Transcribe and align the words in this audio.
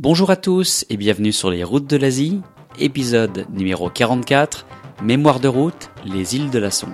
Bonjour 0.00 0.30
à 0.30 0.36
tous 0.36 0.84
et 0.90 0.96
bienvenue 0.96 1.32
sur 1.32 1.50
les 1.50 1.64
routes 1.64 1.90
de 1.90 1.96
l'Asie, 1.96 2.40
épisode 2.78 3.46
numéro 3.52 3.90
44, 3.90 4.64
Mémoire 5.02 5.40
de 5.40 5.48
route, 5.48 5.90
les 6.04 6.36
îles 6.36 6.50
de 6.50 6.60
la 6.60 6.70
Sonde. 6.70 6.92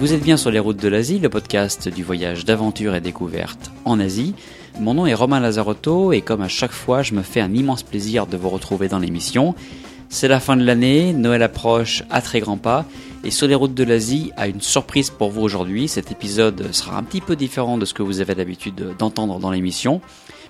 Vous 0.00 0.14
êtes 0.14 0.22
bien 0.22 0.38
sur 0.38 0.50
les 0.50 0.58
routes 0.58 0.80
de 0.80 0.88
l'Asie, 0.88 1.18
le 1.18 1.28
podcast 1.28 1.86
du 1.90 2.02
voyage 2.02 2.46
d'aventure 2.46 2.94
et 2.94 3.02
découverte 3.02 3.70
en 3.84 4.00
Asie. 4.00 4.34
Mon 4.80 4.94
nom 4.94 5.06
est 5.06 5.14
Romain 5.14 5.40
Lazarotto 5.40 6.12
et 6.12 6.20
comme 6.20 6.40
à 6.40 6.48
chaque 6.48 6.70
fois, 6.70 7.02
je 7.02 7.12
me 7.12 7.22
fais 7.22 7.40
un 7.40 7.52
immense 7.52 7.82
plaisir 7.82 8.28
de 8.28 8.36
vous 8.36 8.48
retrouver 8.48 8.86
dans 8.86 9.00
l'émission. 9.00 9.56
C'est 10.08 10.28
la 10.28 10.38
fin 10.38 10.56
de 10.56 10.64
l'année, 10.64 11.12
Noël 11.12 11.42
approche 11.42 12.04
à 12.10 12.22
très 12.22 12.38
grands 12.38 12.58
pas 12.58 12.84
et 13.24 13.32
sur 13.32 13.48
les 13.48 13.56
routes 13.56 13.74
de 13.74 13.82
l'Asie 13.82 14.30
a 14.36 14.46
une 14.46 14.60
surprise 14.60 15.10
pour 15.10 15.30
vous 15.30 15.42
aujourd'hui. 15.42 15.88
Cet 15.88 16.12
épisode 16.12 16.72
sera 16.72 16.96
un 16.96 17.02
petit 17.02 17.20
peu 17.20 17.34
différent 17.34 17.76
de 17.76 17.84
ce 17.84 17.92
que 17.92 18.04
vous 18.04 18.20
avez 18.20 18.36
l'habitude 18.36 18.94
d'entendre 18.96 19.40
dans 19.40 19.50
l'émission 19.50 20.00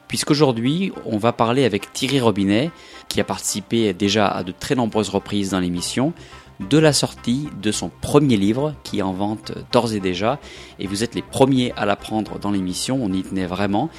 puisqu'aujourd'hui 0.08 0.92
on 1.06 1.16
va 1.16 1.32
parler 1.32 1.64
avec 1.64 1.92
Thierry 1.94 2.20
Robinet 2.20 2.70
qui 3.08 3.20
a 3.20 3.24
participé 3.24 3.94
déjà 3.94 4.28
à 4.28 4.42
de 4.42 4.52
très 4.52 4.74
nombreuses 4.74 5.08
reprises 5.08 5.50
dans 5.50 5.60
l'émission 5.60 6.12
de 6.60 6.78
la 6.78 6.92
sortie 6.92 7.48
de 7.62 7.70
son 7.70 7.88
premier 7.88 8.36
livre 8.36 8.74
qui 8.82 8.98
est 8.98 9.02
en 9.02 9.12
vente 9.12 9.52
d'ores 9.72 9.94
et 9.94 10.00
déjà 10.00 10.38
et 10.78 10.86
vous 10.86 11.04
êtes 11.04 11.14
les 11.14 11.22
premiers 11.22 11.72
à 11.76 11.86
l'apprendre 11.86 12.38
dans 12.38 12.50
l'émission, 12.50 12.98
on 13.00 13.12
y 13.12 13.22
tenait 13.22 13.46
vraiment. 13.46 13.90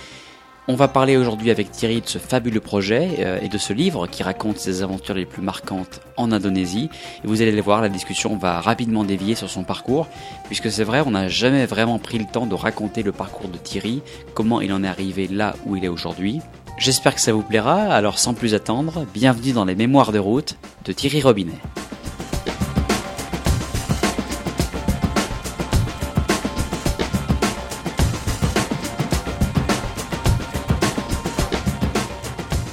On 0.71 0.75
va 0.75 0.87
parler 0.87 1.17
aujourd'hui 1.17 1.49
avec 1.49 1.71
Thierry 1.71 1.99
de 1.99 2.07
ce 2.07 2.19
fabuleux 2.19 2.59
projet 2.59 3.09
euh, 3.21 3.39
et 3.41 3.49
de 3.49 3.57
ce 3.57 3.73
livre 3.73 4.05
qui 4.05 4.21
raconte 4.21 4.59
ses 4.59 4.83
aventures 4.83 5.15
les 5.15 5.25
plus 5.25 5.41
marquantes 5.41 5.99
en 6.15 6.31
Indonésie. 6.31 6.91
Et 7.23 7.27
vous 7.27 7.41
allez 7.41 7.51
le 7.51 7.61
voir, 7.63 7.81
la 7.81 7.89
discussion 7.89 8.37
va 8.37 8.61
rapidement 8.61 9.03
dévier 9.03 9.33
sur 9.33 9.49
son 9.49 9.63
parcours, 9.63 10.07
puisque 10.45 10.69
c'est 10.69 10.83
vrai, 10.83 11.01
on 11.03 11.09
n'a 11.09 11.27
jamais 11.27 11.65
vraiment 11.65 11.97
pris 11.97 12.19
le 12.19 12.25
temps 12.25 12.45
de 12.45 12.53
raconter 12.53 13.01
le 13.01 13.11
parcours 13.11 13.49
de 13.49 13.57
Thierry, 13.57 14.03
comment 14.35 14.61
il 14.61 14.71
en 14.71 14.83
est 14.83 14.87
arrivé 14.87 15.27
là 15.27 15.55
où 15.65 15.75
il 15.75 15.83
est 15.83 15.87
aujourd'hui. 15.87 16.39
J'espère 16.77 17.15
que 17.15 17.21
ça 17.21 17.33
vous 17.33 17.41
plaira, 17.41 17.81
alors 17.85 18.19
sans 18.19 18.35
plus 18.35 18.53
attendre, 18.53 19.07
bienvenue 19.11 19.53
dans 19.53 19.65
les 19.65 19.73
Mémoires 19.73 20.11
de 20.11 20.19
route 20.19 20.55
de 20.85 20.93
Thierry 20.93 21.23
Robinet. 21.23 21.57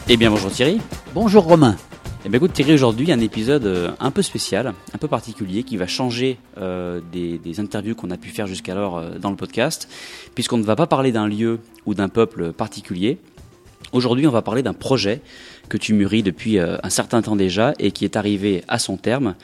Eh 0.09 0.17
bien 0.17 0.31
bonjour 0.31 0.53
Thierry. 0.53 0.81
Bonjour 1.15 1.43
Romain. 1.43 1.77
Eh 2.25 2.29
bien 2.29 2.37
écoute 2.37 2.53
Thierry, 2.53 2.75
aujourd'hui 2.75 3.11
un 3.11 3.19
épisode 3.19 3.67
euh, 3.67 3.91
un 3.99 4.13
peu 4.13 4.23
spécial, 4.23 4.73
un 4.95 4.99
peu 4.99 5.09
particulier, 5.09 5.65
qui 5.65 5.77
va 5.77 5.89
changer 5.89 6.39
euh, 6.59 7.01
des, 7.11 7.39
des, 7.39 7.59
interviews 7.59 7.97
qu'on 7.97 8.13
a 8.13 8.17
pu 8.17 8.29
faire 8.29 8.47
jusqu'alors 8.47 8.99
euh, 8.99 9.19
dans 9.19 9.31
le 9.31 9.37
podcast, 9.37 9.89
puisqu'on 10.37 10.59
ne 10.59 10.63
va 10.63 10.77
pas 10.77 10.87
parler 10.87 11.11
d'un 11.11 11.27
lieu 11.27 11.59
ou 11.87 11.95
d'un 11.95 12.09
peuple 12.09 12.53
particulier. 12.53 13.19
Aujourd'hui 13.93 14.27
on 14.27 14.31
va 14.31 14.43
parler 14.43 14.63
d'un 14.63 14.75
projet 14.75 15.23
que 15.69 15.77
tu 15.77 15.95
mûris 15.95 16.23
depuis 16.23 16.59
euh, 16.59 16.77
un 16.83 16.91
certain 16.91 17.23
temps 17.23 17.37
déjà 17.37 17.73
et 17.79 17.93
qui 17.93 18.05
est 18.05 18.17
arrivé 18.17 18.65
à 18.69 18.79
son 18.79 18.97
terme, 18.97 19.35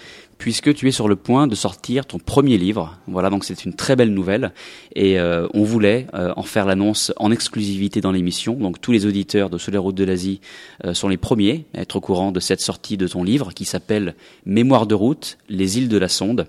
puisque 0.43 0.75
tu 0.75 0.89
es 0.89 0.91
sur 0.91 1.07
le 1.07 1.15
point 1.15 1.47
de 1.47 1.55
sortir 1.55 2.05
ton 2.05 2.19
premier 2.19 2.59
livre. 2.59 2.98
Voilà, 3.07 3.31
donc 3.31 3.45
c'est 3.45 3.65
une 3.65 3.75
très 3.75 3.95
belle 3.95 4.12
nouvelle 4.12 4.53
et 4.97 5.21
euh, 5.21 5.47
on 5.55 5.62
voulait 5.62 6.09
euh, 6.15 6.33
en 6.35 6.43
faire 6.43 6.67
l'annonce 6.67 7.12
en 7.17 7.31
exclusivité 7.31 8.01
dans 8.01 8.11
l'émission. 8.11 8.55
Donc 8.55 8.81
tous 8.81 8.91
les 8.91 9.07
auditeurs 9.07 9.51
de 9.51 9.59
Sur 9.59 9.70
les 9.70 9.79
routes 9.79 9.95
de 9.95 10.03
l'Asie 10.03 10.41
euh, 10.85 10.95
sont 10.95 11.07
les 11.07 11.17
premiers 11.17 11.67
à 11.75 11.83
être 11.83 11.95
au 11.95 12.01
courant 12.01 12.33
de 12.33 12.41
cette 12.41 12.61
sortie 12.61 12.97
de 12.97 13.07
ton 13.07 13.23
livre 13.23 13.53
qui 13.55 13.65
s'appelle 13.65 14.17
Mémoire 14.45 14.89
de 14.89 14.97
route, 14.97 15.39
les 15.48 15.79
îles 15.79 15.89
de 15.89 15.97
la 15.97 16.09
Sonde. 16.09 16.48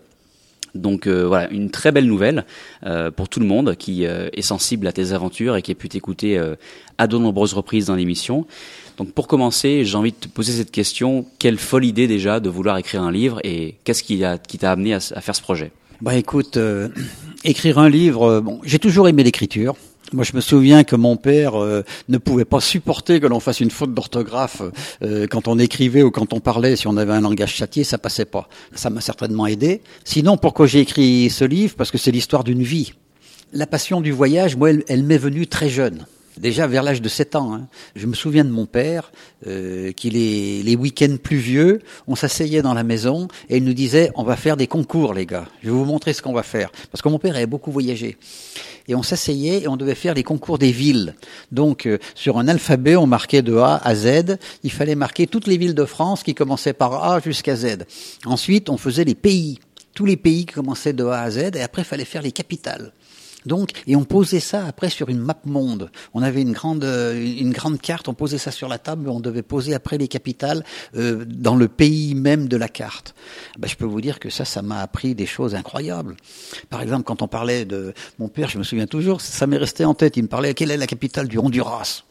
Donc 0.75 1.05
euh, 1.05 1.27
voilà, 1.27 1.49
une 1.51 1.69
très 1.69 1.91
belle 1.91 2.07
nouvelle 2.07 2.45
euh, 2.85 3.11
pour 3.11 3.29
tout 3.29 3.39
le 3.39 3.45
monde 3.45 3.75
qui 3.75 4.05
euh, 4.05 4.29
est 4.33 4.41
sensible 4.41 4.87
à 4.87 4.91
tes 4.91 5.11
aventures 5.11 5.55
et 5.55 5.61
qui 5.61 5.71
a 5.71 5.75
pu 5.75 5.87
t'écouter 5.87 6.41
à 6.97 7.07
de 7.07 7.17
nombreuses 7.17 7.53
reprises 7.53 7.87
dans 7.87 7.95
l'émission. 7.95 8.45
Donc 8.97 9.11
pour 9.11 9.27
commencer, 9.27 9.85
j'ai 9.85 9.95
envie 9.95 10.11
de 10.11 10.17
te 10.17 10.27
poser 10.27 10.53
cette 10.53 10.71
question 10.71 11.25
quelle 11.39 11.57
folle 11.57 11.85
idée 11.85 12.07
déjà 12.07 12.39
de 12.39 12.49
vouloir 12.49 12.77
écrire 12.77 13.03
un 13.03 13.11
livre 13.11 13.39
et 13.43 13.75
qu'est-ce 13.83 14.03
qui 14.03 14.19
t'a 14.19 14.37
qui 14.37 14.63
amené 14.65 14.93
à, 14.93 14.97
à, 14.97 15.21
faire 15.21 15.35
ce 15.35 15.41
projet? 15.41 15.71
Bah 16.01 16.15
écoute, 16.15 16.57
écrire 17.43 17.77
un 17.77 17.89
livre, 17.89 18.39
bon, 18.39 18.59
j'ai 18.63 18.79
toujours 18.79 19.07
aimé 19.07 19.23
l'écriture. 19.23 19.75
Moi, 20.13 20.23
je 20.23 20.35
me 20.35 20.41
souviens 20.41 20.83
que 20.83 20.95
mon 20.95 21.17
père 21.17 21.61
euh, 21.61 21.83
ne 22.07 22.19
pouvait 22.19 22.45
pas 22.45 22.59
supporter 22.59 23.19
que 23.19 23.25
l'on 23.25 23.39
fasse 23.39 23.59
une 23.61 23.71
faute 23.71 23.93
d'orthographe 23.93 24.61
euh, 25.01 25.25
quand 25.27 25.47
on 25.47 25.57
écrivait 25.57 26.03
ou 26.03 26.11
quand 26.11 26.33
on 26.33 26.39
parlait. 26.39 26.75
Si 26.75 26.87
on 26.87 26.97
avait 26.97 27.13
un 27.13 27.21
langage 27.21 27.53
châtié, 27.53 27.83
ça 27.83 27.97
passait 27.97 28.25
pas. 28.25 28.47
Ça 28.75 28.91
m'a 28.91 29.01
certainement 29.01 29.47
aidé. 29.47 29.81
Sinon, 30.03 30.37
pourquoi 30.37 30.67
j'ai 30.67 30.81
écrit 30.81 31.29
ce 31.31 31.45
livre? 31.45 31.73
Parce 31.75 31.89
que 31.89 31.97
c'est 31.97 32.11
l'histoire 32.11 32.43
d'une 32.43 32.61
vie. 32.61 32.93
La 33.53 33.65
passion 33.65 34.01
du 34.01 34.11
voyage, 34.11 34.55
moi, 34.55 34.69
elle, 34.69 34.83
elle 34.87 35.03
m'est 35.03 35.17
venue 35.17 35.47
très 35.47 35.69
jeune. 35.69 36.05
Déjà 36.37 36.67
vers 36.67 36.83
l'âge 36.83 37.01
de 37.01 37.09
7 37.09 37.35
ans, 37.35 37.53
hein. 37.53 37.67
je 37.95 38.07
me 38.07 38.13
souviens 38.13 38.43
de 38.43 38.49
mon 38.49 38.65
père, 38.65 39.11
euh, 39.47 39.91
qui 39.91 40.09
les, 40.09 40.63
les 40.63 40.75
week-ends 40.75 41.17
pluvieux, 41.21 41.79
on 42.07 42.15
s'asseyait 42.15 42.61
dans 42.61 42.73
la 42.73 42.83
maison 42.83 43.27
et 43.49 43.57
il 43.57 43.63
nous 43.63 43.73
disait 43.73 44.11
on 44.15 44.23
va 44.23 44.35
faire 44.35 44.57
des 44.57 44.67
concours 44.67 45.13
les 45.13 45.25
gars, 45.25 45.45
je 45.61 45.67
vais 45.67 45.75
vous 45.75 45.85
montrer 45.85 46.13
ce 46.13 46.21
qu'on 46.21 46.33
va 46.33 46.43
faire. 46.43 46.71
Parce 46.91 47.01
que 47.01 47.09
mon 47.09 47.19
père 47.19 47.35
avait 47.35 47.45
beaucoup 47.45 47.71
voyagé. 47.71 48.17
Et 48.87 48.95
on 48.95 49.03
s'asseyait 49.03 49.63
et 49.63 49.67
on 49.67 49.77
devait 49.77 49.95
faire 49.95 50.13
les 50.13 50.23
concours 50.23 50.57
des 50.57 50.71
villes. 50.71 51.15
Donc 51.51 51.85
euh, 51.85 51.99
sur 52.15 52.37
un 52.37 52.47
alphabet, 52.47 52.95
on 52.95 53.07
marquait 53.07 53.41
de 53.41 53.55
A 53.55 53.77
à 53.77 53.95
Z, 53.95 54.37
il 54.63 54.71
fallait 54.71 54.95
marquer 54.95 55.27
toutes 55.27 55.47
les 55.47 55.57
villes 55.57 55.75
de 55.75 55.85
France 55.85 56.23
qui 56.23 56.33
commençaient 56.33 56.73
par 56.73 57.03
A 57.03 57.19
jusqu'à 57.19 57.55
Z. 57.55 57.85
Ensuite, 58.25 58.69
on 58.69 58.77
faisait 58.77 59.05
les 59.05 59.15
pays, 59.15 59.59
tous 59.93 60.05
les 60.05 60.17
pays 60.17 60.45
qui 60.45 60.53
commençaient 60.53 60.93
de 60.93 61.05
A 61.05 61.21
à 61.21 61.31
Z 61.31 61.55
et 61.55 61.61
après 61.61 61.83
il 61.83 61.85
fallait 61.85 62.05
faire 62.05 62.21
les 62.21 62.31
capitales. 62.31 62.91
Donc, 63.45 63.69
et 63.87 63.95
on 63.95 64.03
posait 64.03 64.39
ça 64.39 64.65
après 64.65 64.89
sur 64.89 65.09
une 65.09 65.19
map 65.19 65.37
monde. 65.45 65.89
On 66.13 66.21
avait 66.21 66.41
une 66.41 66.53
grande, 66.53 66.83
une 66.83 67.51
grande 67.51 67.79
carte, 67.79 68.07
on 68.07 68.13
posait 68.13 68.37
ça 68.37 68.51
sur 68.51 68.67
la 68.67 68.77
table, 68.77 69.09
on 69.09 69.19
devait 69.19 69.41
poser 69.41 69.73
après 69.73 69.97
les 69.97 70.07
capitales 70.07 70.63
euh, 70.95 71.25
dans 71.25 71.55
le 71.55 71.67
pays 71.67 72.15
même 72.15 72.47
de 72.47 72.57
la 72.57 72.67
carte. 72.67 73.15
Ben, 73.57 73.67
je 73.67 73.75
peux 73.75 73.85
vous 73.85 74.01
dire 74.01 74.19
que 74.19 74.29
ça, 74.29 74.45
ça 74.45 74.61
m'a 74.61 74.79
appris 74.79 75.15
des 75.15 75.25
choses 75.25 75.55
incroyables. 75.55 76.15
Par 76.69 76.81
exemple, 76.81 77.03
quand 77.03 77.21
on 77.21 77.27
parlait 77.27 77.65
de 77.65 77.93
mon 78.19 78.27
père, 78.27 78.49
je 78.49 78.57
me 78.57 78.63
souviens 78.63 78.87
toujours, 78.87 79.21
ça 79.21 79.47
m'est 79.47 79.57
resté 79.57 79.85
en 79.85 79.93
tête. 79.93 80.17
Il 80.17 80.23
me 80.23 80.27
parlait 80.27 80.53
quelle 80.53 80.71
est 80.71 80.77
la 80.77 80.87
capitale 80.87 81.27
du 81.27 81.37
Honduras? 81.37 82.03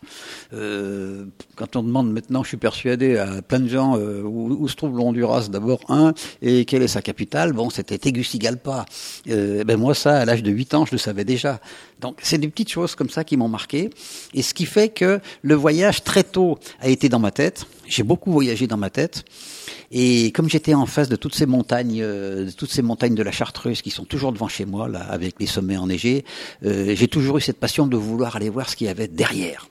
Euh, 0.53 1.25
quand 1.57 1.77
on 1.77 1.83
demande 1.83 2.13
maintenant, 2.13 2.43
je 2.43 2.49
suis 2.49 2.57
persuadé 2.57 3.17
à 3.17 3.43
plein 3.43 3.61
de 3.61 3.69
gens 3.69 3.97
euh, 3.97 4.23
où, 4.23 4.57
où, 4.61 4.69
se 4.69 4.77
trouve 4.77 4.97
le 4.97 5.03
Honduras 5.03 5.49
d'abord 5.51 5.81
un 5.89 6.13
et 6.43 6.65
quelle 6.65 6.83
est 6.83 6.89
sa 6.89 7.03
capitale? 7.03 7.53
Bon, 7.53 7.71
c'était 7.71 7.99
Tegucigalpa. 7.99 8.85
Euh, 9.29 9.65
ben 9.65 9.79
moi, 9.79 9.95
ça, 9.95 10.19
à 10.19 10.25
l'âge 10.25 10.43
de 10.43 10.51
8 10.51 10.75
ans, 10.75 10.87
je 10.87 10.93
le 10.93 10.99
savais 10.99 11.22
déjà. 11.25 11.61
Donc, 12.01 12.19
c'est 12.23 12.39
des 12.39 12.49
petites 12.49 12.71
choses 12.71 12.95
comme 12.95 13.11
ça 13.11 13.25
qui 13.25 13.37
m'ont 13.37 13.49
marqué. 13.49 13.91
Et 14.35 14.43
ce 14.43 14.55
qui 14.55 14.67
fait 14.67 14.89
que 14.89 15.21
le 15.43 15.55
voyage 15.55 16.03
très 16.03 16.25
tôt 16.25 16.59
a 16.81 16.89
été 16.89 17.09
dans 17.09 17.19
ma 17.19 17.31
tête. 17.31 17.67
J'ai 17.87 18.03
beaucoup 18.03 18.33
voyagé 18.33 18.67
dans 18.67 18.77
ma 18.77 18.91
tête. 18.91 19.25
Et 19.91 20.33
comme 20.33 20.49
j'étais 20.49 20.75
en 20.75 20.87
face 20.87 21.09
de 21.09 21.17
toutes 21.17 21.35
ces 21.35 21.47
montagnes, 21.47 22.01
euh, 22.03 22.47
de 22.47 22.51
toutes 22.51 22.71
ces 22.71 22.83
montagnes 22.83 23.15
de 23.15 23.23
la 23.23 23.33
Chartreuse 23.33 23.83
qui 23.83 23.91
sont 23.91 24.05
toujours 24.05 24.33
devant 24.33 24.49
chez 24.49 24.65
moi, 24.65 24.89
là, 24.89 25.01
avec 25.01 25.37
les 25.39 25.47
sommets 25.47 25.77
enneigés, 25.77 26.25
euh, 26.65 26.95
j'ai 26.97 27.09
toujours 27.09 27.39
eu 27.39 27.41
cette 27.41 27.59
passion 27.59 27.87
de 27.87 27.97
vouloir 27.97 28.37
aller 28.37 28.49
voir 28.49 28.69
ce 28.69 28.77
qu'il 28.77 28.87
y 28.87 28.91
avait 28.91 29.09
derrière. 29.09 29.69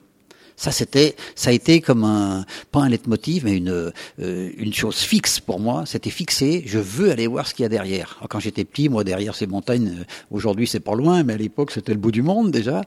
Ça, 0.62 0.70
c'était, 0.70 1.16
ça 1.34 1.50
a 1.50 1.52
été 1.52 1.80
comme 1.80 2.04
un, 2.04 2.46
pas 2.70 2.82
un 2.82 2.88
leitmotiv, 2.88 3.46
mais 3.46 3.56
une, 3.56 3.90
euh, 4.20 4.50
une 4.56 4.72
chose 4.72 4.98
fixe 4.98 5.40
pour 5.40 5.58
moi. 5.58 5.82
C'était 5.86 6.08
fixé. 6.08 6.62
Je 6.66 6.78
veux 6.78 7.10
aller 7.10 7.26
voir 7.26 7.48
ce 7.48 7.54
qu'il 7.54 7.64
y 7.64 7.66
a 7.66 7.68
derrière. 7.68 8.20
Quand 8.30 8.38
j'étais 8.38 8.62
petit, 8.64 8.88
moi, 8.88 9.02
derrière 9.02 9.34
ces 9.34 9.48
montagnes, 9.48 9.88
euh, 9.88 10.04
aujourd'hui, 10.30 10.68
c'est 10.68 10.78
pas 10.78 10.94
loin, 10.94 11.24
mais 11.24 11.32
à 11.32 11.36
l'époque, 11.36 11.72
c'était 11.72 11.92
le 11.92 11.98
bout 11.98 12.12
du 12.12 12.22
monde 12.22 12.52
déjà. 12.52 12.82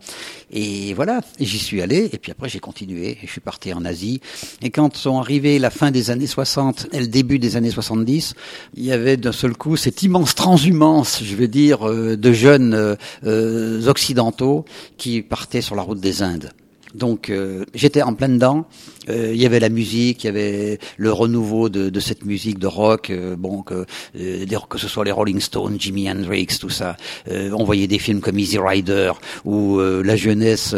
Et 0.53 0.93
voilà. 0.93 1.19
J'y 1.37 1.59
suis 1.59 1.81
allé. 1.81 2.09
Et 2.13 2.17
puis 2.17 2.31
après, 2.31 2.47
j'ai 2.47 2.59
continué. 2.59 3.17
Je 3.21 3.27
suis 3.27 3.41
parti 3.41 3.73
en 3.73 3.83
Asie. 3.83 4.21
Et 4.61 4.69
quand 4.69 4.95
sont 4.95 5.19
arrivés 5.19 5.59
la 5.59 5.69
fin 5.69 5.91
des 5.91 6.11
années 6.11 6.27
60 6.27 6.87
et 6.93 7.01
le 7.01 7.07
début 7.07 7.39
des 7.39 7.57
années 7.57 7.71
70, 7.71 8.35
il 8.75 8.85
y 8.85 8.93
avait 8.93 9.17
d'un 9.17 9.33
seul 9.33 9.57
coup 9.57 9.75
cette 9.75 10.01
immense 10.01 10.33
transhumance, 10.33 11.21
je 11.21 11.35
veux 11.35 11.49
dire, 11.49 11.89
euh, 11.89 12.15
de 12.15 12.31
jeunes 12.31 12.95
euh, 13.25 13.87
occidentaux 13.87 14.63
qui 14.95 15.21
partaient 15.21 15.59
sur 15.59 15.75
la 15.75 15.81
route 15.81 15.99
des 15.99 16.21
Indes. 16.23 16.53
Donc 16.95 17.29
euh, 17.29 17.65
j'étais 17.73 18.01
en 18.01 18.13
plein 18.13 18.29
dedans. 18.29 18.65
Euh, 19.09 19.31
il 19.33 19.41
y 19.41 19.45
avait 19.45 19.59
la 19.59 19.69
musique, 19.69 20.23
il 20.23 20.27
y 20.27 20.29
avait 20.29 20.79
le 20.97 21.11
renouveau 21.11 21.67
de, 21.69 21.89
de 21.89 21.99
cette 21.99 22.25
musique 22.25 22.57
de 22.57 22.67
rock. 22.67 23.09
Euh, 23.09 23.35
bon, 23.35 23.63
que, 23.63 23.85
que 24.13 24.77
ce 24.77 24.87
soit 24.87 25.03
les 25.03 25.11
Rolling 25.11 25.41
Stones, 25.41 25.75
Jimi 25.77 26.09
Hendrix, 26.09 26.47
tout 26.59 26.69
ça. 26.69 26.95
on 27.27 27.63
voyait 27.63 27.87
des 27.87 27.99
films 27.99 28.21
comme 28.21 28.39
Easy 28.39 28.57
Rider 28.57 29.11
où 29.43 29.79
la 29.79 30.15
jeunesse 30.15 30.69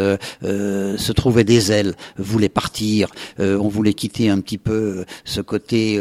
se 0.42 1.12
trouvait 1.12 1.44
des 1.44 1.70
ailes, 1.72 1.94
voulait 2.16 2.48
partir. 2.48 3.10
on 3.38 3.68
voulait 3.68 3.94
quitter 3.94 4.28
un 4.28 4.40
petit 4.40 4.58
peu 4.58 5.04
ce 5.24 5.40
côté 5.40 6.00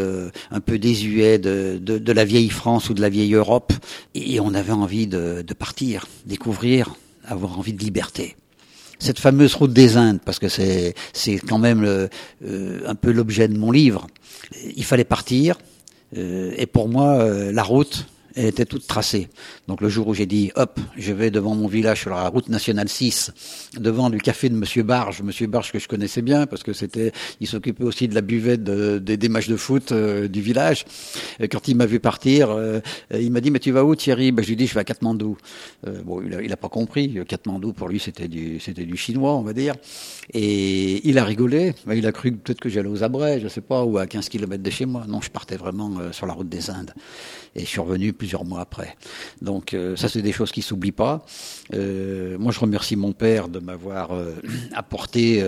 un 0.51 0.59
peu 0.59 0.79
désuet 0.79 1.37
de, 1.37 2.11
la 2.11 2.25
vieille 2.25 2.49
France 2.49 2.89
ou 2.89 2.93
de 2.93 3.01
la 3.01 3.09
vieille 3.09 3.33
Europe. 3.33 3.73
Et 4.15 4.39
on 4.39 4.53
avait 4.53 4.73
envie 4.73 5.07
de 5.07 5.53
partir, 5.57 6.07
découvrir, 6.25 6.95
avoir 7.25 7.59
envie 7.59 7.73
de 7.73 7.83
liberté. 7.83 8.35
Cette 8.99 9.19
fameuse 9.19 9.55
route 9.55 9.73
des 9.73 9.97
Indes, 9.97 10.19
parce 10.23 10.39
que 10.39 10.49
c'est 10.49 10.93
c'est 11.13 11.37
quand 11.37 11.59
même 11.59 11.83
euh, 11.83 12.07
un 12.85 12.95
peu 12.95 13.11
l'objet 13.11 13.47
de 13.47 13.57
mon 13.57 13.71
livre. 13.71 14.07
Il 14.75 14.83
fallait 14.83 15.03
partir, 15.03 15.57
euh, 16.15 16.53
et 16.57 16.65
pour 16.65 16.87
moi, 16.87 17.13
euh, 17.15 17.51
la 17.51 17.63
route, 17.63 18.05
elle 18.37 18.45
était 18.45 18.65
toute 18.65 18.85
tracée. 18.85 19.29
Donc 19.67 19.81
le 19.81 19.89
jour 19.89 20.07
où 20.07 20.13
j'ai 20.13 20.27
dit, 20.27 20.51
hop, 20.55 20.79
je 20.95 21.11
vais 21.11 21.31
devant 21.31 21.55
mon 21.55 21.67
village 21.67 22.01
sur 22.01 22.11
la 22.11 22.27
route 22.29 22.49
nationale 22.49 22.87
6, 22.87 23.71
devant 23.79 24.11
du 24.11 24.19
café 24.19 24.47
de 24.49 24.53
Monsieur 24.53 24.83
Barge, 24.83 25.23
Monsieur 25.23 25.47
Barge 25.47 25.71
que 25.71 25.79
je 25.79 25.87
connaissais 25.87 26.21
bien 26.21 26.45
parce 26.45 26.61
que 26.61 26.71
c'était, 26.71 27.11
il 27.41 27.47
s'occupait 27.47 27.83
aussi 27.83 28.07
de 28.07 28.13
la 28.13 28.21
buvette 28.21 28.63
de, 28.63 28.99
des 28.99 29.29
matchs 29.29 29.47
de 29.47 29.55
foot 29.55 29.91
euh, 29.91 30.27
du 30.27 30.41
village. 30.41 30.85
Et 31.39 31.47
quand 31.47 31.67
il 31.67 31.75
m'a 31.75 31.87
vu 31.87 31.99
partir, 31.99 32.51
euh, 32.51 32.79
il 33.11 33.31
m'a 33.31 33.41
dit, 33.41 33.49
mais 33.49 33.59
tu 33.59 33.71
vas 33.71 33.83
où 33.83 33.95
Thierry? 33.95 34.31
Ben, 34.31 34.43
Je 34.43 34.49
lui 34.49 34.55
dit, 34.55 34.67
je 34.67 34.75
vais 34.75 34.81
à 34.81 34.83
Katmandou. 34.83 35.37
Euh, 35.87 36.01
bon, 36.03 36.21
il 36.21 36.35
a, 36.35 36.41
il 36.43 36.53
a 36.53 36.57
pas 36.57 36.69
compris. 36.69 37.17
Katmandou 37.27 37.73
pour 37.73 37.87
lui 37.87 37.99
c'était 37.99 38.27
du, 38.27 38.59
c'était 38.59 38.85
du 38.85 38.97
chinois, 38.97 39.33
on 39.33 39.41
va 39.41 39.53
dire. 39.53 39.73
Et 40.33 41.07
il 41.09 41.17
a 41.17 41.23
rigolé. 41.23 41.73
Ben, 41.87 41.95
il 41.95 42.05
a 42.05 42.11
cru 42.11 42.31
peut-être 42.33 42.59
que 42.59 42.69
j'allais 42.69 42.89
aux 42.89 43.01
Abrets, 43.01 43.39
je 43.39 43.47
sais 43.47 43.61
pas, 43.61 43.83
ou 43.83 43.97
à 43.97 44.05
15 44.05 44.29
km 44.29 44.61
de 44.61 44.69
chez 44.69 44.85
moi. 44.85 45.05
Non, 45.07 45.21
je 45.21 45.31
partais 45.31 45.57
vraiment 45.57 46.11
sur 46.11 46.27
la 46.27 46.33
route 46.33 46.49
des 46.49 46.69
Indes. 46.69 46.93
Et 47.55 47.61
je 47.61 47.65
suis 47.65 47.79
revenu 47.79 48.13
plus 48.13 48.26
plusieurs 48.27 48.43
mois 48.43 48.59
après. 48.59 48.97
Donc 49.41 49.73
euh, 49.73 49.95
ça, 49.95 50.09
c'est 50.09 50.21
des 50.21 50.33
choses 50.33 50.51
qui 50.51 50.61
s'oublient 50.61 50.91
pas. 50.91 51.25
Euh, 51.73 52.37
moi, 52.37 52.51
je 52.51 52.59
remercie 52.59 52.97
mon 52.97 53.13
père 53.13 53.47
de 53.47 53.59
m'avoir 53.59 54.11
euh, 54.11 54.35
apporté 54.75 55.41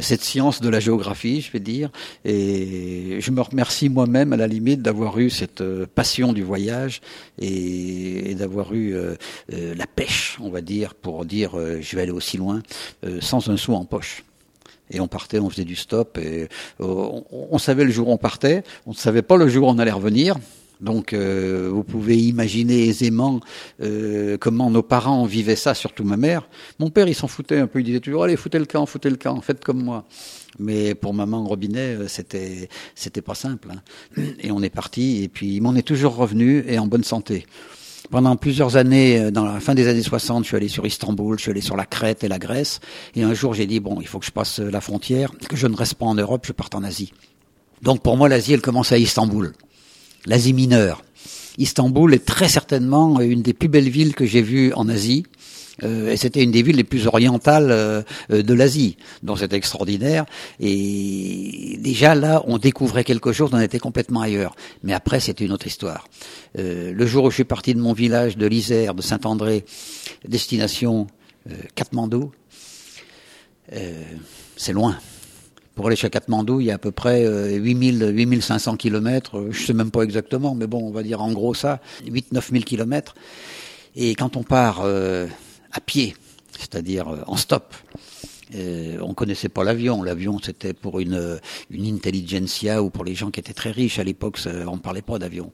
cette 0.00 0.22
science 0.22 0.60
de 0.60 0.68
la 0.68 0.78
géographie, 0.78 1.40
je 1.40 1.50
vais 1.50 1.58
dire, 1.58 1.90
et 2.24 3.18
je 3.20 3.30
me 3.32 3.40
remercie 3.40 3.88
moi-même, 3.88 4.32
à 4.32 4.36
la 4.36 4.46
limite, 4.46 4.82
d'avoir 4.82 5.18
eu 5.18 5.30
cette 5.30 5.64
passion 5.86 6.32
du 6.32 6.44
voyage 6.44 7.00
et, 7.40 8.34
d'avoir 8.36 8.72
eu 8.72 8.94
la 9.48 9.86
pêche, 9.86 10.38
on 10.40 10.50
va 10.50 10.60
dire, 10.60 10.94
pour 10.94 11.24
dire 11.24 11.52
je 11.56 11.96
vais 11.96 12.02
aller 12.02 12.12
aussi 12.12 12.36
loin, 12.36 12.62
sans 13.20 13.48
un 13.48 13.56
sou 13.56 13.74
en 13.74 13.84
poche 13.84 14.24
et 14.90 15.00
on 15.00 15.08
partait, 15.08 15.38
on 15.38 15.50
faisait 15.50 15.64
du 15.64 15.76
stop 15.76 16.18
et 16.18 16.48
on, 16.78 17.24
on, 17.30 17.58
savait 17.58 17.84
le 17.84 17.90
jour 17.90 18.08
où 18.08 18.12
on 18.12 18.18
partait, 18.18 18.62
on 18.86 18.90
ne 18.90 18.96
savait 18.96 19.22
pas 19.22 19.36
le 19.36 19.48
jour 19.48 19.68
où 19.68 19.70
on 19.70 19.78
allait 19.78 19.90
revenir. 19.90 20.36
Donc 20.82 21.12
euh, 21.12 21.70
vous 21.72 21.84
pouvez 21.84 22.18
imaginer 22.18 22.88
aisément 22.88 23.40
euh, 23.80 24.36
comment 24.38 24.68
nos 24.68 24.82
parents 24.82 25.24
vivaient 25.24 25.56
ça, 25.56 25.74
surtout 25.74 26.02
ma 26.02 26.16
mère. 26.16 26.48
Mon 26.80 26.90
père, 26.90 27.06
il 27.08 27.14
s'en 27.14 27.28
foutait 27.28 27.58
un 27.58 27.68
peu, 27.68 27.80
il 27.80 27.84
disait 27.84 28.00
toujours 28.00 28.24
allez, 28.24 28.36
foutez 28.36 28.58
le 28.58 28.66
camp, 28.66 28.84
foutez 28.84 29.08
le 29.08 29.16
camp, 29.16 29.40
faites 29.40 29.64
comme 29.64 29.82
moi. 29.82 30.04
Mais 30.58 30.94
pour 30.94 31.14
maman 31.14 31.44
Robinet, 31.44 31.96
euh, 31.96 32.08
c'était 32.08 32.68
c'était 32.96 33.22
pas 33.22 33.36
simple. 33.36 33.68
Hein. 33.70 34.22
Et 34.40 34.50
on 34.50 34.60
est 34.62 34.70
parti, 34.70 35.22
et 35.22 35.28
puis 35.28 35.60
on 35.64 35.76
est 35.76 35.86
toujours 35.86 36.16
revenu 36.16 36.64
et 36.66 36.78
en 36.80 36.88
bonne 36.88 37.04
santé. 37.04 37.46
Pendant 38.10 38.34
plusieurs 38.34 38.76
années, 38.76 39.30
dans 39.30 39.44
la 39.44 39.60
fin 39.60 39.74
des 39.74 39.86
années 39.86 40.02
60, 40.02 40.42
je 40.42 40.48
suis 40.48 40.56
allé 40.56 40.68
sur 40.68 40.84
Istanbul, 40.84 41.38
je 41.38 41.42
suis 41.42 41.50
allé 41.52 41.60
sur 41.60 41.76
la 41.76 41.86
Crète 41.86 42.24
et 42.24 42.28
la 42.28 42.38
Grèce. 42.40 42.80
Et 43.14 43.22
un 43.22 43.32
jour, 43.32 43.54
j'ai 43.54 43.64
dit, 43.66 43.78
bon, 43.78 44.00
il 44.00 44.08
faut 44.08 44.18
que 44.18 44.26
je 44.26 44.32
passe 44.32 44.58
la 44.58 44.80
frontière, 44.80 45.30
que 45.48 45.56
je 45.56 45.68
ne 45.68 45.76
reste 45.76 45.94
pas 45.94 46.04
en 46.04 46.16
Europe, 46.16 46.44
je 46.44 46.52
parte 46.52 46.74
en 46.74 46.82
Asie. 46.82 47.12
Donc 47.80 48.02
pour 48.02 48.16
moi, 48.16 48.28
l'Asie, 48.28 48.52
elle 48.52 48.60
commence 48.60 48.90
à 48.90 48.98
Istanbul 48.98 49.52
l'Asie 50.26 50.52
mineure. 50.52 51.02
Istanbul 51.58 52.14
est 52.14 52.24
très 52.24 52.48
certainement 52.48 53.20
une 53.20 53.42
des 53.42 53.52
plus 53.52 53.68
belles 53.68 53.90
villes 53.90 54.14
que 54.14 54.24
j'ai 54.24 54.42
vues 54.42 54.72
en 54.74 54.88
Asie. 54.88 55.24
Euh, 55.82 56.10
et 56.10 56.16
c'était 56.16 56.42
une 56.42 56.50
des 56.50 56.62
villes 56.62 56.76
les 56.76 56.84
plus 56.84 57.06
orientales 57.06 57.68
euh, 57.70 58.02
de 58.30 58.54
l'Asie, 58.54 58.96
donc 59.22 59.38
c'était 59.38 59.56
extraordinaire. 59.56 60.26
Et 60.60 61.78
déjà 61.80 62.14
là, 62.14 62.42
on 62.46 62.58
découvrait 62.58 63.04
quelque 63.04 63.32
chose, 63.32 63.50
on 63.52 63.60
était 63.60 63.78
complètement 63.78 64.20
ailleurs. 64.20 64.54
Mais 64.82 64.92
après, 64.92 65.20
c'était 65.20 65.44
une 65.44 65.52
autre 65.52 65.66
histoire. 65.66 66.08
Euh, 66.58 66.92
le 66.92 67.06
jour 67.06 67.24
où 67.24 67.30
je 67.30 67.36
suis 67.36 67.44
parti 67.44 67.74
de 67.74 67.80
mon 67.80 67.94
village 67.94 68.36
de 68.36 68.46
l'Isère, 68.46 68.94
de 68.94 69.02
Saint-André, 69.02 69.64
destination 70.28 71.06
Katmandou, 71.74 72.30
c'est 74.56 74.72
loin. 74.72 74.96
Pour 75.82 75.88
aller 75.88 75.96
chez 75.96 76.10
Katmandou, 76.10 76.60
il 76.60 76.66
y 76.66 76.70
a 76.70 76.74
à 76.74 76.78
peu 76.78 76.92
près 76.92 77.26
8000, 77.26 78.04
euh, 78.04 78.10
8500 78.10 78.76
kilomètres. 78.76 79.36
Euh, 79.36 79.48
je 79.50 79.66
sais 79.66 79.72
même 79.72 79.90
pas 79.90 80.02
exactement, 80.02 80.54
mais 80.54 80.68
bon, 80.68 80.78
on 80.78 80.92
va 80.92 81.02
dire 81.02 81.20
en 81.20 81.32
gros 81.32 81.54
ça, 81.54 81.80
8 82.06 82.30
9000 82.30 82.64
kilomètres. 82.64 83.16
Et 83.96 84.14
quand 84.14 84.36
on 84.36 84.44
part 84.44 84.82
euh, 84.84 85.26
à 85.72 85.80
pied, 85.80 86.14
c'est-à-dire 86.56 87.24
en 87.26 87.36
stop, 87.36 87.74
euh, 88.54 88.98
on 89.00 89.12
connaissait 89.12 89.48
pas 89.48 89.64
l'avion. 89.64 90.04
L'avion, 90.04 90.38
c'était 90.40 90.72
pour 90.72 91.00
une, 91.00 91.40
une 91.68 91.92
intelligentsia 91.92 92.80
ou 92.80 92.88
pour 92.88 93.02
les 93.02 93.16
gens 93.16 93.32
qui 93.32 93.40
étaient 93.40 93.52
très 93.52 93.72
riches. 93.72 93.98
À 93.98 94.04
l'époque, 94.04 94.38
on 94.46 94.76
ne 94.76 94.80
parlait 94.80 95.02
pas 95.02 95.18
d'avion. 95.18 95.50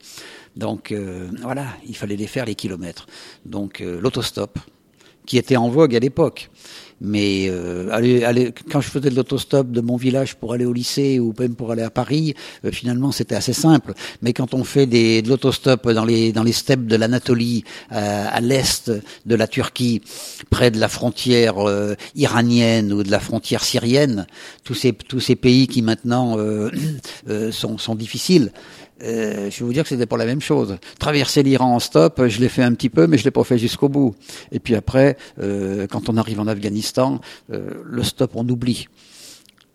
Donc 0.56 0.94
voilà, 1.40 1.68
il 1.86 1.96
fallait 1.96 2.16
les 2.16 2.26
faire 2.26 2.44
les 2.44 2.54
kilomètres. 2.54 3.06
Donc 3.46 3.80
l'autostop, 3.80 4.58
qui 5.24 5.38
était 5.38 5.56
en 5.56 5.70
vogue 5.70 5.96
à 5.96 6.00
l'époque. 6.00 6.50
Mais 7.00 7.46
euh, 7.48 7.88
aller, 7.92 8.24
aller, 8.24 8.52
quand 8.70 8.80
je 8.80 8.88
faisais 8.88 9.10
de 9.10 9.14
l'autostop 9.14 9.70
de 9.70 9.80
mon 9.80 9.96
village 9.96 10.34
pour 10.36 10.52
aller 10.52 10.64
au 10.64 10.72
lycée 10.72 11.20
ou 11.20 11.32
même 11.38 11.54
pour 11.54 11.70
aller 11.70 11.82
à 11.82 11.90
Paris, 11.90 12.34
euh, 12.64 12.72
finalement 12.72 13.12
c'était 13.12 13.36
assez 13.36 13.52
simple. 13.52 13.94
Mais 14.20 14.32
quand 14.32 14.52
on 14.54 14.64
fait 14.64 14.86
des, 14.86 15.22
de 15.22 15.28
l'autostop 15.28 15.88
dans 15.88 16.04
les 16.04 16.32
dans 16.32 16.42
les 16.42 16.52
steppes 16.52 16.86
de 16.86 16.96
l'Anatolie, 16.96 17.64
euh, 17.92 18.26
à 18.28 18.40
l'est 18.40 18.90
de 19.26 19.34
la 19.34 19.46
Turquie, 19.46 20.02
près 20.50 20.70
de 20.70 20.80
la 20.80 20.88
frontière 20.88 21.68
euh, 21.68 21.94
iranienne 22.16 22.92
ou 22.92 23.04
de 23.04 23.10
la 23.10 23.20
frontière 23.20 23.62
syrienne, 23.62 24.26
tous 24.64 24.74
ces 24.74 24.92
tous 24.92 25.20
ces 25.20 25.36
pays 25.36 25.68
qui 25.68 25.82
maintenant 25.82 26.36
sont, 27.52 27.78
sont 27.78 27.94
difficiles. 27.94 28.50
Euh, 29.02 29.50
je 29.50 29.60
vais 29.60 29.64
vous 29.64 29.72
dire 29.72 29.82
que 29.84 29.88
c'était 29.88 30.06
pas 30.06 30.16
la 30.16 30.26
même 30.26 30.40
chose. 30.40 30.76
Traverser 30.98 31.42
l'Iran 31.42 31.74
en 31.74 31.78
stop, 31.78 32.26
je 32.26 32.40
l'ai 32.40 32.48
fait 32.48 32.62
un 32.62 32.74
petit 32.74 32.88
peu, 32.88 33.06
mais 33.06 33.18
je 33.18 33.24
l'ai 33.24 33.30
pas 33.30 33.44
fait 33.44 33.58
jusqu'au 33.58 33.88
bout. 33.88 34.14
Et 34.52 34.58
puis 34.58 34.74
après, 34.74 35.16
euh, 35.40 35.86
quand 35.86 36.08
on 36.08 36.16
arrive 36.16 36.40
en 36.40 36.46
Afghanistan, 36.46 37.20
euh, 37.52 37.70
le 37.84 38.02
stop, 38.02 38.32
on 38.34 38.48
oublie. 38.48 38.88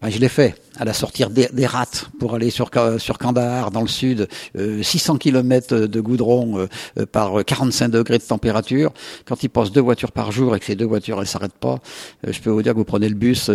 Je 0.10 0.20
l'ai 0.20 0.28
fait 0.28 0.56
à 0.76 0.86
la 0.86 0.94
sortie 0.94 1.24
des, 1.30 1.48
des 1.54 1.66
rats 1.66 1.86
pour 2.20 2.36
aller 2.36 2.50
sur, 2.50 2.70
sur 2.98 3.18
Kandahar 3.18 3.72
dans 3.72 3.82
le 3.82 3.88
sud, 3.88 4.28
600 4.56 5.18
km 5.18 5.88
de 5.88 6.02
goudron 6.02 6.68
euh, 6.98 7.06
par 7.06 7.46
45 7.46 7.90
degrés 7.90 8.18
de 8.18 8.24
température. 8.24 8.92
Quand 9.26 9.44
il 9.44 9.50
passe 9.50 9.72
deux 9.72 9.82
voitures 9.82 10.12
par 10.12 10.32
jour 10.32 10.56
et 10.56 10.60
que 10.60 10.66
ces 10.66 10.76
deux 10.76 10.86
voitures 10.86 11.22
elles 11.22 11.28
s'arrêtent 11.28 11.54
pas, 11.54 11.80
je 12.28 12.40
peux 12.42 12.50
vous 12.50 12.62
dire 12.62 12.74
que 12.74 12.80
vous 12.80 12.84
prenez 12.84 13.08
le 13.08 13.16
bus 13.16 13.50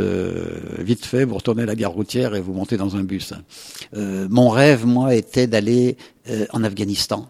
vite 0.78 1.04
fait, 1.04 1.24
vous 1.24 1.34
retournez 1.34 1.64
à 1.64 1.66
la 1.66 1.74
gare 1.74 1.92
routière 1.92 2.34
et 2.34 2.40
vous 2.40 2.54
montez 2.54 2.76
dans 2.76 2.96
un 2.96 3.02
bus. 3.02 3.34
mon 3.94 4.48
rêve, 4.48 4.86
moi, 4.86 5.14
était 5.14 5.46
d'aller 5.46 5.96
en 6.50 6.64
Afghanistan 6.64 7.28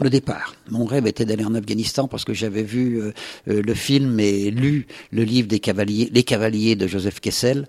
le 0.00 0.08
départ. 0.08 0.54
Mon 0.70 0.84
rêve 0.84 1.06
était 1.08 1.24
d'aller 1.24 1.44
en 1.44 1.54
Afghanistan 1.54 2.06
parce 2.06 2.24
que 2.24 2.32
j'avais 2.32 2.62
vu 2.62 3.12
le 3.46 3.74
film 3.74 4.20
et 4.20 4.50
lu 4.50 4.86
le 5.10 5.24
livre 5.24 5.48
des 5.48 5.58
cavaliers, 5.58 6.08
Les 6.12 6.22
Cavaliers 6.22 6.76
de 6.76 6.86
Joseph 6.86 7.20
Kessel 7.20 7.66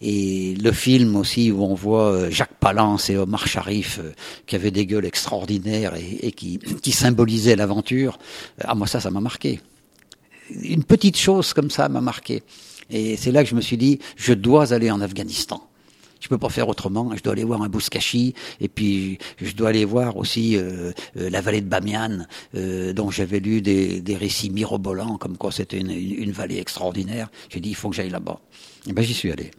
et 0.00 0.54
le 0.54 0.72
film 0.72 1.16
aussi 1.16 1.50
où 1.50 1.62
on 1.62 1.74
voit 1.74 2.12
euh, 2.12 2.30
Jacques 2.30 2.58
Palance 2.58 3.10
et 3.10 3.16
Omar 3.18 3.46
Sharif 3.46 3.98
euh, 3.98 4.12
qui 4.46 4.56
avaient 4.56 4.70
des 4.70 4.86
gueules 4.86 5.04
extraordinaires 5.04 5.94
et, 5.94 6.32
qui, 6.32 6.58
qui 6.58 6.92
symbolisaient 6.92 7.56
l'aventure. 7.56 8.18
Ah 8.64 8.74
moi 8.74 8.86
ça, 8.86 9.00
ça 9.00 9.10
m'a 9.10 9.20
marqué. 9.20 9.60
Une 10.62 10.84
petite 10.84 11.18
chose 11.18 11.52
comme 11.52 11.70
ça 11.70 11.88
m'a 11.88 12.00
marqué. 12.00 12.42
Et 12.88 13.16
c'est 13.16 13.30
là 13.30 13.44
que 13.44 13.50
je 13.50 13.54
me 13.54 13.60
suis 13.60 13.76
dit, 13.76 13.98
je 14.16 14.32
dois 14.32 14.72
aller 14.72 14.90
en 14.90 15.00
Afghanistan. 15.00 15.62
Je 16.18 16.28
peux 16.28 16.38
pas 16.38 16.48
faire 16.48 16.68
autrement. 16.68 17.14
Je 17.14 17.22
dois 17.22 17.34
aller 17.34 17.44
voir 17.44 17.62
un 17.62 17.68
Bouskashi 17.68 18.34
et 18.60 18.68
puis 18.68 19.18
je 19.40 19.52
dois 19.52 19.68
aller 19.68 19.84
voir 19.84 20.16
aussi 20.16 20.56
euh, 20.56 20.92
la 21.14 21.40
vallée 21.40 21.60
de 21.60 21.68
Bamiyan, 21.68 22.26
dont 22.52 23.10
j'avais 23.10 23.40
lu 23.40 23.62
des, 23.62 24.00
des, 24.00 24.16
récits 24.16 24.50
mirobolants, 24.50 25.16
comme 25.18 25.36
quoi 25.36 25.52
c'était 25.52 25.78
une, 25.78 25.90
une, 25.90 26.32
vallée 26.32 26.58
extraordinaire. 26.58 27.30
J'ai 27.48 27.60
dit 27.60 27.70
il 27.70 27.74
faut 27.74 27.88
que 27.88 27.96
j'aille 27.96 28.10
là-bas. 28.10 28.40
Et 28.86 28.92
ben 28.92 29.02
j'y 29.02 29.14
suis 29.14 29.30
allé. 29.30 29.50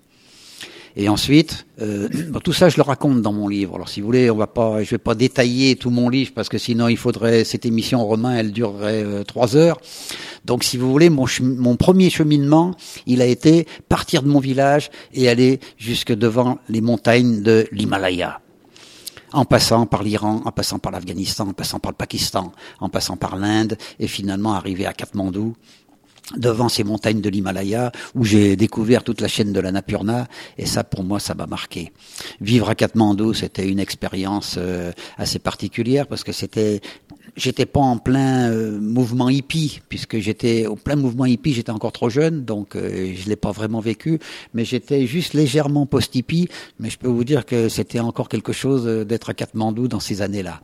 Et 0.96 1.10
ensuite, 1.10 1.66
euh, 1.82 2.10
tout 2.44 2.54
ça, 2.54 2.70
je 2.70 2.78
le 2.78 2.84
raconte 2.84 3.22
dans 3.22 3.34
mon 3.34 3.48
livre. 3.48 3.76
Alors, 3.76 3.90
si 3.90 4.02
vous 4.02 4.06
voulez, 4.06 4.30
on 4.30 4.38
va 4.38 4.48
pas, 4.48 4.84
je 4.84 4.92
vais 4.92 4.98
pas 4.98 5.16
détailler 5.16 5.76
tout 5.76 5.90
mon 5.90 6.10
livre 6.10 6.32
parce 6.34 6.50
que 6.50 6.58
sinon, 6.58 6.88
il 6.88 6.98
faudrait 6.98 7.44
cette 7.44 7.66
émission 7.66 8.06
Romain, 8.06 8.36
elle 8.36 8.52
durerait 8.52 9.04
euh, 9.04 9.24
trois 9.24 9.56
heures. 9.56 9.80
Donc, 10.46 10.64
si 10.64 10.78
vous 10.78 10.92
voulez, 10.92 11.10
mon, 11.10 11.26
mon 11.42 11.76
premier 11.76 12.10
cheminement, 12.10 12.76
il 13.06 13.22
a 13.22 13.26
été 13.26 13.68
partir 13.90 14.24
de 14.24 14.28
mon 14.28 14.40
village 14.40 14.90
et 15.14 15.30
aller 15.30 15.60
jusque 15.78 16.14
devant 16.14 16.60
les 16.70 16.82
montagnes 16.82 17.42
de 17.42 17.68
l'Himalaya 17.72 18.42
en 19.34 19.46
passant 19.46 19.86
par 19.86 20.04
l'Iran, 20.04 20.42
en 20.46 20.52
passant 20.52 20.80
par 20.80 20.92
l'Afghanistan, 20.92 21.48
en 21.48 21.54
passant 21.54 21.80
par 21.80 21.92
le 21.92 21.96
Pakistan, 21.96 22.52
en 22.80 22.90
passant 22.90 23.18
par 23.18 23.38
l'Inde, 23.38 23.78
et 24.00 24.08
finalement 24.08 24.54
arriver 24.54 24.86
à 24.86 24.94
Katmandou, 24.94 25.56
devant 26.38 26.70
ces 26.70 26.84
montagnes 26.84 27.22
de 27.22 27.30
l'Himalaya 27.30 27.92
où 28.16 28.24
j'ai 28.24 28.56
découvert 28.56 29.04
toute 29.04 29.22
la 29.22 29.28
chaîne 29.28 29.54
de 29.54 29.60
la 29.60 29.72
Napurna 29.72 30.28
et 30.58 30.66
ça 30.66 30.84
pour 30.84 31.04
moi 31.04 31.20
ça 31.20 31.34
m'a 31.34 31.48
marqué. 31.48 31.92
Vivre 32.40 32.70
à 32.70 32.76
Katmandou 32.76 33.34
c'était 33.34 33.68
une 33.68 33.80
expérience 33.80 34.56
euh, 34.58 34.92
assez 35.18 35.40
particulière 35.40 36.08
parce 36.08 36.24
que 36.24 36.32
c'était 36.32 36.82
j'étais 37.36 37.66
pas 37.66 37.82
en 37.82 37.98
plein 37.98 38.50
euh, 38.50 38.80
mouvement 38.80 39.30
hippie 39.30 39.82
puisque 39.90 40.20
j'étais 40.20 40.68
au 40.68 40.76
plein 40.76 40.96
mouvement 40.96 41.26
hippie 41.26 41.54
j'étais 41.54 41.72
encore 41.72 41.92
trop 41.92 42.10
jeune 42.10 42.46
donc 42.46 42.76
euh, 42.76 43.14
je 43.16 43.28
l'ai 43.28 43.36
pas 43.36 43.52
vraiment 43.52 43.80
vécu 43.80 44.20
mais 44.54 44.64
j'étais 44.64 45.06
juste 45.08 45.34
légèrement 45.34 45.86
post 45.86 46.16
hippie 46.16 46.48
mais 46.80 46.90
je 46.90 46.98
peux 46.98 47.10
vous 47.10 47.24
dire 47.24 47.46
que 47.46 47.68
c'était 47.68 48.00
encore 48.00 48.30
quelque 48.30 48.54
chose 48.54 48.86
d'être 49.06 49.30
à 49.30 49.34
Katmandou 49.34 49.88
dans 49.88 50.00
ces 50.00 50.22
années-là. 50.22 50.62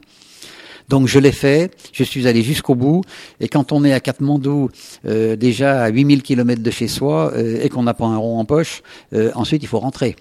Donc 0.87 1.07
je 1.07 1.19
l'ai 1.19 1.33
fait, 1.33 1.71
je 1.91 2.03
suis 2.03 2.27
allé 2.27 2.41
jusqu'au 2.41 2.75
bout, 2.75 3.03
et 3.41 3.49
quand 3.49 3.71
on 3.73 3.83
est 3.83 3.91
à 3.91 3.99
Katmandou, 3.99 4.69
euh, 5.05 5.35
déjà 5.35 5.83
à 5.83 5.89
8000 5.89 6.23
km 6.23 6.61
de 6.61 6.71
chez 6.71 6.87
soi, 6.87 7.33
euh, 7.35 7.59
et 7.61 7.69
qu'on 7.69 7.83
n'a 7.83 7.93
pas 7.93 8.05
un 8.05 8.17
rond 8.17 8.39
en 8.39 8.45
poche, 8.45 8.83
euh, 9.13 9.31
ensuite 9.35 9.63
il 9.63 9.67
faut 9.67 9.79
rentrer. 9.79 10.15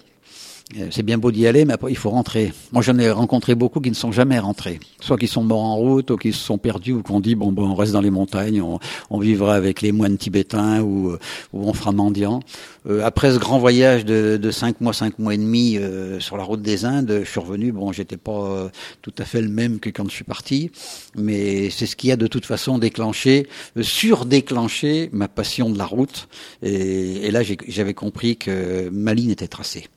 Euh, 0.75 0.89
c'est 0.91 1.03
bien 1.03 1.17
beau 1.17 1.31
d'y 1.31 1.47
aller, 1.47 1.63
mais 1.63 1.73
après, 1.73 1.91
il 1.91 1.97
faut 1.97 2.09
rentrer. 2.09 2.51
Moi, 2.73 2.81
j'en 2.81 2.97
ai 2.99 3.09
rencontré 3.09 3.55
beaucoup 3.55 3.79
qui 3.79 3.89
ne 3.89 3.95
sont 3.95 4.11
jamais 4.11 4.37
rentrés. 4.37 4.81
Soit 4.99 5.17
qui 5.17 5.27
sont 5.27 5.43
morts 5.43 5.63
en 5.63 5.77
route, 5.77 6.11
ou 6.11 6.17
qui 6.17 6.33
se 6.33 6.39
sont 6.39 6.57
perdus, 6.57 6.91
ou 6.91 7.03
qu'on 7.03 7.21
dit, 7.21 7.35
bon, 7.35 7.53
bon, 7.53 7.69
on 7.69 7.75
reste 7.75 7.93
dans 7.93 8.01
les 8.01 8.09
montagnes, 8.09 8.61
on, 8.61 8.79
on 9.09 9.19
vivra 9.19 9.55
avec 9.55 9.81
les 9.81 9.93
moines 9.93 10.17
tibétains, 10.17 10.81
ou, 10.81 11.11
euh, 11.11 11.19
ou 11.53 11.69
on 11.69 11.73
fera 11.73 11.93
mendiant. 11.93 12.41
Euh, 12.89 13.01
après 13.05 13.31
ce 13.31 13.37
grand 13.37 13.59
voyage 13.59 14.03
de, 14.03 14.37
de 14.41 14.51
cinq 14.51 14.81
mois, 14.81 14.91
cinq 14.91 15.19
mois 15.19 15.33
et 15.33 15.37
demi 15.37 15.77
euh, 15.77 16.19
sur 16.19 16.35
la 16.35 16.43
route 16.43 16.61
des 16.61 16.83
Indes, 16.83 17.21
je 17.23 17.29
suis 17.29 17.39
revenu, 17.39 17.71
bon, 17.71 17.93
j'étais 17.93 18.17
pas 18.17 18.31
euh, 18.31 18.69
tout 19.01 19.13
à 19.19 19.23
fait 19.23 19.41
le 19.41 19.49
même 19.49 19.79
que 19.79 19.89
quand 19.89 20.03
je 20.09 20.13
suis 20.13 20.25
parti, 20.25 20.71
mais 21.15 21.69
c'est 21.69 21.85
ce 21.85 21.95
qui 21.95 22.11
a 22.11 22.17
de 22.17 22.27
toute 22.27 22.45
façon 22.45 22.77
déclenché, 22.77 23.47
surdéclenché 23.79 25.09
ma 25.13 25.29
passion 25.29 25.69
de 25.69 25.77
la 25.77 25.85
route. 25.85 26.27
Et, 26.61 27.25
et 27.25 27.31
là, 27.31 27.41
j'avais 27.67 27.93
compris 27.93 28.35
que 28.35 28.89
ma 28.89 29.13
ligne 29.13 29.29
était 29.29 29.47
tracée 29.47 29.87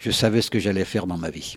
je 0.00 0.10
savais 0.10 0.42
ce 0.42 0.50
que 0.50 0.58
j'allais 0.58 0.84
faire 0.84 1.06
dans 1.06 1.18
ma 1.18 1.30
vie. 1.30 1.56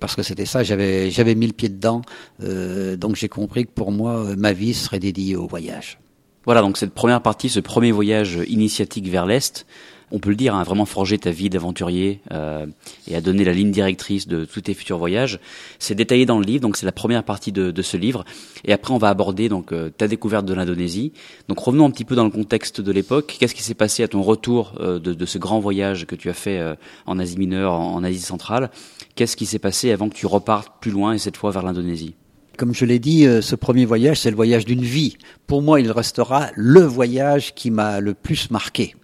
Parce 0.00 0.14
que 0.14 0.22
c'était 0.22 0.46
ça, 0.46 0.62
j'avais 0.62 1.10
j'avais 1.10 1.34
mis 1.34 1.46
le 1.46 1.52
pied 1.54 1.70
dedans, 1.70 2.02
euh, 2.42 2.96
donc 2.96 3.16
j'ai 3.16 3.28
compris 3.28 3.64
que 3.64 3.70
pour 3.70 3.92
moi, 3.92 4.36
ma 4.36 4.52
vie 4.52 4.74
serait 4.74 4.98
dédiée 4.98 5.36
au 5.36 5.46
voyage. 5.46 5.98
Voilà, 6.46 6.62
donc 6.62 6.76
cette 6.76 6.94
première 6.94 7.20
partie, 7.20 7.48
ce 7.48 7.58
premier 7.60 7.90
voyage 7.90 8.38
initiatique 8.46 9.08
vers 9.08 9.26
l'Est, 9.26 9.66
on 10.12 10.20
peut 10.20 10.30
le 10.30 10.36
dire, 10.36 10.54
a 10.54 10.62
vraiment 10.62 10.86
forgé 10.86 11.18
ta 11.18 11.32
vie 11.32 11.50
d'aventurier 11.50 12.20
euh, 12.30 12.66
et 13.08 13.16
a 13.16 13.20
donné 13.20 13.42
la 13.42 13.52
ligne 13.52 13.72
directrice 13.72 14.28
de 14.28 14.44
tous 14.44 14.60
tes 14.60 14.74
futurs 14.74 14.98
voyages. 14.98 15.40
C'est 15.80 15.96
détaillé 15.96 16.24
dans 16.24 16.38
le 16.38 16.44
livre, 16.44 16.60
donc 16.60 16.76
c'est 16.76 16.86
la 16.86 16.92
première 16.92 17.24
partie 17.24 17.50
de, 17.50 17.72
de, 17.72 17.82
ce 17.82 17.96
livre. 17.96 18.24
Et 18.64 18.72
après, 18.72 18.94
on 18.94 18.98
va 18.98 19.08
aborder 19.08 19.48
donc 19.48 19.72
euh, 19.72 19.90
ta 19.90 20.06
découverte 20.06 20.46
de 20.46 20.54
l'Indonésie. 20.54 21.12
Donc 21.48 21.58
revenons 21.58 21.86
un 21.86 21.90
petit 21.90 22.04
peu 22.04 22.14
dans 22.14 22.22
le 22.22 22.30
contexte 22.30 22.80
de 22.80 22.92
l'époque. 22.92 23.36
Qu'est-ce 23.40 23.54
qui 23.56 23.64
s'est 23.64 23.74
passé 23.74 24.04
à 24.04 24.08
ton 24.08 24.22
retour 24.22 24.74
euh, 24.78 25.00
de, 25.00 25.12
de, 25.12 25.26
ce 25.26 25.38
grand 25.38 25.58
voyage 25.58 26.06
que 26.06 26.14
tu 26.14 26.30
as 26.30 26.34
fait 26.34 26.60
euh, 26.60 26.76
en 27.06 27.18
Asie 27.18 27.38
mineure, 27.38 27.72
en 27.72 28.04
Asie 28.04 28.20
centrale? 28.20 28.70
Qu'est-ce 29.16 29.36
qui 29.36 29.46
s'est 29.46 29.58
passé 29.58 29.90
avant 29.90 30.08
que 30.08 30.14
tu 30.14 30.26
repartes 30.26 30.72
plus 30.80 30.92
loin 30.92 31.14
et 31.14 31.18
cette 31.18 31.36
fois 31.36 31.50
vers 31.50 31.64
l'Indonésie? 31.64 32.14
Comme 32.56 32.74
je 32.74 32.84
l'ai 32.84 32.98
dit, 32.98 33.26
euh, 33.26 33.40
ce 33.40 33.54
premier 33.54 33.84
voyage, 33.84 34.20
c'est 34.20 34.30
le 34.30 34.36
voyage 34.36 34.64
d'une 34.64 34.82
vie. 34.82 35.16
Pour 35.46 35.62
moi, 35.62 35.80
il 35.80 35.90
restera 35.90 36.50
le 36.54 36.80
voyage 36.80 37.54
qui 37.54 37.70
m'a 37.70 38.00
le 38.00 38.14
plus 38.14 38.50
marqué. 38.50 38.94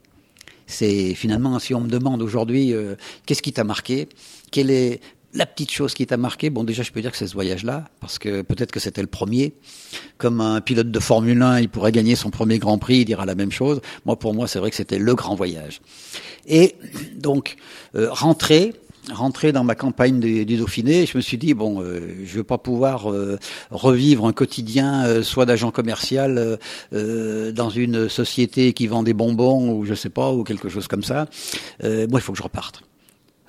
C'est 0.66 1.14
finalement, 1.14 1.58
si 1.58 1.74
on 1.74 1.80
me 1.80 1.88
demande 1.88 2.22
aujourd'hui, 2.22 2.72
euh, 2.72 2.94
qu'est-ce 3.26 3.42
qui 3.42 3.52
t'a 3.52 3.64
marqué? 3.64 4.08
Quelle 4.50 4.70
est 4.70 5.00
la 5.34 5.46
petite 5.46 5.70
chose 5.70 5.94
qui 5.94 6.06
t'a 6.06 6.16
marqué? 6.16 6.50
Bon, 6.50 6.64
déjà, 6.64 6.82
je 6.82 6.92
peux 6.92 7.00
dire 7.00 7.10
que 7.10 7.16
c'est 7.16 7.26
ce 7.26 7.34
voyage-là, 7.34 7.84
parce 8.00 8.18
que 8.18 8.42
peut-être 8.42 8.70
que 8.70 8.80
c'était 8.80 9.02
le 9.02 9.06
premier. 9.06 9.54
Comme 10.18 10.40
un 10.40 10.60
pilote 10.60 10.90
de 10.90 11.00
Formule 11.00 11.42
1, 11.42 11.60
il 11.60 11.68
pourrait 11.68 11.92
gagner 11.92 12.16
son 12.16 12.30
premier 12.30 12.58
Grand 12.58 12.78
Prix, 12.78 13.00
il 13.00 13.04
dira 13.04 13.26
la 13.26 13.34
même 13.34 13.52
chose. 13.52 13.80
Moi, 14.06 14.18
pour 14.18 14.34
moi, 14.34 14.48
c'est 14.48 14.58
vrai 14.58 14.70
que 14.70 14.76
c'était 14.76 14.98
le 14.98 15.14
grand 15.14 15.34
voyage. 15.34 15.80
Et 16.46 16.76
donc, 17.16 17.56
euh, 17.94 18.08
rentrer, 18.10 18.72
rentrer 19.10 19.52
dans 19.52 19.64
ma 19.64 19.74
campagne 19.74 20.20
du, 20.20 20.56
Dauphiné, 20.56 21.06
je 21.06 21.16
me 21.16 21.22
suis 21.22 21.38
dit 21.38 21.54
bon, 21.54 21.82
euh, 21.82 22.00
je 22.24 22.36
veux 22.36 22.44
pas 22.44 22.58
pouvoir 22.58 23.10
euh, 23.10 23.38
revivre 23.70 24.26
un 24.26 24.32
quotidien 24.32 25.04
euh, 25.04 25.22
soit 25.22 25.46
d'agent 25.46 25.70
commercial 25.70 26.58
euh, 26.92 27.52
dans 27.52 27.70
une 27.70 28.08
société 28.08 28.72
qui 28.72 28.86
vend 28.86 29.02
des 29.02 29.14
bonbons 29.14 29.72
ou 29.72 29.84
je 29.84 29.94
sais 29.94 30.10
pas 30.10 30.32
ou 30.32 30.44
quelque 30.44 30.68
chose 30.68 30.86
comme 30.86 31.02
ça. 31.02 31.26
moi, 31.82 32.06
il 32.14 32.20
faut 32.20 32.32
que 32.32 32.38
je 32.38 32.42
reparte. 32.42 32.82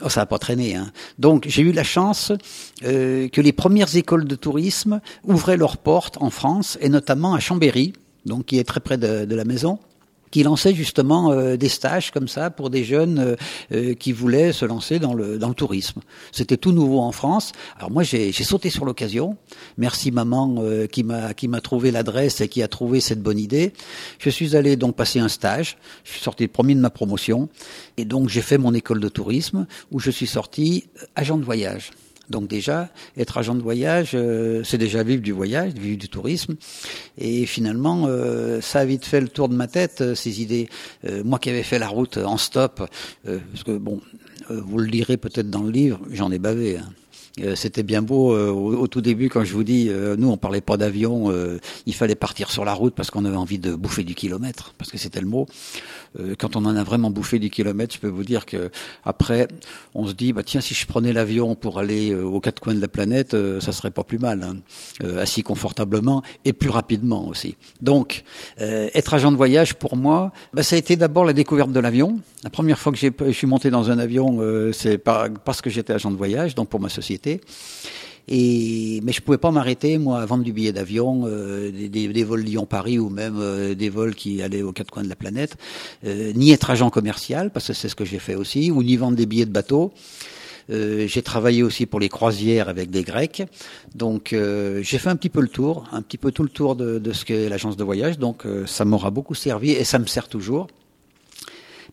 Oh, 0.04 0.10
ça 0.10 0.22
n'a 0.22 0.26
pas 0.26 0.40
traîné. 0.40 0.76
Hein. 0.76 0.92
Donc 1.20 1.46
j'ai 1.48 1.62
eu 1.62 1.72
la 1.72 1.84
chance 1.84 2.32
que 2.82 3.42
les 3.42 3.54
premières 3.54 3.96
écoles 3.96 4.26
de 4.26 4.36
tourisme 4.36 5.00
ouvraient 5.24 5.56
leurs 5.56 5.78
portes 5.78 6.18
en 6.20 6.30
France 6.30 6.78
et 6.82 6.90
notamment 6.90 7.36
à 7.36 7.40
Chambéry, 7.40 7.94
donc 8.26 8.48
qui 8.48 8.58
est 8.58 8.64
très 8.64 8.80
près 8.80 8.98
de 8.98 9.36
la 9.36 9.46
maison 9.46 9.80
qui 10.34 10.42
lançait 10.42 10.74
justement 10.74 11.32
euh, 11.32 11.58
des 11.58 11.70
stages 11.70 12.10
comme 12.10 12.28
ça 12.28 12.50
pour 12.50 12.72
des 12.72 12.84
jeunes 12.84 13.20
euh, 13.20 13.36
euh, 13.72 13.94
qui 13.94 14.12
voulaient 14.12 14.52
se 14.52 14.66
lancer 14.66 14.98
dans 14.98 15.14
le, 15.14 15.38
dans 15.38 15.48
le 15.48 15.54
tourisme. 15.54 16.02
C'était 16.32 16.58
tout 16.58 16.72
nouveau 16.72 17.02
en 17.02 17.12
France. 17.12 17.52
Alors 17.78 17.92
moi, 17.92 18.02
j'ai 18.02 18.32
sauté 18.34 18.72
sur 18.72 18.84
l'occasion. 18.84 19.38
Merci 19.78 20.10
maman 20.12 20.64
qui 20.92 21.04
m'a 21.04 21.36
qui 21.36 21.48
m'a 21.48 21.62
trouvé 21.62 21.92
l'adresse 21.92 22.42
et 22.42 22.48
qui 22.48 22.64
a 22.64 22.68
trouvé 22.68 23.00
cette 23.00 23.22
bonne 23.22 23.38
idée. 23.38 23.74
Je 24.18 24.32
suis 24.32 24.56
allé 24.56 24.76
donc 24.76 24.96
passer 24.96 25.20
un 25.20 25.30
stage. 25.30 25.78
Je 26.04 26.14
suis 26.14 26.22
sorti 26.22 26.44
le 26.44 26.50
premier 26.50 26.74
de 26.74 26.80
ma 26.80 26.90
promotion 26.90 27.48
et 27.98 28.06
donc 28.06 28.30
j'ai 28.30 28.42
fait 28.42 28.58
mon 28.58 28.74
école 28.74 29.00
de 29.02 29.10
tourisme 29.10 29.68
où 29.92 30.00
je 30.00 30.10
suis 30.10 30.28
sorti 30.28 30.86
agent 31.16 31.38
de 31.38 31.44
voyage. 31.44 31.92
Donc 32.30 32.48
déjà, 32.48 32.90
être 33.18 33.38
agent 33.38 33.56
de 33.56 33.62
voyage, 33.62 34.12
euh, 34.14 34.64
c'est 34.64 34.78
déjà 34.78 35.04
vivre 35.04 35.22
du 35.22 35.32
voyage, 35.32 35.74
vivre 35.74 35.98
du 35.98 36.10
tourisme. 36.10 36.56
Et 37.18 37.46
finalement, 37.46 38.06
euh, 38.08 38.62
ça 38.62 38.80
a 38.80 38.86
vite 38.86 39.06
fait 39.06 39.20
le 39.20 39.28
tour 39.28 39.50
de 39.50 39.56
ma 39.56 39.68
tête, 39.68 40.02
euh, 40.02 40.16
ces 40.16 40.42
idées. 40.42 40.70
moi 41.26 41.40
qui 41.40 41.50
avais 41.50 41.64
fait 41.64 41.80
la 41.80 41.88
route 41.88 42.18
en 42.18 42.38
stop, 42.38 42.88
parce 43.26 43.64
que 43.66 43.78
bon, 43.78 44.00
vous 44.50 44.78
le 44.78 44.86
lirez 44.86 45.18
peut-être 45.18 45.50
dans 45.50 45.64
le 45.64 45.72
livre, 45.72 46.00
j'en 46.12 46.32
ai 46.32 46.40
bavé. 46.40 46.78
Hein. 46.78 46.90
Euh, 47.42 47.56
c'était 47.56 47.82
bien 47.82 48.04
beau 48.04 48.36
euh, 48.36 48.52
au, 48.52 48.88
tout 48.88 49.02
début 49.02 49.28
quand 49.28 49.44
je 49.44 49.54
vous 49.54 49.64
dis, 49.64 49.88
euh, 49.90 50.16
nous 50.16 50.30
on 50.30 50.38
parlait 50.38 50.62
pas 50.62 50.78
d'avion, 50.78 51.34
il 51.86 51.96
fallait 51.96 52.16
partir 52.16 52.52
sur 52.52 52.64
la 52.64 52.74
route 52.74 52.94
parce 52.94 53.10
qu'on 53.10 53.26
avait 53.26 53.38
envie 53.38 53.58
de 53.58 53.74
bouffer 53.74 54.04
du 54.04 54.14
kilomètre, 54.14 54.74
parce 54.78 54.92
que 54.92 54.98
c'était 54.98 55.22
le 55.22 55.28
mot. 55.28 55.48
quand 56.38 56.56
on 56.56 56.66
en 56.66 56.76
a 56.76 56.84
vraiment 56.84 57.10
bouffé 57.10 57.40
du 57.40 57.50
kilomètre, 57.50 57.96
je 57.96 58.00
peux 58.00 58.08
vous 58.08 58.24
dire 58.24 58.46
que 58.46 58.70
après, 59.04 59.48
on 59.96 60.06
se 60.06 60.14
dit, 60.14 60.32
bah 60.34 60.44
tiens, 60.44 60.62
si 60.62 60.74
je 60.74 60.86
prenais 60.86 61.14
l'avion 61.14 61.56
pour 61.56 61.80
aller 61.80 62.14
aux 62.14 62.40
quatre 62.40 62.60
coins 62.60 62.76
de 62.76 62.82
la 62.82 62.88
planète, 62.88 63.36
ça 63.60 63.72
serait 63.72 63.92
pas 63.92 64.04
plus 64.04 64.20
mal, 64.20 64.44
hein. 64.44 65.18
assis 65.18 65.44
confortablement 65.44 66.22
et 66.46 66.54
plus 66.54 66.70
rapidement 66.70 67.28
aussi. 67.28 67.56
Donc, 67.82 68.24
être 68.60 69.14
agent 69.14 69.32
de 69.32 69.38
voyage 69.38 69.76
pour 69.76 69.96
moi, 69.96 70.32
bah, 70.54 70.64
ça 70.64 70.76
a 70.76 70.80
été 70.80 70.96
d'abord 70.96 71.26
la 71.26 71.34
découverte 71.34 71.72
de 71.72 71.80
l'avion. 71.80 72.20
La 72.44 72.50
première 72.50 72.78
fois 72.78 72.92
que 72.92 72.98
je 72.98 73.32
suis 73.32 73.48
monté 73.48 73.70
dans 73.72 73.90
un 73.90 73.98
avion, 73.98 74.40
c'est 74.74 74.98
parce 74.98 75.62
que 75.62 75.70
j'étais 75.70 75.94
agent 75.94 76.12
de 76.12 76.18
voyage, 76.18 76.56
donc 76.56 76.70
pour 76.70 76.80
ma 76.80 76.90
société 76.90 77.23
et, 78.28 79.02
mais 79.04 79.12
je 79.12 79.22
pouvais 79.22 79.38
pas 79.38 79.52
m'arrêter, 79.52 79.98
moi, 79.98 80.22
à 80.22 80.26
vendre 80.26 80.44
du 80.44 80.54
billet 80.54 80.72
d'avion, 80.72 81.24
euh, 81.26 81.72
des, 81.72 82.24
vols 82.24 82.42
Lyon-Paris 82.42 82.98
ou 82.98 83.10
même 83.10 83.36
euh, 83.38 83.76
des 83.76 83.90
vols 83.90 84.16
qui 84.16 84.42
allaient 84.42 84.62
aux 84.62 84.72
quatre 84.72 84.92
coins 84.92 85.04
de 85.04 85.10
la 85.10 85.16
planète, 85.16 85.58
euh, 86.06 86.32
ni 86.34 86.52
être 86.52 86.70
agent 86.70 86.90
commercial, 86.90 87.52
parce 87.52 87.68
que 87.68 87.74
c'est 87.74 87.90
ce 87.90 87.96
que 87.96 88.06
j'ai 88.06 88.20
fait 88.20 88.36
aussi, 88.36 88.72
ou 88.72 88.82
ni 88.82 88.96
vendre 88.96 89.18
des 89.18 89.26
billets 89.26 89.46
de 89.46 89.52
bateau. 89.52 89.92
J'ai 90.70 91.22
travaillé 91.22 91.62
aussi 91.62 91.86
pour 91.86 92.00
les 92.00 92.08
croisières 92.08 92.70
avec 92.70 92.90
des 92.90 93.04
Grecs, 93.04 93.44
donc 93.96 94.30
j'ai 94.34 94.98
fait 94.98 95.10
un 95.10 95.18
petit 95.18 95.28
peu 95.28 95.42
le 95.42 95.50
tour, 95.50 95.84
un 95.92 96.02
petit 96.02 96.18
peu 96.18 96.32
tout 96.32 96.42
le 96.42 96.48
tour 96.48 96.78
de 96.78 97.12
ce 97.12 97.26
qu'est 97.26 97.50
l'agence 97.50 97.76
de 97.76 97.84
voyage, 97.84 98.18
donc 98.18 98.44
ça 98.66 98.86
m'aura 98.86 99.12
beaucoup 99.12 99.36
servi 99.36 99.72
et 99.72 99.84
ça 99.84 100.00
me 100.00 100.06
sert 100.06 100.30
toujours. 100.30 100.68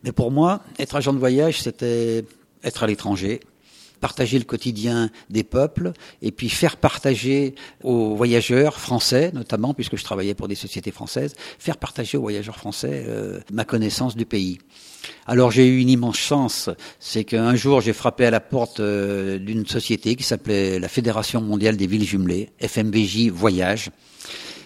Mais 0.05 0.13
pour 0.13 0.31
moi, 0.31 0.61
être 0.79 0.95
agent 0.95 1.11
de 1.11 1.19
voyage, 1.19 1.61
c'était 1.61 2.23
être 2.63 2.83
à 2.83 2.87
l'étranger, 2.87 3.41
partager 4.01 4.37
le 4.37 4.43
quotidien 4.43 5.09
des 5.29 5.43
peuples 5.43 5.93
et 6.21 6.31
puis 6.31 6.49
faire 6.49 6.75
partager 6.75 7.55
aux 7.83 8.15
voyageurs 8.15 8.79
français, 8.79 9.31
notamment 9.33 9.73
puisque 9.73 9.95
je 9.95 10.03
travaillais 10.03 10.33
pour 10.33 10.49
des 10.49 10.55
sociétés 10.55 10.91
françaises, 10.91 11.35
faire 11.59 11.77
partager 11.77 12.17
aux 12.17 12.21
voyageurs 12.21 12.57
français 12.57 13.05
euh, 13.07 13.39
ma 13.53 13.63
connaissance 13.63 14.17
du 14.17 14.25
pays. 14.25 14.57
Alors 15.25 15.51
j'ai 15.51 15.67
eu 15.67 15.79
une 15.79 15.89
immense 15.89 16.17
chance, 16.17 16.69
c'est 16.99 17.23
qu'un 17.23 17.55
jour 17.55 17.79
j'ai 17.79 17.93
frappé 17.93 18.25
à 18.25 18.31
la 18.31 18.39
porte 18.39 18.79
euh, 18.79 19.39
d'une 19.39 19.65
société 19.65 20.15
qui 20.15 20.23
s'appelait 20.23 20.79
la 20.79 20.87
Fédération 20.89 21.41
mondiale 21.41 21.77
des 21.77 21.87
villes 21.87 22.03
jumelées, 22.03 22.49
FMVJ 22.59 23.29
Voyage. 23.29 23.91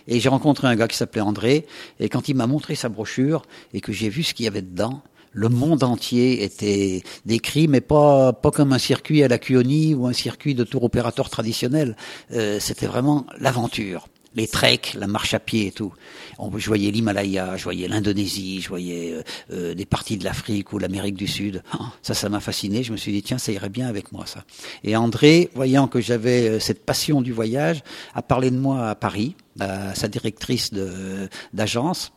Et 0.08 0.20
j'ai 0.20 0.30
rencontré 0.30 0.68
un 0.68 0.76
gars 0.76 0.88
qui 0.88 0.98
s'appelait 0.98 1.22
André, 1.22 1.66
et 2.00 2.10
quand 2.10 2.30
il 2.30 2.36
m'a 2.36 2.46
montré 2.48 2.76
sa 2.76 2.90
brochure 2.90 3.42
et 3.74 3.82
que 3.82 3.92
j'ai 3.92 4.10
vu 4.10 4.24
ce 4.24 4.34
qu'il 4.34 4.46
y 4.46 4.48
avait 4.48 4.62
dedans, 4.62 5.02
le 5.36 5.50
monde 5.50 5.84
entier 5.84 6.44
était 6.44 7.04
décrit, 7.26 7.68
mais 7.68 7.82
pas 7.82 8.32
pas 8.34 8.52
comme 8.52 8.72
un 8.72 8.80
circuit 8.80 9.22
à 9.22 9.28
la 9.28 9.38
Cuoni 9.38 9.94
ou 9.94 10.08
un 10.08 10.14
circuit 10.14 10.56
de 10.56 10.64
tour 10.64 10.84
opérateur 10.84 11.30
traditionnel. 11.30 11.98
Euh, 12.32 12.58
C'était 12.62 12.88
vraiment 12.88 13.26
l'aventure, 13.38 14.08
les 14.34 14.48
treks, 14.48 14.96
la 14.98 15.08
marche 15.08 15.34
à 15.34 15.40
pied 15.40 15.68
et 15.68 15.72
tout. 15.72 15.92
On, 16.40 16.58
je 16.58 16.68
voyais 16.68 16.90
l'Himalaya, 16.90 17.58
je 17.58 17.66
voyais 17.66 17.90
l'Indonésie, 17.90 18.62
je 18.62 18.70
voyais 18.70 19.14
euh, 19.14 19.24
euh 19.52 19.74
des 19.76 19.86
parties 19.86 20.18
de 20.18 20.24
l'Afrique 20.24 20.72
ou 20.72 20.80
l'Amérique 20.80 21.16
du 21.16 21.28
Sud. 21.28 21.64
Ah, 21.74 21.92
ça, 22.02 22.14
ça 22.14 22.30
m'a 22.30 22.40
fasciné. 22.40 22.84
Je 22.84 22.94
me 22.94 22.98
suis 22.98 23.12
dit 23.12 23.22
tiens, 23.22 23.38
ça 23.38 23.52
irait 23.52 23.70
bien 23.70 23.88
avec 23.88 24.14
moi 24.14 24.26
ça. 24.26 24.46
Et 24.86 24.96
André, 24.96 25.50
voyant 25.54 25.90
que 25.90 26.00
j'avais 26.00 26.48
euh, 26.48 26.60
cette 26.60 26.86
passion 26.86 27.22
du 27.22 27.34
voyage, 27.34 27.84
a 28.14 28.22
parlé 28.22 28.52
de 28.52 28.58
moi 28.58 28.90
à 28.90 28.96
Paris, 28.96 29.36
à 29.60 29.94
sa 29.96 30.08
directrice 30.08 30.72
d'agence. 31.54 32.14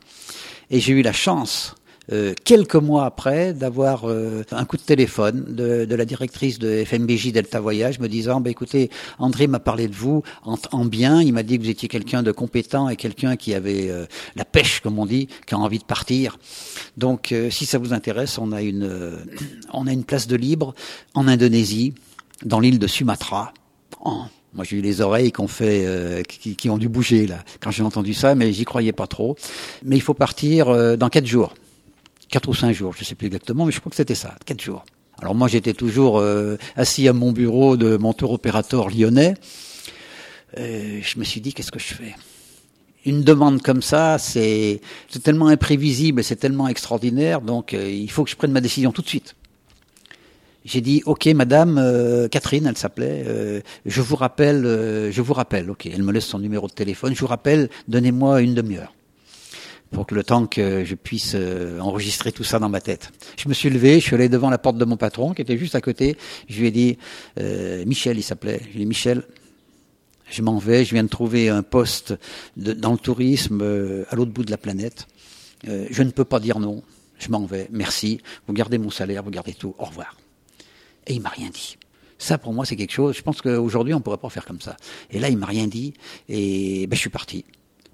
Et 0.71 0.79
j'ai 0.79 0.93
eu 0.93 1.03
la 1.03 1.13
chance 1.13 1.75
euh, 2.13 2.35
quelques 2.45 2.75
mois 2.75 3.05
après 3.05 3.53
d'avoir 3.53 4.09
euh, 4.09 4.43
un 4.51 4.65
coup 4.65 4.77
de 4.77 4.83
téléphone 4.83 5.45
de, 5.49 5.85
de, 5.85 5.95
la 5.95 6.05
directrice 6.05 6.59
de 6.59 6.85
FMBJ 6.85 7.33
Delta 7.33 7.61
Voyage 7.61 7.99
me 7.99 8.09
disant 8.09 8.41
bah, 8.41 8.51
écoutez 8.51 8.91
André 9.19 9.47
m'a 9.47 9.59
parlé 9.59 9.89
de 9.89 9.95
vous 9.95 10.23
en, 10.45 10.57
en 10.73 10.85
bien. 10.85 11.23
Il 11.23 11.33
m'a 11.33 11.43
dit 11.43 11.59
que 11.59 11.65
vous 11.65 11.71
étiez 11.71 11.89
quelqu'un 11.89 12.23
de 12.23 12.33
compétent 12.33 12.89
et 12.89 12.97
quelqu'un 12.97 13.37
qui 13.37 13.55
avait 13.55 13.91
euh, 13.91 14.07
la 14.37 14.45
pêche 14.45 14.81
comme 14.81 14.99
on 14.99 15.07
dit 15.07 15.29
qui 15.47 15.55
a 15.55 15.59
envie 15.59 15.79
de 15.79 15.85
partir. 15.85 16.39
Donc 16.97 17.33
euh, 17.33 17.51
si 17.51 17.67
ça 17.67 17.79
vous 17.79 17.93
intéresse 17.93 18.39
on 18.39 18.53
a 18.53 18.63
une 18.63 18.85
euh, 18.85 19.17
on 19.73 19.87
a 19.87 19.93
une 19.93 20.05
place 20.05 20.27
de 20.27 20.37
libre 20.37 20.75
en 21.15 21.29
Indonésie 21.29 21.95
dans 22.45 22.61
l'île 22.61 22.79
de 22.79 22.87
Sumatra. 22.87 23.53
En 24.01 24.29
Moi, 24.55 24.65
j'ai 24.65 24.77
eu 24.77 24.81
les 24.81 25.01
oreilles 25.01 25.33
fait, 25.49 25.85
euh, 25.87 26.23
qui, 26.23 26.57
qui, 26.57 26.71
ont 26.71 26.79
dû 26.79 26.89
bouger 26.89 27.27
là 27.27 27.45
quand 27.61 27.71
j'ai 27.71 27.83
entendu 27.83 28.15
ça, 28.15 28.35
mais 28.35 28.53
j'y 28.53 28.65
croyais 28.65 28.93
pas 28.93 29.07
trop. 29.07 29.37
Mais 29.85 29.97
il 29.97 30.01
faut 30.03 30.15
partir 30.15 30.69
euh, 30.69 30.97
dans 30.97 31.09
quatre 31.09 31.27
jours, 31.27 31.55
quatre 32.29 32.49
ou 32.49 32.55
cinq 32.55 32.73
jours, 32.73 32.95
je 32.97 33.05
sais 33.05 33.15
plus 33.15 33.27
exactement, 33.27 33.67
mais 33.67 33.73
je 33.73 33.81
crois 33.81 33.91
que 33.91 33.97
c'était 33.97 34.15
ça, 34.15 34.35
quatre 34.45 34.61
jours. 34.61 34.85
Alors 35.21 35.35
moi, 35.35 35.49
j'étais 35.49 35.75
toujours 35.75 36.19
euh, 36.19 36.57
assis 36.77 37.09
à 37.09 37.13
mon 37.13 37.33
bureau 37.33 37.77
de 37.77 37.97
mon 37.97 38.13
tour 38.13 38.33
opérateur 38.33 38.89
lyonnais. 38.89 39.35
je 40.57 41.19
me 41.19 41.25
suis 41.25 41.41
dit, 41.41 41.53
qu'est-ce 41.53 41.73
que 41.73 41.81
je 41.81 41.95
fais? 41.95 42.15
Une 43.05 43.23
demande 43.23 43.63
comme 43.63 43.83
ça, 43.83 44.19
c'est 44.19 44.81
tellement 45.23 45.49
imprévisible, 45.49 46.23
c'est 46.23 46.37
tellement 46.37 46.69
extraordinaire, 46.69 47.41
donc 47.41 47.73
il 47.73 48.11
faut 48.11 48.25
que 48.25 48.31
je 48.31 48.37
prenne 48.37 48.53
ma 48.53 48.61
décision 48.61 48.93
tout 48.93 49.03
de 49.03 49.09
suite. 49.09 49.35
J'ai 50.69 50.83
dit 50.83 51.03
OK 51.07 51.27
madame 51.29 51.79
euh, 51.79 52.29
Catherine, 52.29 52.67
elle 52.67 52.77
s'appelait. 52.77 53.25
Euh, 53.27 53.61
je 53.87 54.03
vous 54.03 54.17
rappelle, 54.17 54.67
euh, 54.67 55.11
je 55.11 55.23
vous 55.23 55.33
rappelle. 55.33 55.71
OK, 55.71 55.87
elle 55.87 56.03
me 56.03 56.13
laisse 56.13 56.27
son 56.27 56.39
numéro 56.39 56.67
de 56.67 56.73
téléphone. 56.73 57.15
Je 57.15 57.21
vous 57.21 57.27
rappelle, 57.27 57.71
donnez-moi 57.89 58.43
une 58.43 58.55
demi-heure 58.55 58.93
pour 59.91 60.07
que 60.07 60.15
le 60.15 60.23
temps 60.23 60.47
que 60.47 60.85
je 60.85 60.95
puisse 60.95 61.35
enregistrer 61.81 62.33
tout 62.33 62.45
ça 62.45 62.59
dans 62.59 62.69
ma 62.69 62.81
tête. 62.81 63.11
Je 63.37 63.49
me 63.49 63.55
suis 63.55 63.71
levé, 63.71 64.01
je 64.01 64.05
suis 64.05 64.15
allé 64.15 64.29
devant 64.29 64.51
la 64.51 64.59
porte 64.59 64.77
de 64.77 64.85
mon 64.85 64.97
patron 64.97 65.35
qui 65.35 65.43
était 65.43 65.57
juste 65.57 65.75
à 65.75 65.81
côté. 65.81 66.17
Je 66.49 66.61
lui 66.61 66.67
ai 66.69 66.71
dit 66.71 66.99
Michel, 67.87 68.19
il 68.19 68.23
s'appelait. 68.23 68.61
Je 68.61 68.69
lui 68.69 68.77
ai 68.77 68.79
dit 68.81 68.87
Michel, 68.87 69.23
je 70.31 70.43
m'en 70.43 70.59
vais. 70.59 70.85
Je 70.85 70.95
viens 70.95 71.05
de 71.05 71.09
trouver 71.09 71.49
un 71.49 71.63
poste 71.63 72.15
dans 72.57 72.93
le 72.93 72.99
tourisme 72.99 73.63
à 74.11 74.17
l'autre 74.17 74.33
bout 74.33 74.45
de 74.45 74.51
la 74.51 74.59
planète. 74.59 75.07
je 75.65 76.03
ne 76.03 76.11
peux 76.11 76.25
pas 76.25 76.41
dire 76.41 76.59
non. 76.59 76.83
Je 77.19 77.31
m'en 77.31 77.47
vais. 77.47 77.69
Merci. 77.73 78.21
Vous 78.47 78.55
gardez 78.55 78.79
mon 78.79 78.91
salaire, 78.91 79.23
vous 79.23 79.31
gardez 79.31 79.55
tout. 79.55 79.75
Au 79.79 79.85
revoir 79.85 80.17
et 81.09 81.15
il 81.15 81.21
m'a 81.21 81.31
rien 81.31 81.49
dit. 81.51 81.77
Ça, 82.19 82.39
pour 82.39 82.53
moi, 82.53 82.65
c'est 82.65 82.77
quelque 82.77 82.93
chose. 82.93 83.17
Je 83.17 83.23
pense 83.23 83.41
qu'aujourd'hui, 83.43 83.95
on 83.95 84.01
pourrait 84.01 84.19
pas 84.19 84.29
faire 84.29 84.45
comme 84.45 84.61
ça. 84.61 84.77
Et 85.11 85.19
là, 85.19 85.29
il 85.29 85.39
m'a 85.39 85.47
rien 85.47 85.67
dit, 85.67 85.95
et 86.29 86.87
ben, 86.87 86.95
je 86.95 87.01
suis 87.01 87.11
parti. 87.11 87.45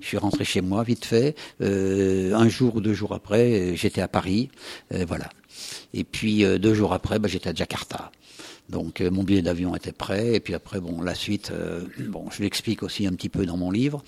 Je 0.00 0.06
suis 0.06 0.18
rentré 0.18 0.44
chez 0.44 0.60
moi 0.60 0.82
vite 0.82 1.04
fait. 1.04 1.36
Euh, 1.60 2.34
un 2.34 2.48
jour 2.48 2.76
ou 2.76 2.80
deux 2.80 2.94
jours 2.94 3.12
après, 3.12 3.76
j'étais 3.76 4.00
à 4.00 4.08
Paris, 4.08 4.50
euh, 4.92 5.04
voilà. 5.06 5.28
Et 5.92 6.04
puis 6.04 6.44
euh, 6.44 6.58
deux 6.58 6.74
jours 6.74 6.92
après, 6.92 7.18
ben, 7.18 7.28
j'étais 7.28 7.50
à 7.50 7.54
Jakarta. 7.54 8.10
Donc 8.70 9.02
mon 9.02 9.24
billet 9.24 9.42
d'avion 9.42 9.76
était 9.76 9.92
prêt. 9.92 10.34
Et 10.34 10.40
puis 10.40 10.54
après, 10.54 10.80
bon, 10.80 11.02
la 11.02 11.14
suite, 11.14 11.52
bon, 12.08 12.30
je 12.30 12.42
l'explique 12.42 12.82
aussi 12.82 13.06
un 13.06 13.12
petit 13.12 13.28
peu 13.28 13.44
dans 13.44 13.58
mon 13.58 13.70
livre. 13.70 14.02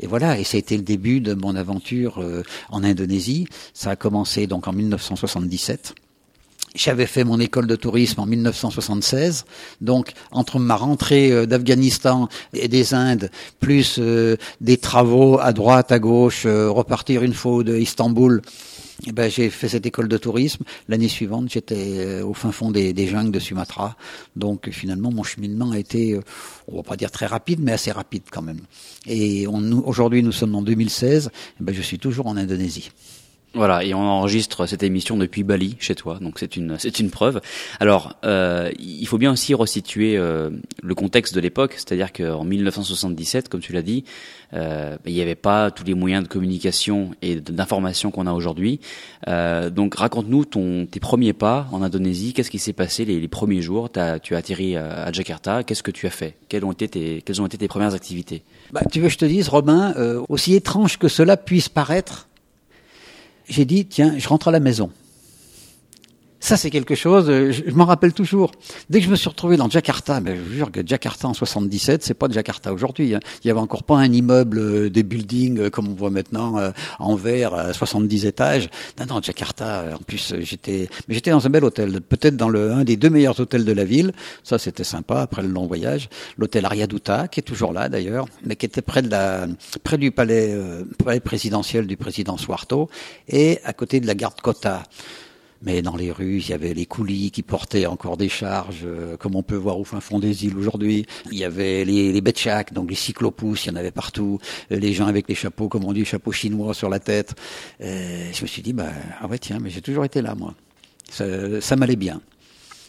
Et 0.00 0.06
voilà. 0.06 0.38
Et 0.38 0.44
ça 0.44 0.56
a 0.56 0.60
été 0.60 0.78
le 0.78 0.82
début 0.82 1.20
de 1.20 1.34
mon 1.34 1.54
aventure 1.56 2.24
en 2.70 2.84
Indonésie. 2.84 3.46
Ça 3.74 3.90
a 3.90 3.96
commencé 3.96 4.46
donc 4.46 4.66
en 4.66 4.72
1977. 4.72 5.94
J'avais 6.74 7.06
fait 7.06 7.24
mon 7.24 7.38
école 7.38 7.66
de 7.66 7.76
tourisme 7.76 8.20
en 8.20 8.26
1976, 8.26 9.44
donc 9.82 10.12
entre 10.30 10.58
ma 10.58 10.74
rentrée 10.74 11.30
euh, 11.30 11.46
d'Afghanistan 11.46 12.28
et 12.54 12.66
des 12.68 12.94
Indes, 12.94 13.30
plus 13.60 13.96
euh, 13.98 14.36
des 14.62 14.78
travaux 14.78 15.38
à 15.38 15.52
droite, 15.52 15.92
à 15.92 15.98
gauche, 15.98 16.44
euh, 16.46 16.70
repartir 16.70 17.24
une 17.24 17.34
fois 17.34 17.62
de 17.62 17.76
Istanbul, 17.76 18.40
eh 19.06 19.12
ben, 19.12 19.30
j'ai 19.30 19.50
fait 19.50 19.68
cette 19.68 19.84
école 19.84 20.08
de 20.08 20.16
tourisme. 20.16 20.64
L'année 20.88 21.08
suivante, 21.08 21.50
j'étais 21.50 22.22
au 22.22 22.32
fin 22.32 22.52
fond 22.52 22.70
des, 22.70 22.92
des, 22.92 23.08
jungles 23.08 23.32
de 23.32 23.40
Sumatra. 23.40 23.96
Donc 24.36 24.70
finalement, 24.70 25.10
mon 25.10 25.24
cheminement 25.24 25.72
a 25.72 25.78
été, 25.78 26.18
on 26.68 26.76
va 26.76 26.82
pas 26.84 26.96
dire 26.96 27.10
très 27.10 27.26
rapide, 27.26 27.58
mais 27.60 27.72
assez 27.72 27.90
rapide 27.90 28.22
quand 28.30 28.42
même. 28.42 28.60
Et 29.06 29.48
aujourd'hui, 29.48 30.22
nous 30.22 30.30
sommes 30.30 30.54
en 30.54 30.62
2016. 30.62 31.30
Eh 31.60 31.64
ben, 31.64 31.74
je 31.74 31.82
suis 31.82 31.98
toujours 31.98 32.28
en 32.28 32.36
Indonésie. 32.36 32.92
Voilà, 33.54 33.84
et 33.84 33.92
on 33.92 34.00
enregistre 34.00 34.66
cette 34.66 34.82
émission 34.82 35.18
depuis 35.18 35.42
Bali, 35.42 35.76
chez 35.78 35.94
toi, 35.94 36.18
donc 36.20 36.38
c'est 36.38 36.56
une 36.56 36.76
c'est 36.78 37.00
une 37.00 37.10
preuve. 37.10 37.40
Alors, 37.80 38.16
euh, 38.24 38.70
il 38.78 39.06
faut 39.06 39.18
bien 39.18 39.32
aussi 39.32 39.52
resituer 39.52 40.16
euh, 40.16 40.50
le 40.82 40.94
contexte 40.94 41.34
de 41.34 41.40
l'époque, 41.40 41.74
c'est-à-dire 41.74 42.12
qu'en 42.12 42.44
1977, 42.44 43.50
comme 43.50 43.60
tu 43.60 43.74
l'as 43.74 43.82
dit, 43.82 44.04
euh, 44.54 44.96
il 45.04 45.12
n'y 45.12 45.20
avait 45.20 45.34
pas 45.34 45.70
tous 45.70 45.84
les 45.84 45.94
moyens 45.94 46.22
de 46.22 46.28
communication 46.28 47.10
et 47.20 47.36
d'information 47.36 48.10
qu'on 48.10 48.26
a 48.26 48.32
aujourd'hui. 48.32 48.80
Euh, 49.28 49.68
donc, 49.68 49.96
raconte-nous 49.96 50.46
ton 50.46 50.86
tes 50.86 51.00
premiers 51.00 51.34
pas 51.34 51.68
en 51.72 51.82
Indonésie. 51.82 52.32
Qu'est-ce 52.32 52.50
qui 52.50 52.58
s'est 52.58 52.72
passé 52.72 53.04
les, 53.04 53.28
premiers 53.28 53.60
jours? 53.60 53.90
As, 53.96 54.18
Tu 54.18 54.34
as 54.34 54.38
atterri 54.38 54.76
à 54.76 55.10
Jakarta. 55.12 55.62
Qu'est-ce 55.62 55.82
que 55.82 55.90
tu 55.90 56.06
as 56.06 56.10
fait? 56.10 56.36
Quelles 56.48 56.64
ont 56.64 56.72
été 56.72 56.88
tes 56.88 57.22
quelles 57.22 57.40
ont 57.40 57.46
été 57.46 57.58
tes 57.58 57.68
premières 57.68 57.94
activités? 57.94 58.42
Bah, 58.72 58.82
Tu 58.90 59.00
veux 59.00 59.06
que 59.08 59.12
je 59.12 59.18
te 59.18 59.24
dise, 59.24 59.48
Robin, 59.48 59.94
euh, 59.96 60.22
aussi 60.28 60.54
étrange 60.54 60.98
que 60.98 61.08
cela 61.08 61.36
puisse 61.36 61.68
paraître 61.68 62.28
j'ai 63.48 63.64
dit, 63.64 63.86
tiens, 63.86 64.14
je 64.18 64.28
rentre 64.28 64.48
à 64.48 64.50
la 64.50 64.60
maison. 64.60 64.90
Ça, 66.42 66.56
c'est 66.56 66.70
quelque 66.70 66.96
chose, 66.96 67.30
euh, 67.30 67.52
je, 67.52 67.70
m'en 67.70 67.84
rappelle 67.84 68.12
toujours. 68.12 68.50
Dès 68.90 68.98
que 68.98 69.04
je 69.04 69.10
me 69.10 69.14
suis 69.14 69.28
retrouvé 69.28 69.56
dans 69.56 69.70
Jakarta, 69.70 70.18
ben, 70.18 70.36
je 70.36 70.40
vous 70.42 70.52
jure 70.52 70.72
que 70.72 70.84
Jakarta 70.84 71.28
en 71.28 71.34
77, 71.34 72.02
c'est 72.02 72.14
pas 72.14 72.26
Jakarta 72.28 72.72
aujourd'hui. 72.72 73.14
Hein. 73.14 73.20
Il 73.44 73.46
y 73.46 73.50
avait 73.52 73.60
encore 73.60 73.84
pas 73.84 73.96
un 73.96 74.10
immeuble, 74.12 74.58
euh, 74.58 74.90
des 74.90 75.04
buildings 75.04 75.60
euh, 75.60 75.70
comme 75.70 75.86
on 75.86 75.94
voit 75.94 76.10
maintenant 76.10 76.60
en 76.98 77.14
verre 77.14 77.54
à 77.54 77.72
70 77.72 78.26
étages. 78.26 78.70
Non, 78.98 79.06
non, 79.06 79.22
Jakarta. 79.22 79.84
En 79.94 80.02
plus, 80.02 80.34
j'étais, 80.40 80.88
mais 81.06 81.14
j'étais 81.14 81.30
dans 81.30 81.46
un 81.46 81.50
bel 81.50 81.64
hôtel, 81.64 82.00
peut-être 82.00 82.36
dans 82.36 82.48
le 82.48 82.72
un 82.72 82.82
des 82.82 82.96
deux 82.96 83.10
meilleurs 83.10 83.38
hôtels 83.38 83.64
de 83.64 83.72
la 83.72 83.84
ville. 83.84 84.12
Ça, 84.42 84.58
c'était 84.58 84.82
sympa 84.82 85.20
après 85.20 85.42
le 85.42 85.48
long 85.48 85.68
voyage. 85.68 86.08
L'hôtel 86.38 86.64
Ariaduta, 86.64 87.28
qui 87.28 87.38
est 87.38 87.44
toujours 87.44 87.72
là 87.72 87.88
d'ailleurs, 87.88 88.26
mais 88.44 88.56
qui 88.56 88.66
était 88.66 88.82
près 88.82 89.02
de 89.02 89.10
la, 89.10 89.46
près 89.84 89.96
du 89.96 90.10
palais, 90.10 90.58
palais 91.04 91.20
présidentiel 91.20 91.86
du 91.86 91.96
président 91.96 92.36
Suarto 92.36 92.90
et 93.28 93.60
à 93.62 93.72
côté 93.72 94.00
de 94.00 94.08
la 94.08 94.16
garde 94.16 94.40
Kota. 94.40 94.82
Mais 95.62 95.80
dans 95.80 95.96
les 95.96 96.10
rues, 96.10 96.38
il 96.38 96.48
y 96.48 96.52
avait 96.52 96.74
les 96.74 96.86
coulis 96.86 97.30
qui 97.30 97.42
portaient 97.42 97.86
encore 97.86 98.16
des 98.16 98.28
charges, 98.28 98.82
euh, 98.84 99.16
comme 99.16 99.36
on 99.36 99.42
peut 99.42 99.56
voir 99.56 99.78
au 99.78 99.84
fin 99.84 100.00
fond 100.00 100.18
des 100.18 100.44
îles 100.44 100.56
aujourd'hui. 100.56 101.06
Il 101.30 101.38
y 101.38 101.44
avait 101.44 101.84
les, 101.84 102.12
les 102.12 102.20
donc 102.72 102.90
les 102.90 102.96
cyclopousses, 102.96 103.66
il 103.66 103.68
y 103.68 103.72
en 103.72 103.76
avait 103.76 103.90
partout. 103.90 104.38
Euh, 104.72 104.78
les 104.78 104.92
gens 104.92 105.06
avec 105.06 105.28
les 105.28 105.34
chapeaux, 105.34 105.68
comme 105.68 105.84
on 105.84 105.92
dit, 105.92 106.04
chapeaux 106.04 106.32
chinois 106.32 106.74
sur 106.74 106.88
la 106.88 106.98
tête. 106.98 107.34
Euh, 107.80 108.30
je 108.32 108.42
me 108.42 108.46
suis 108.46 108.62
dit, 108.62 108.72
bah, 108.72 108.90
ah 109.20 109.28
ouais, 109.28 109.38
tiens, 109.38 109.58
mais 109.60 109.70
j'ai 109.70 109.82
toujours 109.82 110.04
été 110.04 110.20
là, 110.22 110.34
moi. 110.34 110.54
Ça, 111.10 111.60
ça 111.60 111.76
m'allait 111.76 111.96
bien. 111.96 112.20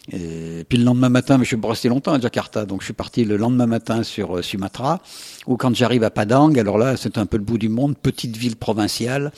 Puis 0.09 0.77
le 0.77 0.83
lendemain 0.83 1.09
matin, 1.09 1.37
mais 1.37 1.45
je 1.45 1.55
suis 1.55 1.67
resté 1.67 1.87
longtemps 1.87 2.13
à 2.13 2.19
Jakarta, 2.19 2.65
donc 2.65 2.81
je 2.81 2.85
suis 2.85 2.93
parti 2.93 3.23
le 3.23 3.37
lendemain 3.37 3.67
matin 3.67 4.03
sur 4.03 4.37
euh, 4.37 4.41
Sumatra, 4.41 4.99
où 5.47 5.55
quand 5.55 5.73
j'arrive 5.73 6.03
à 6.03 6.09
Padang, 6.09 6.57
alors 6.57 6.77
là 6.77 6.97
c'est 6.97 7.17
un 7.17 7.25
peu 7.25 7.37
le 7.37 7.43
bout 7.43 7.57
du 7.57 7.69
monde, 7.69 7.95
petite 7.97 8.35
ville 8.35 8.57
provinciale, 8.57 9.31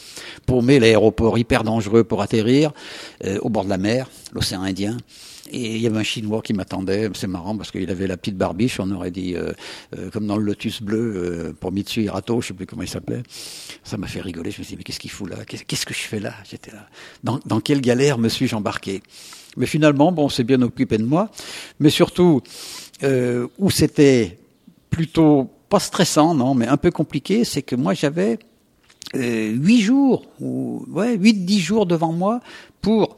paumée, 0.48 0.80
l'aéroport 0.80 1.38
hyper 1.38 1.64
dangereux 1.64 2.04
pour 2.04 2.24
atterrir, 2.24 2.72
euh, 3.26 3.38
au 3.42 3.50
bord 3.50 3.66
de 3.66 3.70
la 3.70 3.78
mer, 3.78 4.10
l'océan 4.34 4.64
Indien. 4.64 4.98
Et 5.52 5.76
il 5.76 5.82
y 5.82 5.88
avait 5.88 6.00
un 6.00 6.04
Chinois 6.04 6.42
qui 6.42 6.54
m'attendait. 6.54 7.10
C'est 7.14 7.28
marrant 7.28 7.56
parce 7.56 7.72
qu'il 7.72 7.90
avait 7.90 8.08
la 8.08 8.18
petite 8.18 8.38
barbiche. 8.38 8.80
On 8.80 8.90
aurait 8.92 9.12
dit 9.12 9.36
euh, 9.36 9.52
comme 10.12 10.26
dans 10.26 10.38
le 10.38 10.44
Lotus 10.44 10.82
bleu 10.82 11.56
pour 11.60 11.72
Mitsu 11.72 12.04
Hirato, 12.04 12.42
je 12.42 12.48
sais 12.48 12.54
plus 12.54 12.66
comment 12.66 12.82
il 12.82 12.90
s'appelait. 12.90 13.24
Ça 13.84 13.98
m'a 13.98 14.08
fait 14.08 14.22
rigoler. 14.22 14.52
Je 14.52 14.60
me 14.60 14.64
suis 14.64 14.74
dit 14.74 14.78
mais 14.78 14.84
qu'est-ce 14.84 15.00
qu'il 15.00 15.12
fout 15.12 15.30
là? 15.30 15.38
Qu'est-ce 15.46 15.86
que 15.86 15.94
je 15.94 16.00
fais 16.00 16.20
là? 16.20 16.34
J'étais 16.50 16.72
là. 16.72 16.88
Dans, 17.24 17.40
dans 17.46 17.60
quelle 17.60 17.82
galère 17.82 18.18
me 18.18 18.28
suis-je 18.28 18.56
embarqué? 18.56 19.02
Mais 19.58 19.68
finalement, 19.68 20.12
bon, 20.12 20.30
c'est 20.30 20.44
bien 20.44 20.62
occupé 20.62 20.98
de 20.98 21.06
moi. 21.06 21.30
Mais 21.80 21.90
surtout, 21.90 22.42
euh, 23.04 23.48
où 23.58 23.70
c'était 23.70 24.40
plutôt 24.90 25.50
pas 25.70 25.80
stressant, 25.80 26.34
non, 26.34 26.56
mais 26.56 26.68
un 26.68 26.78
peu 26.78 26.92
compliqué, 26.92 27.44
c'est 27.44 27.62
que 27.62 27.76
moi 27.76 27.94
j'avais 27.94 28.40
euh, 29.16 29.52
huit 29.52 29.82
jours, 29.82 30.26
ou 30.40 30.86
ouais, 30.90 31.16
huit 31.16 31.46
dix 31.46 31.60
jours 31.60 31.86
devant 31.86 32.12
moi 32.12 32.42
pour 32.82 33.16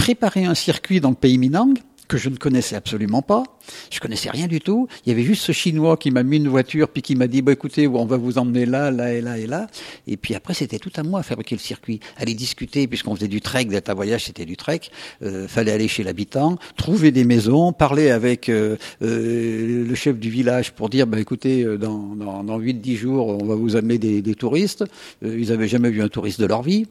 préparer 0.00 0.46
un 0.46 0.54
circuit 0.54 0.98
dans 0.98 1.10
le 1.10 1.14
pays 1.14 1.36
Minang 1.36 1.78
que 2.08 2.16
je 2.16 2.30
ne 2.30 2.36
connaissais 2.36 2.74
absolument 2.74 3.20
pas. 3.20 3.42
Je 3.90 4.00
connaissais 4.00 4.30
rien 4.30 4.46
du 4.46 4.60
tout. 4.60 4.88
Il 5.04 5.10
y 5.10 5.12
avait 5.12 5.22
juste 5.22 5.42
ce 5.42 5.52
Chinois 5.52 5.96
qui 5.96 6.10
m'a 6.10 6.22
mis 6.22 6.36
une 6.36 6.48
voiture 6.48 6.88
puis 6.88 7.02
qui 7.02 7.16
m'a 7.16 7.26
dit 7.26 7.42
bah 7.42 7.52
écoutez 7.52 7.86
on 7.88 8.06
va 8.06 8.16
vous 8.16 8.38
emmener 8.38 8.66
là, 8.66 8.90
là 8.90 9.12
et 9.12 9.20
là 9.20 9.38
et 9.38 9.46
là. 9.46 9.66
Et 10.06 10.16
puis 10.16 10.34
après 10.34 10.54
c'était 10.54 10.78
tout 10.78 10.92
à 10.96 11.02
moi 11.02 11.20
à 11.20 11.22
fabriquer 11.22 11.54
le 11.54 11.60
circuit, 11.60 12.00
aller 12.16 12.34
discuter 12.34 12.86
puisqu'on 12.86 13.14
faisait 13.14 13.28
du 13.28 13.40
trek, 13.40 13.66
d'être 13.66 13.88
à 13.88 13.94
voyage 13.94 14.24
c'était 14.24 14.46
du 14.46 14.56
trek. 14.56 14.80
Euh, 15.22 15.48
fallait 15.48 15.72
aller 15.72 15.88
chez 15.88 16.02
l'habitant, 16.02 16.58
trouver 16.76 17.10
des 17.10 17.24
maisons, 17.24 17.72
parler 17.72 18.10
avec 18.10 18.48
euh, 18.48 18.76
euh, 19.02 19.86
le 19.86 19.94
chef 19.94 20.18
du 20.18 20.30
village 20.30 20.72
pour 20.72 20.88
dire 20.88 21.06
bah 21.06 21.20
écoutez 21.20 21.64
euh, 21.64 21.76
dans 21.76 22.14
dans, 22.14 22.44
dans 22.44 22.58
8-10 22.58 22.96
jours 22.96 23.26
on 23.28 23.44
va 23.44 23.54
vous 23.54 23.76
amener 23.76 23.98
des, 23.98 24.34
touristes. 24.34 24.84
Ils 25.22 25.52
avaient 25.52 25.68
jamais 25.68 25.90
vu 25.90 26.02
un 26.02 26.08
touriste 26.08 26.40
de 26.40 26.46
leur 26.46 26.62
vie 26.62 26.86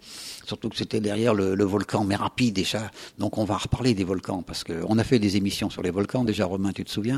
surtout 0.46 0.70
que 0.70 0.78
c'était 0.78 1.00
derrière 1.00 1.36
le, 1.36 1.54
le, 1.54 1.64
volcan 1.64 2.04
Merapi 2.04 2.52
déjà. 2.52 2.90
Donc 3.20 3.38
on 3.38 3.44
va 3.44 3.56
reparler 3.56 3.94
des 3.94 4.04
volcans 4.04 4.42
parce 4.42 4.64
qu'on 4.64 4.98
a 4.98 5.04
fait 5.04 5.20
des 5.20 5.38
émissions 5.38 5.70
sur 5.70 5.84
les 5.84 5.92
volcans 5.92 6.24
déjà, 6.24 6.46
Romain, 6.46 6.69
tu 6.74 6.84
te 6.84 6.92
souviens 6.92 7.18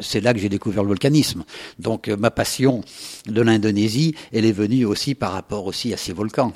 C'est 0.00 0.20
là 0.20 0.32
que 0.32 0.40
j'ai 0.40 0.48
découvert 0.48 0.82
le 0.82 0.88
volcanisme. 0.88 1.44
Donc 1.78 2.08
euh, 2.08 2.16
ma 2.16 2.30
passion 2.30 2.82
de 3.26 3.40
l'Indonésie, 3.42 4.14
elle 4.32 4.44
est 4.44 4.52
venue 4.52 4.84
aussi 4.84 5.14
par 5.14 5.32
rapport 5.32 5.66
aussi 5.66 5.92
à 5.92 5.96
ces 5.96 6.12
volcans. 6.12 6.52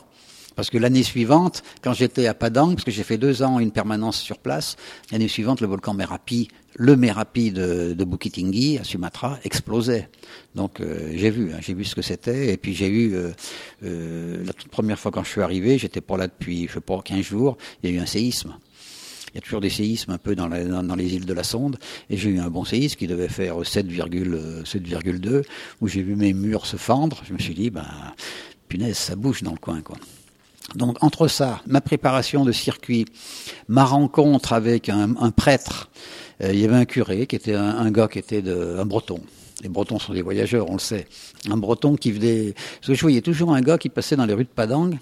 Parce 0.56 0.68
que 0.68 0.78
l'année 0.78 1.02
suivante, 1.02 1.62
quand 1.82 1.94
j'étais 1.94 2.26
à 2.26 2.34
Padang, 2.34 2.74
parce 2.74 2.84
que 2.84 2.90
j'ai 2.90 3.02
fait 3.02 3.16
deux 3.16 3.42
ans 3.42 3.60
une 3.60 3.70
permanence 3.70 4.18
sur 4.18 4.38
place, 4.38 4.76
l'année 5.10 5.28
suivante, 5.28 5.60
le 5.60 5.66
volcan 5.66 5.94
Merapi, 5.94 6.48
le 6.74 6.96
Merapi 6.96 7.50
de, 7.50 7.94
de 7.94 8.78
à 8.78 8.84
Sumatra, 8.84 9.38
explosait. 9.44 10.08
Donc 10.54 10.80
euh, 10.80 11.12
j'ai 11.14 11.30
vu, 11.30 11.52
hein, 11.52 11.58
j'ai 11.60 11.74
vu 11.74 11.84
ce 11.84 11.94
que 11.94 12.02
c'était. 12.02 12.52
Et 12.52 12.56
puis 12.56 12.74
j'ai 12.74 12.88
eu, 12.88 13.14
euh, 13.82 14.44
la 14.44 14.52
toute 14.52 14.68
première 14.68 14.98
fois 14.98 15.10
quand 15.10 15.24
je 15.24 15.30
suis 15.30 15.40
arrivé, 15.40 15.78
j'étais 15.78 16.00
pas 16.00 16.16
là 16.16 16.26
depuis, 16.26 16.66
je 16.68 16.74
sais 16.74 16.80
pas, 16.80 17.00
15 17.02 17.20
jours, 17.22 17.56
il 17.82 17.90
y 17.90 17.92
a 17.92 17.96
eu 17.96 18.00
un 18.00 18.06
séisme. 18.06 18.54
Il 19.32 19.36
y 19.36 19.38
a 19.38 19.40
toujours 19.40 19.60
des 19.60 19.70
séismes 19.70 20.12
un 20.12 20.18
peu 20.18 20.34
dans, 20.34 20.48
les 20.48 21.14
îles 21.14 21.26
de 21.26 21.32
la 21.32 21.44
Sonde. 21.44 21.78
Et 22.08 22.16
j'ai 22.16 22.30
eu 22.30 22.38
un 22.40 22.50
bon 22.50 22.64
séisme 22.64 22.96
qui 22.96 23.06
devait 23.06 23.28
faire 23.28 23.58
7,2, 23.60 25.44
où 25.80 25.88
j'ai 25.88 26.02
vu 26.02 26.16
mes 26.16 26.32
murs 26.32 26.66
se 26.66 26.76
fendre. 26.76 27.22
Je 27.26 27.32
me 27.32 27.38
suis 27.38 27.54
dit, 27.54 27.70
ben, 27.70 27.86
punaise, 28.68 28.96
ça 28.96 29.16
bouge 29.16 29.42
dans 29.42 29.52
le 29.52 29.58
coin. 29.58 29.80
Donc 30.74 31.02
entre 31.02 31.26
ça, 31.28 31.60
ma 31.66 31.80
préparation 31.80 32.44
de 32.44 32.52
circuit, 32.52 33.06
ma 33.68 33.84
rencontre 33.84 34.52
avec 34.52 34.88
un, 34.88 35.30
prêtre, 35.30 35.90
euh, 36.42 36.52
il 36.52 36.60
y 36.60 36.64
avait 36.64 36.76
un 36.76 36.84
curé 36.84 37.26
qui 37.26 37.34
était 37.34 37.54
un, 37.54 37.90
gars 37.90 38.08
qui 38.08 38.18
était 38.20 38.42
un 38.48 38.84
breton. 38.84 39.20
Les 39.62 39.68
Bretons 39.68 39.98
sont 39.98 40.14
des 40.14 40.22
voyageurs, 40.22 40.70
on 40.70 40.74
le 40.74 40.78
sait. 40.78 41.06
Un 41.50 41.58
Breton 41.58 41.96
qui 41.96 42.12
venait, 42.12 42.54
parce 42.54 42.86
que 42.86 42.94
je 42.94 43.00
voyais 43.02 43.20
toujours 43.20 43.54
un 43.54 43.60
gars 43.60 43.76
qui 43.76 43.90
passait 43.90 44.16
dans 44.16 44.24
les 44.24 44.32
rues 44.32 44.44
de 44.44 44.48
Padang. 44.48 44.92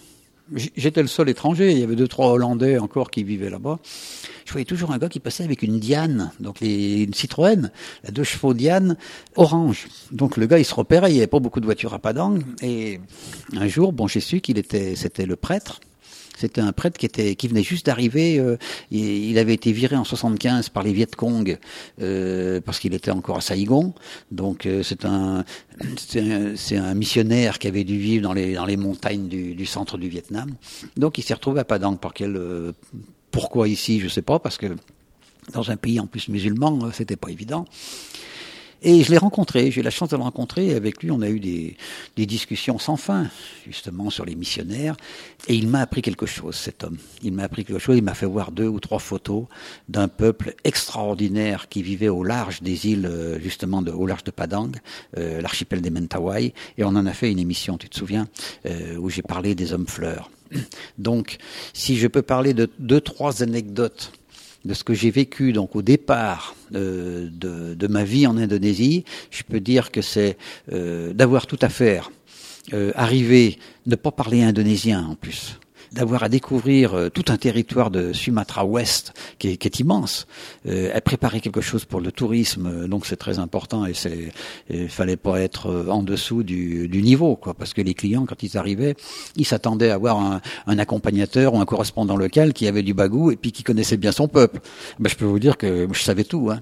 J'étais 0.54 1.02
le 1.02 1.08
seul 1.08 1.28
étranger. 1.28 1.72
Il 1.72 1.78
y 1.78 1.82
avait 1.82 1.96
deux 1.96 2.08
trois 2.08 2.32
Hollandais 2.32 2.78
encore 2.78 3.10
qui 3.10 3.24
vivaient 3.24 3.50
là-bas. 3.50 3.78
Je 4.46 4.52
voyais 4.52 4.64
toujours 4.64 4.92
un 4.92 4.98
gars 4.98 5.08
qui 5.08 5.20
passait 5.20 5.44
avec 5.44 5.62
une 5.62 5.78
Diane, 5.78 6.32
donc 6.40 6.60
les, 6.60 7.02
une 7.02 7.12
Citroën, 7.12 7.70
la 8.02 8.10
deux 8.10 8.24
chevaux 8.24 8.54
Diane 8.54 8.96
orange. 9.36 9.88
Donc 10.10 10.36
le 10.38 10.46
gars 10.46 10.58
il 10.58 10.64
se 10.64 10.74
repérait. 10.74 11.10
Il 11.10 11.14
n'y 11.14 11.20
avait 11.20 11.26
pas 11.26 11.40
beaucoup 11.40 11.60
de 11.60 11.66
voitures 11.66 11.92
à 11.92 11.98
Padang. 11.98 12.38
Et 12.62 13.00
un 13.56 13.68
jour, 13.68 13.92
bon, 13.92 14.06
j'ai 14.06 14.20
su 14.20 14.40
qu'il 14.40 14.58
était, 14.58 14.96
c'était 14.96 15.26
le 15.26 15.36
prêtre 15.36 15.80
c'était 16.38 16.60
un 16.60 16.72
prêtre 16.72 16.98
qui 16.98 17.06
était 17.06 17.34
qui 17.34 17.48
venait 17.48 17.62
juste 17.62 17.86
d'arriver. 17.86 18.38
Euh, 18.38 18.56
il, 18.90 19.36
avait 19.38 19.54
été 19.54 19.72
viré 19.72 19.96
en 19.96 20.04
75 20.04 20.68
par 20.68 20.82
les 20.82 20.92
Viet 20.92 21.08
Cong 21.16 21.58
euh, 22.00 22.60
parce 22.60 22.78
qu'il 22.78 22.94
était 22.94 23.10
encore 23.10 23.38
à 23.38 23.40
Saigon. 23.40 23.92
Donc 24.30 24.64
euh, 24.64 24.82
c'est 24.82 25.04
un 25.04 25.44
c'est 25.96 26.76
un, 26.76 26.94
missionnaire 26.94 27.58
qui 27.58 27.66
avait 27.66 27.84
dû 27.84 27.98
vivre 27.98 28.22
dans 28.22 28.32
les 28.32 28.54
dans 28.54 28.64
les 28.64 28.76
montagnes 28.76 29.28
du, 29.28 29.54
du 29.54 29.66
centre 29.66 29.98
du 29.98 30.08
Vietnam. 30.08 30.54
Donc 30.96 31.18
il 31.18 31.22
s'est 31.22 31.34
retrouvé 31.34 31.60
à 31.60 31.64
Padang. 31.64 31.96
Par 31.96 32.14
quel 32.14 32.36
euh, 32.36 32.72
pourquoi 33.30 33.68
ici, 33.68 34.00
je 34.00 34.08
sais 34.08 34.22
pas, 34.22 34.38
parce 34.38 34.58
que 34.58 34.76
dans 35.52 35.70
un 35.70 35.76
pays 35.76 36.00
en 36.00 36.06
plus 36.06 36.28
musulman, 36.28 36.78
euh, 36.82 36.90
c'était 36.92 37.16
pas 37.16 37.30
évident. 37.30 37.64
Et 38.82 39.02
je 39.02 39.10
l'ai 39.10 39.18
rencontré, 39.18 39.70
j'ai 39.70 39.80
eu 39.80 39.84
la 39.84 39.90
chance 39.90 40.10
de 40.10 40.16
le 40.16 40.22
rencontrer. 40.22 40.74
Avec 40.74 41.02
lui, 41.02 41.10
on 41.10 41.20
a 41.20 41.28
eu 41.28 41.40
des, 41.40 41.76
des 42.16 42.26
discussions 42.26 42.78
sans 42.78 42.96
fin, 42.96 43.28
justement, 43.66 44.08
sur 44.10 44.24
les 44.24 44.36
missionnaires. 44.36 44.96
Et 45.48 45.54
il 45.54 45.68
m'a 45.68 45.80
appris 45.80 46.00
quelque 46.00 46.26
chose, 46.26 46.54
cet 46.54 46.84
homme. 46.84 46.96
Il 47.22 47.32
m'a 47.32 47.42
appris 47.42 47.64
quelque 47.64 47.80
chose. 47.80 47.96
Il 47.96 48.04
m'a 48.04 48.14
fait 48.14 48.26
voir 48.26 48.52
deux 48.52 48.68
ou 48.68 48.78
trois 48.78 49.00
photos 49.00 49.46
d'un 49.88 50.06
peuple 50.06 50.54
extraordinaire 50.62 51.68
qui 51.68 51.82
vivait 51.82 52.08
au 52.08 52.22
large 52.22 52.62
des 52.62 52.86
îles, 52.86 53.06
euh, 53.06 53.40
justement, 53.40 53.78
au 53.80 54.06
large 54.06 54.24
de 54.24 54.30
Padang, 54.30 54.70
euh, 55.16 55.40
l'archipel 55.40 55.80
des 55.80 55.90
Mentawai. 55.90 56.54
Et 56.76 56.84
on 56.84 56.88
en 56.88 57.06
a 57.06 57.12
fait 57.12 57.32
une 57.32 57.40
émission, 57.40 57.78
tu 57.78 57.88
te 57.88 57.96
souviens, 57.96 58.28
euh, 58.66 58.96
où 58.96 59.10
j'ai 59.10 59.22
parlé 59.22 59.54
des 59.56 59.72
hommes 59.72 59.88
fleurs. 59.88 60.30
Donc, 60.98 61.38
si 61.72 61.96
je 61.96 62.06
peux 62.06 62.22
parler 62.22 62.54
de 62.54 62.70
deux, 62.78 63.00
trois 63.00 63.42
anecdotes 63.42 64.12
de 64.68 64.74
ce 64.74 64.84
que 64.84 64.92
j'ai 64.92 65.10
vécu 65.10 65.52
donc 65.52 65.74
au 65.74 65.82
départ 65.82 66.54
euh, 66.74 67.28
de, 67.32 67.86
ma 67.88 68.04
vie 68.04 68.26
en 68.26 68.36
Indonésie, 68.36 69.04
je 69.30 69.42
peux 69.42 69.60
dire 69.60 69.90
que 69.90 70.02
c'est 70.02 70.36
euh, 70.72 71.14
d'avoir 71.14 71.46
tout 71.46 71.58
à 71.62 71.70
faire, 71.70 72.10
euh, 72.74 72.92
arriver, 72.94 73.58
ne 73.86 73.96
pas 73.96 74.12
parler 74.12 74.42
indonésien 74.42 75.06
en 75.10 75.14
plus, 75.14 75.58
d'avoir 75.92 76.22
à 76.22 76.28
découvrir 76.28 76.94
euh, 76.94 77.08
tout 77.08 77.24
un 77.28 77.36
territoire 77.36 77.90
de 77.90 78.12
Sumatra 78.12 78.64
Ouest 78.64 79.12
qui 79.38 79.48
est, 79.48 79.56
qui 79.56 79.68
est 79.68 79.80
immense, 79.80 80.26
euh, 80.66 80.90
à 80.94 81.00
préparer 81.00 81.40
quelque 81.40 81.60
chose 81.60 81.84
pour 81.84 82.00
le 82.00 82.12
tourisme, 82.12 82.66
euh, 82.66 82.88
donc 82.88 83.06
c'est 83.06 83.16
très 83.16 83.38
important 83.38 83.86
et 83.86 83.94
c'est 83.94 84.32
il 84.70 84.88
fallait 84.88 85.16
pas 85.16 85.40
être 85.40 85.66
euh, 85.66 85.88
en 85.88 86.02
dessous 86.02 86.42
du, 86.42 86.88
du, 86.88 87.02
niveau 87.02 87.36
quoi, 87.36 87.54
parce 87.54 87.74
que 87.74 87.82
les 87.82 87.94
clients 87.94 88.26
quand 88.26 88.42
ils 88.42 88.56
arrivaient, 88.56 88.94
ils 89.36 89.46
s'attendaient 89.46 89.90
à 89.90 89.94
avoir 89.94 90.18
un, 90.18 90.40
un, 90.66 90.78
accompagnateur 90.78 91.54
ou 91.54 91.60
un 91.60 91.64
correspondant 91.64 92.16
local 92.16 92.52
qui 92.52 92.66
avait 92.66 92.82
du 92.82 92.94
bagou 92.94 93.30
et 93.30 93.36
puis 93.36 93.52
qui 93.52 93.62
connaissait 93.62 93.96
bien 93.96 94.12
son 94.12 94.28
peuple. 94.28 94.60
Ben, 94.98 95.08
je 95.08 95.16
peux 95.16 95.24
vous 95.24 95.38
dire 95.38 95.56
que 95.56 95.88
je 95.92 96.02
savais 96.02 96.24
tout. 96.24 96.50
Hein. 96.50 96.60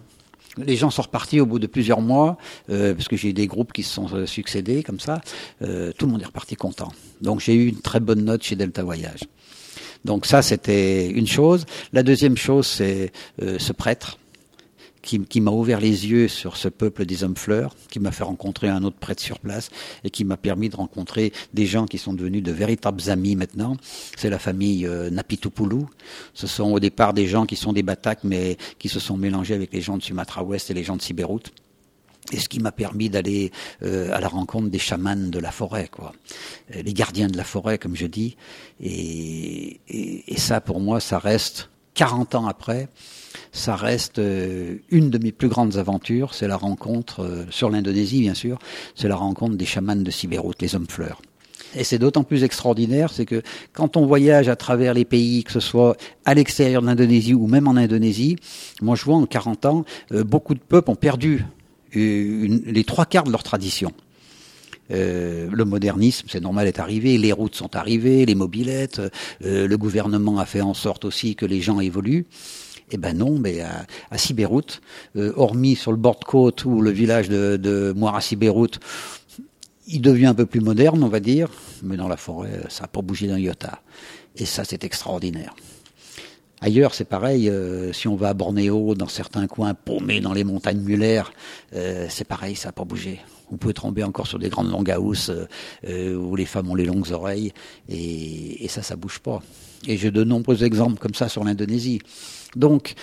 Les 0.58 0.76
gens 0.76 0.90
sont 0.90 1.02
repartis 1.02 1.40
au 1.40 1.46
bout 1.46 1.58
de 1.58 1.66
plusieurs 1.66 2.00
mois, 2.00 2.38
euh, 2.70 2.94
parce 2.94 3.08
que 3.08 3.16
j'ai 3.16 3.30
eu 3.30 3.32
des 3.32 3.46
groupes 3.46 3.72
qui 3.72 3.82
se 3.82 3.92
sont 3.92 4.08
euh, 4.14 4.26
succédés 4.26 4.82
comme 4.82 5.00
ça. 5.00 5.20
Euh, 5.62 5.92
tout 5.96 6.06
le 6.06 6.12
monde 6.12 6.22
est 6.22 6.26
reparti 6.26 6.56
content. 6.56 6.92
Donc 7.20 7.40
j'ai 7.40 7.54
eu 7.54 7.68
une 7.68 7.80
très 7.80 8.00
bonne 8.00 8.24
note 8.24 8.42
chez 8.42 8.56
Delta 8.56 8.82
Voyage. 8.82 9.20
Donc 10.04 10.24
ça, 10.24 10.40
c'était 10.40 11.08
une 11.08 11.26
chose. 11.26 11.66
La 11.92 12.02
deuxième 12.02 12.36
chose, 12.36 12.66
c'est 12.66 13.12
ce 13.40 13.72
prêtre 13.72 14.18
qui, 15.06 15.20
qui 15.20 15.40
m'a 15.40 15.52
ouvert 15.52 15.80
les 15.80 16.08
yeux 16.08 16.28
sur 16.28 16.56
ce 16.56 16.68
peuple 16.68 17.06
des 17.06 17.24
hommes 17.24 17.36
fleurs, 17.36 17.74
qui 17.88 18.00
m'a 18.00 18.10
fait 18.10 18.24
rencontrer 18.24 18.68
un 18.68 18.82
autre 18.82 18.98
prêtre 18.98 19.22
sur 19.22 19.38
place 19.38 19.70
et 20.04 20.10
qui 20.10 20.24
m'a 20.24 20.36
permis 20.36 20.68
de 20.68 20.76
rencontrer 20.76 21.32
des 21.54 21.64
gens 21.64 21.86
qui 21.86 21.96
sont 21.96 22.12
devenus 22.12 22.42
de 22.42 22.52
véritables 22.52 23.08
amis 23.08 23.36
maintenant. 23.36 23.76
C'est 24.16 24.28
la 24.28 24.38
famille 24.38 24.86
euh. 24.86 25.10
Ce 26.34 26.46
sont 26.46 26.72
au 26.72 26.80
départ 26.80 27.14
des 27.14 27.26
gens 27.26 27.46
qui 27.46 27.56
sont 27.56 27.72
des 27.72 27.82
Batak 27.82 28.24
mais 28.24 28.58
qui 28.78 28.88
se 28.88 29.00
sont 29.00 29.16
mélangés 29.16 29.54
avec 29.54 29.72
les 29.72 29.80
gens 29.80 29.96
de 29.96 30.02
Sumatra 30.02 30.42
Ouest 30.42 30.70
et 30.70 30.74
les 30.74 30.82
gens 30.82 30.96
de 30.96 31.02
Sibéroute 31.02 31.52
et 32.32 32.40
ce 32.40 32.48
qui 32.48 32.58
m'a 32.58 32.72
permis 32.72 33.08
d'aller 33.08 33.52
euh, 33.84 34.10
à 34.12 34.20
la 34.20 34.26
rencontre 34.26 34.68
des 34.68 34.80
chamans 34.80 35.14
de 35.14 35.38
la 35.38 35.52
forêt, 35.52 35.88
quoi, 35.88 36.12
euh, 36.74 36.82
les 36.82 36.92
gardiens 36.92 37.28
de 37.28 37.36
la 37.36 37.44
forêt, 37.44 37.78
comme 37.78 37.94
je 37.94 38.06
dis. 38.06 38.36
Et, 38.80 39.80
et, 39.88 40.32
et 40.32 40.36
ça, 40.36 40.60
pour 40.60 40.80
moi, 40.80 40.98
ça 40.98 41.20
reste 41.20 41.70
40 41.96 42.34
ans 42.34 42.46
après, 42.46 42.88
ça 43.52 43.74
reste 43.74 44.18
euh, 44.18 44.76
une 44.90 45.10
de 45.10 45.18
mes 45.18 45.32
plus 45.32 45.48
grandes 45.48 45.78
aventures. 45.78 46.34
C'est 46.34 46.46
la 46.46 46.56
rencontre 46.56 47.20
euh, 47.20 47.44
sur 47.50 47.70
l'Indonésie, 47.70 48.20
bien 48.20 48.34
sûr. 48.34 48.58
C'est 48.94 49.08
la 49.08 49.16
rencontre 49.16 49.56
des 49.56 49.64
chamans 49.64 49.96
de 49.96 50.10
Sibéroute, 50.10 50.60
les 50.60 50.76
hommes 50.76 50.86
fleurs. 50.88 51.20
Et 51.74 51.84
c'est 51.84 51.98
d'autant 51.98 52.22
plus 52.22 52.44
extraordinaire, 52.44 53.12
c'est 53.12 53.26
que 53.26 53.42
quand 53.72 53.96
on 53.96 54.06
voyage 54.06 54.48
à 54.48 54.56
travers 54.56 54.94
les 54.94 55.04
pays, 55.04 55.42
que 55.42 55.52
ce 55.52 55.60
soit 55.60 55.96
à 56.24 56.34
l'extérieur 56.34 56.80
de 56.80 56.86
l'Indonésie 56.86 57.34
ou 57.34 57.46
même 57.48 57.66
en 57.66 57.76
Indonésie, 57.76 58.36
moi 58.80 58.94
je 58.94 59.04
vois 59.04 59.16
en 59.16 59.26
40 59.26 59.66
ans, 59.66 59.84
euh, 60.12 60.22
beaucoup 60.22 60.54
de 60.54 60.60
peuples 60.60 60.90
ont 60.90 60.96
perdu 60.96 61.44
les 61.92 62.84
trois 62.84 63.06
quarts 63.06 63.24
de 63.24 63.30
leur 63.30 63.42
tradition. 63.42 63.90
Euh, 64.90 65.48
le 65.50 65.64
modernisme, 65.64 66.26
c'est 66.30 66.40
normal, 66.40 66.66
est 66.66 66.78
arrivé, 66.78 67.18
les 67.18 67.32
routes 67.32 67.54
sont 67.54 67.74
arrivées, 67.76 68.26
les 68.26 68.34
mobilettes, 68.34 69.00
euh, 69.44 69.66
le 69.66 69.78
gouvernement 69.78 70.38
a 70.38 70.46
fait 70.46 70.60
en 70.60 70.74
sorte 70.74 71.04
aussi 71.04 71.34
que 71.34 71.46
les 71.46 71.60
gens 71.60 71.80
évoluent. 71.80 72.26
Eh 72.92 72.98
ben 72.98 73.18
non, 73.18 73.36
mais 73.38 73.62
à, 73.62 73.84
à 74.10 74.18
Sibéroute, 74.18 74.80
euh, 75.16 75.32
hormis 75.36 75.74
sur 75.74 75.90
le 75.90 75.98
bord 75.98 76.20
de 76.20 76.24
côte 76.24 76.64
ou 76.64 76.80
le 76.80 76.90
village 76.90 77.28
de, 77.28 77.56
de 77.56 77.92
Moira 77.96 78.20
il 79.88 80.00
devient 80.00 80.26
un 80.26 80.34
peu 80.34 80.46
plus 80.46 80.60
moderne, 80.60 81.02
on 81.02 81.08
va 81.08 81.20
dire, 81.20 81.48
mais 81.82 81.96
dans 81.96 82.08
la 82.08 82.16
forêt, 82.16 82.60
ça 82.68 82.82
n'a 82.82 82.88
pas 82.88 83.02
bougé 83.02 83.28
d'un 83.28 83.38
iota. 83.38 83.80
Et 84.36 84.44
ça, 84.44 84.64
c'est 84.64 84.82
extraordinaire. 84.82 85.54
Ailleurs, 86.60 86.94
c'est 86.94 87.04
pareil. 87.04 87.50
Si 87.92 88.08
on 88.08 88.16
va 88.16 88.30
à 88.30 88.34
Bornéo, 88.34 88.94
dans 88.94 89.08
certains 89.08 89.46
coins 89.46 89.74
paumés 89.74 90.20
dans 90.20 90.32
les 90.32 90.42
montagnes 90.42 90.84
euh, 91.74 92.06
c'est 92.08 92.24
pareil, 92.24 92.56
ça 92.56 92.68
n'a 92.68 92.72
pas 92.72 92.84
bougé. 92.84 93.20
Vous 93.50 93.56
pouvez 93.56 93.74
tomber 93.74 94.02
encore 94.02 94.26
sur 94.26 94.38
des 94.38 94.48
grandes 94.48 94.70
longahousses 94.70 95.30
euh, 95.86 96.16
où 96.16 96.34
les 96.34 96.46
femmes 96.46 96.70
ont 96.70 96.74
les 96.74 96.84
longues 96.84 97.12
oreilles, 97.12 97.52
et, 97.88 98.64
et 98.64 98.68
ça, 98.68 98.82
ça 98.82 98.96
bouge 98.96 99.20
pas. 99.20 99.42
Et 99.86 99.96
j'ai 99.96 100.10
de 100.10 100.24
nombreux 100.24 100.64
exemples 100.64 100.98
comme 100.98 101.14
ça 101.14 101.28
sur 101.28 101.44
l'Indonésie. 101.44 102.00
Donc, 102.56 102.94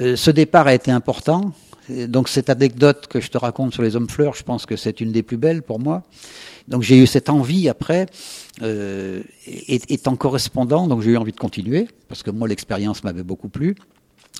euh, 0.00 0.16
ce 0.16 0.30
départ 0.30 0.66
a 0.66 0.74
été 0.74 0.90
important. 0.90 1.52
Donc, 1.88 2.28
cette 2.28 2.50
anecdote 2.50 3.06
que 3.06 3.20
je 3.20 3.30
te 3.30 3.38
raconte 3.38 3.72
sur 3.72 3.82
les 3.82 3.94
hommes 3.94 4.08
fleurs, 4.08 4.34
je 4.34 4.42
pense 4.42 4.66
que 4.66 4.76
c'est 4.76 5.00
une 5.00 5.12
des 5.12 5.22
plus 5.22 5.36
belles 5.36 5.62
pour 5.62 5.78
moi. 5.78 6.02
Donc, 6.68 6.82
j'ai 6.82 6.98
eu 6.98 7.06
cette 7.06 7.28
envie 7.28 7.68
après, 7.68 8.06
euh, 8.62 9.22
étant 9.46 10.16
correspondant, 10.16 10.88
donc 10.88 11.02
j'ai 11.02 11.12
eu 11.12 11.16
envie 11.16 11.30
de 11.32 11.38
continuer, 11.38 11.86
parce 12.08 12.24
que 12.24 12.30
moi, 12.30 12.48
l'expérience 12.48 13.04
m'avait 13.04 13.22
beaucoup 13.22 13.48
plu. 13.48 13.76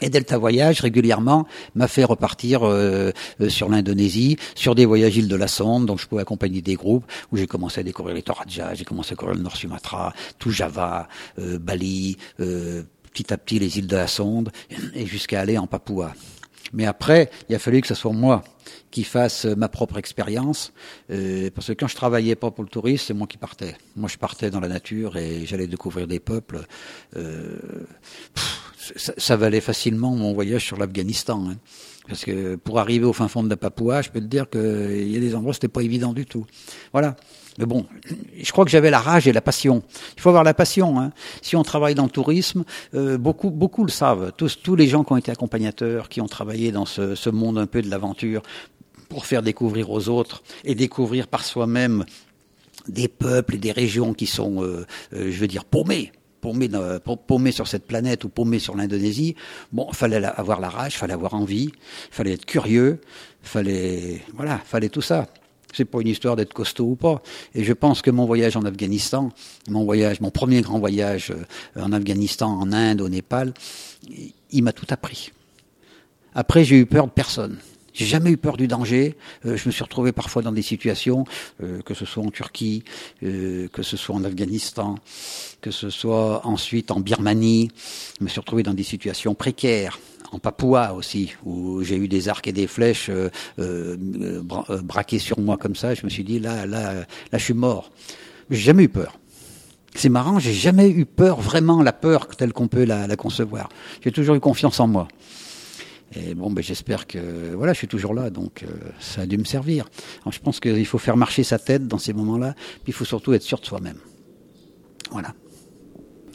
Et 0.02 0.11
Delta 0.11 0.37
Voyage 0.37 0.80
régulièrement 0.80 1.46
m'a 1.74 1.88
fait 1.88 2.04
repartir 2.04 2.61
euh, 2.64 3.12
sur 3.48 3.70
l'Indonésie, 3.70 4.37
sur 4.54 4.74
des 4.74 4.85
voyages 4.85 5.16
îles 5.16 5.28
de 5.28 5.37
la 5.37 5.48
Sonde, 5.48 5.87
donc 5.87 6.00
je 6.00 6.06
pouvais 6.06 6.20
accompagner 6.20 6.61
des 6.61 6.74
groupes 6.74 7.04
où 7.32 7.38
j'ai 7.38 7.46
commencé 7.46 7.80
à 7.80 7.82
découvrir 7.82 8.14
les 8.14 8.22
Toraja, 8.22 8.74
j'ai 8.74 8.85
commencé 8.85 9.12
à 9.12 9.14
découvrir 9.14 9.37
le 9.37 9.42
Nord 9.42 9.56
Sumatra, 9.56 10.12
tout 10.38 10.50
Java, 10.50 11.09
euh, 11.38 11.59
Bali, 11.59 12.18
euh, 12.40 12.82
petit 13.11 13.32
à 13.32 13.38
petit 13.38 13.59
les 13.59 13.78
îles 13.78 13.87
de 13.87 13.96
la 13.96 14.06
Sonde, 14.06 14.50
et 14.94 15.06
jusqu'à 15.06 15.40
aller 15.40 15.56
en 15.56 15.66
Papouas. 15.66 16.12
Mais 16.72 16.87
après, 16.87 17.31
il 17.48 17.55
a 17.55 17.59
fallu 17.59 17.81
que 17.81 17.87
ce 17.87 17.94
soit 17.94 18.12
moi 18.12 18.42
qui 18.90 19.05
fasse 19.05 19.44
ma 19.44 19.68
propre 19.68 19.98
expérience, 19.98 20.72
euh, 21.11 21.50
parce 21.55 21.68
que 21.68 21.72
quand 21.72 21.88
je 21.88 21.94
travaillais 21.94 22.35
pas 22.35 22.50
pour 22.50 22.64
le 22.64 22.70
tourisme, 22.70 23.05
c'est 23.07 23.14
moi 23.14 23.26
qui 23.26 23.37
partais. 23.37 23.76
Moi, 23.94 24.09
je 24.09 24.16
partais 24.16 24.50
dans 24.50 24.61
la 24.61 24.68
nature 24.68 25.16
et 25.16 25.46
j'allais 25.46 25.66
découvrir 25.66 26.07
des 26.07 26.20
peuples. 26.20 26.61
Euh, 27.16 27.59
ça, 28.96 29.37
valait 29.37 29.61
facilement 29.61 30.14
mon 30.14 30.33
voyage 30.33 30.64
sur 30.64 30.76
l'Afghanistan. 30.76 31.50
Hein. 31.50 31.57
Parce 32.09 32.24
que 32.24 32.57
pour 32.57 32.79
arriver 32.79 33.05
au 33.05 33.12
fin 33.12 33.29
fond 33.29 33.42
de 33.42 33.48
la 33.48 33.57
Papouas, 33.57 34.02
je 34.02 34.11
peux 34.11 34.20
te 34.20 34.26
dire 34.26 34.48
qu'il 34.48 35.11
y 35.11 35.16
a 35.16 35.20
des 35.20 35.35
endroits 35.35 35.55
c'était 35.55 35.68
pas 35.68 35.83
évident 35.83 36.12
du 36.12 36.24
tout. 36.24 36.46
Voilà. 36.92 37.16
Mais 37.58 37.66
bon, 37.66 37.86
je 38.40 38.52
crois 38.52 38.64
que 38.64 38.70
j'avais 38.70 38.90
la 38.90 38.98
rage 38.98 39.26
et 39.26 39.32
la 39.32 39.40
passion. 39.40 39.82
Il 40.16 40.20
faut 40.20 40.28
avoir 40.28 40.44
la 40.44 40.54
passion. 40.54 41.00
Hein. 41.00 41.12
Si 41.42 41.56
on 41.56 41.62
travaille 41.62 41.94
dans 41.94 42.04
le 42.04 42.10
tourisme, 42.10 42.64
euh, 42.94 43.16
beaucoup, 43.18 43.84
le 43.84 43.90
savent. 43.90 44.32
Tous, 44.36 44.76
les 44.76 44.86
gens 44.86 45.04
qui 45.04 45.12
ont 45.12 45.16
été 45.16 45.30
accompagnateurs, 45.30 46.08
qui 46.08 46.20
ont 46.20 46.26
travaillé 46.26 46.72
dans 46.72 46.86
ce, 46.86 47.30
monde 47.30 47.58
un 47.58 47.66
peu 47.66 47.82
de 47.82 47.90
l'aventure, 47.90 48.42
pour 49.08 49.26
faire 49.26 49.42
découvrir 49.42 49.90
aux 49.90 50.08
autres 50.08 50.42
et 50.64 50.74
découvrir 50.74 51.28
par 51.28 51.44
soi-même 51.44 52.04
des 52.88 53.08
peuples 53.08 53.54
et 53.54 53.58
des 53.58 53.72
régions 53.72 54.14
qui 54.14 54.26
sont, 54.26 54.62
euh, 54.62 54.86
euh, 55.12 55.30
je 55.30 55.38
veux 55.38 55.48
dire, 55.48 55.64
paumés 55.64 56.12
paumé, 56.40 56.68
paumé 57.26 57.50
sur 57.50 57.66
cette 57.66 57.86
planète 57.88 58.22
ou 58.22 58.28
paumé 58.28 58.60
sur 58.60 58.76
l'Indonésie, 58.76 59.34
bon, 59.72 59.90
fallait 59.92 60.22
avoir 60.24 60.60
la 60.60 60.68
rage, 60.68 60.96
fallait 60.96 61.14
avoir 61.14 61.34
envie, 61.34 61.72
fallait 62.12 62.34
être 62.34 62.46
curieux, 62.46 63.00
fallait, 63.42 64.22
voilà, 64.34 64.58
fallait 64.58 64.90
tout 64.90 65.02
ça. 65.02 65.26
C'est 65.76 65.84
pas 65.84 66.00
une 66.00 66.08
histoire 66.08 66.36
d'être 66.36 66.54
costaud 66.54 66.86
ou 66.86 66.96
pas. 66.96 67.22
Et 67.54 67.62
je 67.62 67.74
pense 67.74 68.00
que 68.00 68.10
mon 68.10 68.24
voyage 68.24 68.56
en 68.56 68.62
Afghanistan, 68.62 69.30
mon 69.68 69.84
voyage, 69.84 70.22
mon 70.22 70.30
premier 70.30 70.62
grand 70.62 70.78
voyage 70.78 71.32
euh, 71.32 71.82
en 71.82 71.92
Afghanistan, 71.92 72.48
en 72.48 72.72
Inde, 72.72 73.02
au 73.02 73.10
Népal, 73.10 73.52
il 74.50 74.62
m'a 74.62 74.72
tout 74.72 74.86
appris. 74.88 75.32
Après, 76.34 76.64
j'ai 76.64 76.78
eu 76.78 76.86
peur 76.86 77.04
de 77.08 77.10
personne. 77.10 77.58
J'ai 77.92 78.06
jamais 78.06 78.30
eu 78.30 78.38
peur 78.38 78.56
du 78.56 78.68
danger. 78.68 79.16
Euh, 79.44 79.58
je 79.58 79.68
me 79.68 79.70
suis 79.70 79.82
retrouvé 79.82 80.12
parfois 80.12 80.40
dans 80.40 80.52
des 80.52 80.62
situations, 80.62 81.26
euh, 81.62 81.82
que 81.82 81.92
ce 81.92 82.06
soit 82.06 82.22
en 82.22 82.30
Turquie, 82.30 82.82
que 83.20 83.82
ce 83.82 83.96
soit 83.98 84.14
en 84.14 84.24
Afghanistan, 84.24 84.94
que 85.60 85.70
ce 85.70 85.90
soit 85.90 86.46
ensuite 86.46 86.90
en 86.90 87.00
Birmanie. 87.00 87.70
Je 88.18 88.24
me 88.24 88.30
suis 88.30 88.40
retrouvé 88.40 88.62
dans 88.62 88.74
des 88.74 88.82
situations 88.82 89.34
précaires. 89.34 89.98
En 90.32 90.38
Papouas 90.38 90.92
aussi, 90.92 91.34
où 91.44 91.82
j'ai 91.82 91.96
eu 91.96 92.08
des 92.08 92.28
arcs 92.28 92.46
et 92.48 92.52
des 92.52 92.66
flèches 92.66 93.10
braqués 94.82 95.18
sur 95.18 95.38
moi 95.40 95.56
comme 95.56 95.76
ça. 95.76 95.94
Je 95.94 96.04
me 96.04 96.10
suis 96.10 96.24
dit 96.24 96.38
là, 96.38 96.66
là, 96.66 96.94
là, 96.94 97.04
je 97.32 97.44
suis 97.44 97.54
mort. 97.54 97.90
J'ai 98.50 98.60
jamais 98.60 98.84
eu 98.84 98.88
peur. 98.88 99.18
C'est 99.96 100.10
marrant, 100.10 100.38
j'ai 100.38 100.52
jamais 100.52 100.90
eu 100.90 101.06
peur, 101.06 101.40
vraiment 101.40 101.82
la 101.82 101.92
peur 101.92 102.28
telle 102.28 102.52
qu'on 102.52 102.68
peut 102.68 102.84
la, 102.84 103.16
concevoir. 103.16 103.70
J'ai 104.02 104.12
toujours 104.12 104.36
eu 104.36 104.40
confiance 104.40 104.78
en 104.78 104.86
moi. 104.86 105.08
Et 106.14 106.34
bon, 106.34 106.50
ben, 106.50 106.62
j'espère 106.62 107.06
que 107.06 107.54
voilà, 107.54 107.72
je 107.72 107.78
suis 107.78 107.88
toujours 107.88 108.12
là, 108.14 108.30
donc 108.30 108.62
euh, 108.62 108.66
ça 109.00 109.22
a 109.22 109.26
dû 109.26 109.38
me 109.38 109.44
servir. 109.44 109.88
Je 110.30 110.38
pense 110.38 110.60
qu'il 110.60 110.86
faut 110.86 110.98
faire 110.98 111.16
marcher 111.16 111.42
sa 111.44 111.58
tête 111.58 111.88
dans 111.88 111.98
ces 111.98 112.12
moments-là, 112.12 112.54
puis 112.84 112.88
il 112.88 112.92
faut 112.92 113.04
surtout 113.04 113.32
être 113.32 113.42
sûr 113.42 113.58
de 113.58 113.64
soi-même. 113.64 113.98
Voilà. 115.10 115.34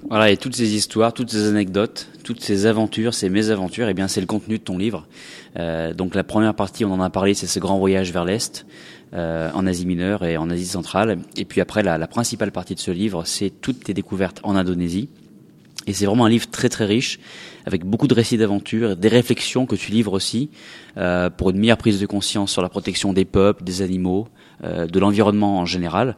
Voilà, 0.10 0.32
et 0.32 0.38
toutes 0.38 0.56
ces 0.56 0.76
histoires, 0.76 1.14
toutes 1.14 1.30
ces 1.30 1.48
anecdotes, 1.48 2.10
toutes 2.24 2.42
ces 2.42 2.66
aventures, 2.66 3.14
ces 3.14 3.30
mésaventures, 3.30 3.88
eh 3.88 3.94
bien, 3.94 4.08
c'est 4.08 4.22
le 4.22 4.28
contenu 4.28 4.58
de 4.58 4.64
ton 4.64 4.78
livre. 4.78 5.08
Euh, 5.58 5.94
donc 5.94 6.16
la 6.16 6.24
première 6.24 6.54
partie, 6.54 6.84
on 6.86 6.92
en 6.92 7.02
a 7.02 7.10
parlé, 7.10 7.34
c'est 7.34 7.48
ce 7.48 7.60
grand 7.60 7.78
voyage 7.78 8.12
vers 8.12 8.26
l'est, 8.26 8.66
euh, 9.14 9.50
en 9.54 9.68
Asie 9.68 9.86
mineure 9.86 10.26
et 10.26 10.38
en 10.38 10.50
Asie 10.50 10.66
centrale. 10.66 11.20
Et 11.38 11.46
puis 11.46 11.62
après, 11.62 11.84
la, 11.84 11.98
la 11.98 12.08
principale 12.08 12.52
partie 12.52 12.76
de 12.76 12.80
ce 12.80 12.92
livre, 12.92 13.24
c'est 13.26 13.50
toutes 13.50 13.84
tes 13.84 13.94
découvertes 13.94 14.40
en 14.44 14.56
Indonésie. 14.56 15.10
Et 15.88 15.94
c'est 15.94 16.06
vraiment 16.06 16.26
un 16.26 16.30
livre 16.30 16.50
très 16.50 16.70
très 16.70 16.86
riche, 16.86 17.20
avec 17.66 17.86
beaucoup 17.86 18.08
de 18.08 18.14
récits 18.14 18.38
d'aventures, 18.38 18.96
des 18.96 19.08
réflexions 19.08 19.66
que 19.66 19.76
tu 19.76 19.92
livres 19.92 20.14
aussi, 20.14 20.50
euh, 20.98 21.30
pour 21.30 21.50
une 21.50 21.58
meilleure 21.58 21.78
prise 21.78 22.00
de 22.00 22.06
conscience 22.06 22.52
sur 22.52 22.62
la 22.62 22.70
protection 22.70 23.14
des 23.14 23.26
peuples, 23.26 23.64
des 23.64 23.82
animaux, 23.82 24.28
euh, 24.64 24.86
de 24.86 25.00
l'environnement 25.00 25.60
en 25.60 25.66
général. 25.66 26.16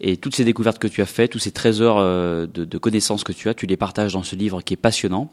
Et 0.00 0.16
toutes 0.16 0.36
ces 0.36 0.44
découvertes 0.44 0.78
que 0.78 0.88
tu 0.88 1.02
as 1.02 1.06
faites, 1.06 1.32
tous 1.32 1.38
ces 1.38 1.50
trésors 1.50 1.98
euh, 1.98 2.46
de, 2.46 2.78
connaissances 2.78 3.24
que 3.24 3.32
tu 3.32 3.48
as, 3.48 3.54
tu 3.54 3.66
les 3.66 3.76
partages 3.76 4.12
dans 4.12 4.22
ce 4.22 4.36
livre 4.36 4.62
qui 4.62 4.74
est 4.74 4.78
passionnant. 4.78 5.30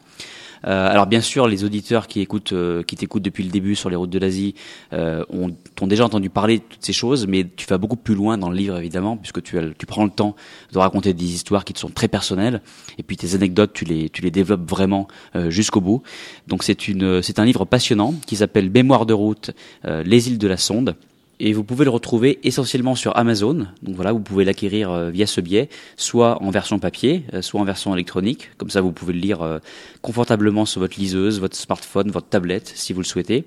Euh, 0.64 0.88
alors 0.88 1.06
bien 1.06 1.20
sûr, 1.20 1.48
les 1.48 1.64
auditeurs 1.64 2.06
qui 2.06 2.20
écoutent, 2.20 2.52
euh, 2.52 2.82
qui 2.82 2.96
t'écoutent 2.96 3.22
depuis 3.22 3.44
le 3.44 3.50
début 3.50 3.74
sur 3.74 3.90
les 3.90 3.96
routes 3.96 4.10
de 4.10 4.18
l'Asie, 4.18 4.54
euh, 4.92 5.24
ont, 5.28 5.54
ont, 5.80 5.86
déjà 5.86 6.04
entendu 6.04 6.30
parler 6.30 6.58
de 6.58 6.62
toutes 6.68 6.84
ces 6.84 6.92
choses, 6.92 7.26
mais 7.26 7.46
tu 7.56 7.66
vas 7.66 7.78
beaucoup 7.78 7.96
plus 7.96 8.14
loin 8.14 8.38
dans 8.38 8.50
le 8.50 8.56
livre 8.56 8.76
évidemment, 8.76 9.16
puisque 9.16 9.42
tu, 9.42 9.58
as, 9.58 9.62
tu 9.76 9.86
prends 9.86 10.04
le 10.04 10.10
temps 10.10 10.34
de 10.72 10.78
raconter 10.78 11.14
des 11.14 11.24
histoires 11.24 11.64
qui 11.64 11.72
te 11.72 11.78
sont 11.78 11.90
très 11.90 12.08
personnelles, 12.08 12.62
et 12.98 13.02
puis 13.02 13.16
tes 13.16 13.34
anecdotes, 13.34 13.72
tu 13.72 13.84
les, 13.84 14.10
tu 14.10 14.22
les 14.22 14.30
développes 14.30 14.68
vraiment 14.68 15.08
jusqu'au 15.48 15.80
bout. 15.80 16.02
Donc 16.46 16.62
c'est 16.62 16.88
une, 16.88 17.22
c'est 17.22 17.38
un 17.38 17.44
livre 17.44 17.64
passionnant 17.64 18.14
qui 18.26 18.36
s'appelle 18.36 18.70
Mémoire 18.70 19.06
de 19.06 19.14
route, 19.14 19.50
les 19.84 20.28
îles 20.28 20.38
de 20.38 20.48
la 20.48 20.56
Sonde 20.56 20.96
et 21.38 21.52
vous 21.52 21.64
pouvez 21.64 21.84
le 21.84 21.90
retrouver 21.90 22.38
essentiellement 22.44 22.94
sur 22.94 23.16
Amazon. 23.16 23.66
Donc 23.82 23.94
voilà, 23.94 24.12
vous 24.12 24.20
pouvez 24.20 24.44
l'acquérir 24.44 24.90
euh, 24.90 25.10
via 25.10 25.26
ce 25.26 25.40
biais, 25.40 25.68
soit 25.96 26.42
en 26.42 26.50
version 26.50 26.78
papier, 26.78 27.24
euh, 27.34 27.42
soit 27.42 27.60
en 27.60 27.64
version 27.64 27.94
électronique. 27.94 28.50
Comme 28.56 28.70
ça, 28.70 28.80
vous 28.80 28.92
pouvez 28.92 29.12
le 29.12 29.20
lire 29.20 29.42
euh, 29.42 29.58
confortablement 30.00 30.64
sur 30.64 30.80
votre 30.80 30.98
liseuse, 30.98 31.38
votre 31.40 31.56
smartphone, 31.56 32.10
votre 32.10 32.28
tablette, 32.28 32.72
si 32.74 32.92
vous 32.92 33.00
le 33.00 33.06
souhaitez. 33.06 33.44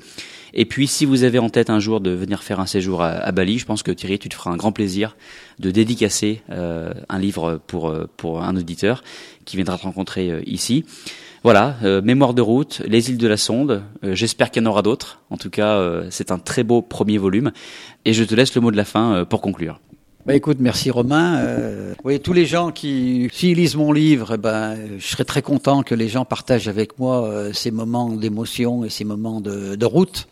Et 0.53 0.65
puis, 0.65 0.87
si 0.87 1.05
vous 1.05 1.23
avez 1.23 1.39
en 1.39 1.49
tête 1.49 1.69
un 1.69 1.79
jour 1.79 1.99
de 1.99 2.11
venir 2.11 2.43
faire 2.43 2.59
un 2.59 2.65
séjour 2.65 3.01
à, 3.01 3.31
Bali, 3.31 3.59
je 3.59 3.65
pense 3.65 3.83
que 3.83 3.91
Thierry, 3.91 4.17
tu 4.17 4.29
te 4.29 4.35
feras 4.35 4.51
un 4.51 4.57
grand 4.57 4.71
plaisir 4.71 5.15
de 5.59 5.69
dédicacer 5.69 6.41
un 6.49 7.19
livre 7.19 7.61
pour 7.67 7.93
pour 8.17 8.41
un 8.41 8.55
auditeur 8.55 9.03
qui 9.45 9.57
viendra 9.57 9.77
te 9.77 9.83
rencontrer 9.83 10.41
ici. 10.47 10.85
Voilà, 11.43 11.77
euh, 11.83 12.01
mémoire 12.01 12.33
de 12.33 12.41
route, 12.41 12.81
les 12.85 13.09
îles 13.09 13.17
de 13.17 13.27
la 13.27 13.37
Sonde. 13.37 13.83
Euh, 14.03 14.13
j'espère 14.13 14.51
qu'il 14.51 14.61
y 14.61 14.65
en 14.65 14.69
aura 14.69 14.81
d'autres. 14.81 15.21
En 15.29 15.37
tout 15.37 15.49
cas, 15.49 15.77
euh, 15.77 16.07
c'est 16.09 16.31
un 16.31 16.37
très 16.37 16.63
beau 16.63 16.81
premier 16.81 17.17
volume. 17.17 17.51
Et 18.03 18.13
je 18.13 18.23
te 18.25 18.35
laisse 18.35 18.53
le 18.55 18.61
mot 18.61 18.71
de 18.71 18.77
la 18.77 18.85
fin 18.85 19.25
pour 19.25 19.41
conclure. 19.41 19.79
Bah 20.25 20.35
écoute, 20.35 20.57
merci 20.59 20.91
Romain. 20.91 21.43
oui, 22.03 22.19
tous 22.19 22.33
les 22.33 22.45
gens 22.45 22.71
qui, 22.71 23.29
s'ils 23.31 23.57
lisent 23.57 23.77
mon 23.77 23.91
livre, 23.91 24.33
eh 24.35 24.37
ben, 24.37 24.77
je 24.99 25.07
serais 25.07 25.23
très 25.23 25.41
content 25.41 25.81
que 25.81 25.95
les 25.95 26.09
gens 26.09 26.25
partagent 26.25 26.67
avec 26.67 26.99
moi 26.99 27.45
ces 27.53 27.71
moments 27.71 28.09
d'émotion 28.09 28.83
et 28.83 28.89
ces 28.89 29.05
moments 29.05 29.39
de, 29.39 29.75
de 29.75 29.85
route. 29.85 30.27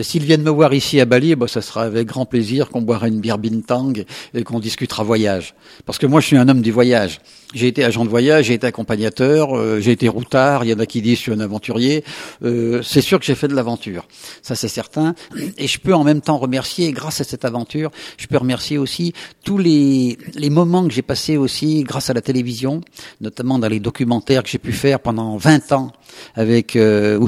s'ils 0.00 0.24
viennent 0.24 0.42
me 0.42 0.50
voir 0.50 0.72
ici 0.72 1.00
à 1.00 1.04
Bali, 1.04 1.32
eh 1.32 1.36
ben, 1.36 1.46
ça 1.46 1.60
sera 1.60 1.82
avec 1.82 2.06
grand 2.08 2.24
plaisir 2.24 2.70
qu'on 2.70 2.82
boira 2.82 3.08
une 3.08 3.20
bière 3.20 3.38
bintang 3.38 3.92
et 4.34 4.42
qu'on 4.42 4.58
discutera 4.58 5.02
voyage. 5.04 5.54
Parce 5.84 5.98
que 5.98 6.06
moi, 6.06 6.20
je 6.20 6.26
suis 6.28 6.36
un 6.38 6.48
homme 6.48 6.62
du 6.62 6.72
voyage. 6.72 7.20
J'ai 7.54 7.68
été 7.68 7.84
agent 7.84 8.04
de 8.04 8.10
voyage, 8.10 8.46
j'ai 8.46 8.54
été 8.54 8.66
accompagnateur, 8.66 9.56
euh, 9.56 9.80
j'ai 9.80 9.92
été 9.92 10.08
routard. 10.08 10.64
Il 10.64 10.70
y 10.70 10.74
en 10.74 10.80
a 10.80 10.86
qui 10.86 11.00
disent 11.00 11.18
je 11.18 11.22
suis 11.22 11.32
un 11.32 11.40
aventurier. 11.40 12.04
Euh, 12.42 12.82
c'est 12.82 13.00
sûr 13.00 13.20
que 13.20 13.24
j'ai 13.24 13.36
fait 13.36 13.46
de 13.46 13.54
l'aventure, 13.54 14.08
ça 14.42 14.56
c'est 14.56 14.68
certain. 14.68 15.14
Et 15.56 15.68
je 15.68 15.78
peux 15.78 15.94
en 15.94 16.02
même 16.02 16.20
temps 16.20 16.38
remercier, 16.38 16.90
grâce 16.90 17.20
à 17.20 17.24
cette 17.24 17.44
aventure, 17.44 17.90
je 18.18 18.26
peux 18.26 18.36
remercier 18.36 18.78
aussi 18.78 19.12
tous 19.44 19.58
les, 19.58 20.18
les 20.34 20.50
moments 20.50 20.86
que 20.86 20.92
j'ai 20.92 21.02
passés 21.02 21.36
aussi 21.36 21.82
grâce 21.82 22.10
à 22.10 22.14
la 22.14 22.20
télévision, 22.20 22.80
notamment 23.20 23.58
dans 23.58 23.68
les 23.68 23.80
documentaires 23.80 24.42
que 24.42 24.48
j'ai 24.48 24.58
pu 24.58 24.72
faire 24.72 25.00
pendant 25.00 25.36
20 25.36 25.72
ans 25.72 25.92
avec 26.34 26.76
euh, 26.76 27.18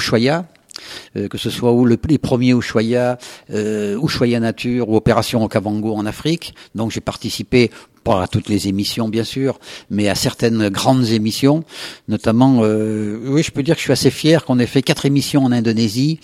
euh, 1.17 1.29
que 1.29 1.39
ce 1.39 1.51
soit 1.51 1.73
où 1.73 1.85
le, 1.85 1.99
les 2.09 2.19
premiers 2.19 2.53
Ushuaïa, 2.53 3.19
euh, 3.53 4.39
Nature 4.41 4.89
ou 4.89 4.97
Opération 4.97 5.45
Okavango 5.45 5.95
en 5.95 6.07
Afrique. 6.07 6.55
Donc 6.75 6.91
j'ai 6.91 7.01
participé 7.01 7.71
pas 8.05 8.23
à 8.23 8.29
toutes 8.29 8.49
les 8.49 8.69
émissions 8.69 9.09
bien 9.09 9.25
sûr, 9.25 9.59
mais 9.91 10.09
à 10.09 10.15
certaines 10.15 10.69
grandes 10.69 11.09
émissions, 11.09 11.65
notamment, 12.09 12.61
euh, 12.63 13.19
oui, 13.25 13.43
je 13.43 13.51
peux 13.51 13.63
dire 13.63 13.75
que 13.75 13.81
je 13.81 13.85
suis 13.85 13.93
assez 13.93 14.11
fier 14.11 14.45
qu'on 14.45 14.59
ait 14.59 14.67
fait 14.67 14.83
quatre 14.83 15.07
émissions 15.07 15.45
en 15.45 15.53
Indonésie. 15.53 16.21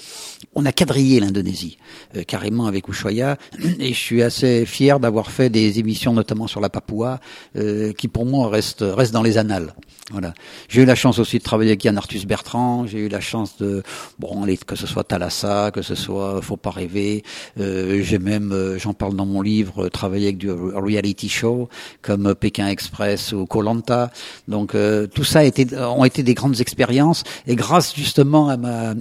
On 0.55 0.65
a 0.67 0.73
quadrillé 0.73 1.21
l'Indonésie 1.21 1.79
euh, 2.17 2.23
carrément 2.23 2.67
avec 2.67 2.89
Ushuaia, 2.89 3.37
et 3.79 3.93
je 3.93 3.99
suis 3.99 4.23
assez 4.23 4.67
fier 4.67 5.01
d'avoir 5.01 5.31
fait 5.31 5.51
des 5.51 5.79
émissions 5.79 6.13
notamment 6.13 6.47
sur 6.47 6.61
la 6.61 6.69
Papouas, 6.69 7.21
euh, 7.57 7.93
qui 7.93 8.09
pour 8.09 8.27
moi 8.27 8.49
restent 8.49 8.85
reste 8.87 9.13
dans 9.13 9.23
les 9.23 9.39
annales. 9.39 9.75
Voilà. 10.11 10.35
J'ai 10.69 10.83
eu 10.83 10.85
la 10.85 10.95
chance 10.95 11.19
aussi 11.19 11.39
de 11.39 11.43
travailler 11.43 11.71
avec 11.71 11.83
Yann 11.83 11.97
Arthus 11.97 12.27
Bertrand. 12.27 12.87
J'ai 12.87 12.99
eu 12.99 13.09
la 13.09 13.21
chance 13.21 13.57
de 13.57 13.83
bon, 14.19 14.45
que 14.67 14.77
ce 14.77 14.87
soit 14.87 15.03
Thalassa, 15.03 15.71
que 15.73 15.81
ce 15.81 15.95
soit 15.95 16.43
Faut 16.43 16.59
pas 16.59 16.71
rêver. 16.71 17.25
Euh, 17.59 18.03
j'ai 18.03 18.19
même, 18.19 18.53
euh, 18.53 18.79
j'en 18.79 18.93
parle 18.93 19.17
dans 19.17 19.25
mon 19.25 19.41
livre, 19.41 19.89
travaillé 19.89 20.27
avec 20.27 20.37
du 20.37 20.51
reality 20.51 21.31
show 21.31 21.71
comme 22.03 22.35
Pékin 22.35 22.69
Express 22.69 23.33
ou 23.33 23.47
Colanta. 23.47 24.11
Donc 24.47 24.75
euh, 24.75 25.07
tout 25.07 25.25
ça 25.25 25.39
a 25.39 25.45
été, 25.45 25.67
ont 25.79 26.05
été 26.05 26.23
des 26.23 26.35
grandes 26.35 26.61
expériences 26.61 27.25
et 27.47 27.57
grâce 27.57 27.97
justement 27.97 28.51
à 28.51 28.59
ma 28.59 28.95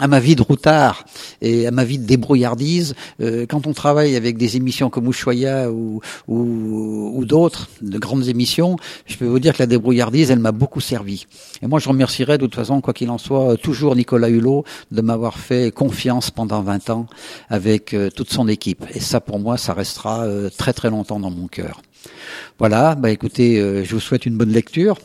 à 0.00 0.08
ma 0.08 0.18
vie 0.18 0.34
de 0.34 0.42
routard 0.42 0.87
et 1.40 1.66
à 1.66 1.70
ma 1.70 1.84
vie 1.84 1.98
de 1.98 2.04
débrouillardise, 2.04 2.94
euh, 3.20 3.46
quand 3.48 3.66
on 3.66 3.72
travaille 3.72 4.16
avec 4.16 4.36
des 4.36 4.56
émissions 4.56 4.90
comme 4.90 5.08
Ushuaia 5.08 5.70
ou 5.70 6.00
d'autres, 7.24 7.68
de 7.82 7.98
grandes 7.98 8.28
émissions, 8.28 8.76
je 9.06 9.16
peux 9.16 9.26
vous 9.26 9.38
dire 9.38 9.54
que 9.54 9.62
la 9.62 9.66
débrouillardise, 9.66 10.30
elle 10.30 10.38
m'a 10.38 10.52
beaucoup 10.52 10.80
servi. 10.80 11.26
Et 11.62 11.66
moi, 11.66 11.78
je 11.78 11.88
remercierai 11.88 12.38
de 12.38 12.46
toute 12.46 12.54
façon, 12.54 12.80
quoi 12.80 12.94
qu'il 12.94 13.10
en 13.10 13.18
soit, 13.18 13.56
toujours 13.56 13.96
Nicolas 13.96 14.28
Hulot 14.28 14.64
de 14.90 15.00
m'avoir 15.00 15.38
fait 15.38 15.72
confiance 15.72 16.30
pendant 16.30 16.62
20 16.62 16.90
ans 16.90 17.06
avec 17.48 17.94
euh, 17.94 18.10
toute 18.10 18.30
son 18.30 18.48
équipe. 18.48 18.84
Et 18.94 19.00
ça, 19.00 19.20
pour 19.20 19.38
moi, 19.38 19.56
ça 19.56 19.74
restera 19.74 20.26
très 20.56 20.72
très 20.72 20.90
longtemps 20.90 21.20
dans 21.20 21.30
mon 21.30 21.48
cœur. 21.48 21.80
Voilà, 22.58 22.94
bah 22.94 23.10
écoutez, 23.10 23.60
euh, 23.60 23.84
je 23.84 23.94
vous 23.94 24.00
souhaite 24.00 24.26
une 24.26 24.36
bonne 24.36 24.52
lecture. 24.52 24.98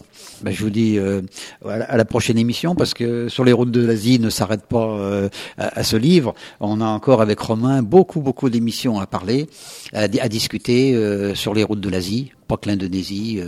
Bah, 0.43 0.51
je 0.51 0.61
vous 0.61 0.69
dis 0.69 0.97
euh, 0.97 1.21
à 1.65 1.95
la 1.95 2.05
prochaine 2.05 2.37
émission 2.37 2.75
parce 2.75 2.93
que 2.93 3.29
sur 3.29 3.45
les 3.45 3.53
routes 3.53 3.71
de 3.71 3.85
l'Asie 3.85 4.19
ne 4.19 4.29
s'arrête 4.29 4.63
pas 4.63 4.89
euh, 4.89 5.29
à, 5.57 5.83
ce 5.83 5.95
livre. 5.95 6.35
On 6.59 6.81
a 6.81 6.85
encore 6.85 7.21
avec 7.21 7.39
Romain 7.39 7.81
beaucoup 7.81 8.19
beaucoup 8.19 8.49
d'émissions 8.49 8.99
à 8.99 9.07
parler, 9.07 9.47
à, 9.93 10.07
discuter 10.07 11.33
sur 11.35 11.53
les 11.53 11.63
routes 11.63 11.79
de 11.79 11.89
l'Asie, 11.89 12.31
pas 12.47 12.57
que 12.57 12.67
l'Indonésie. 12.67 13.39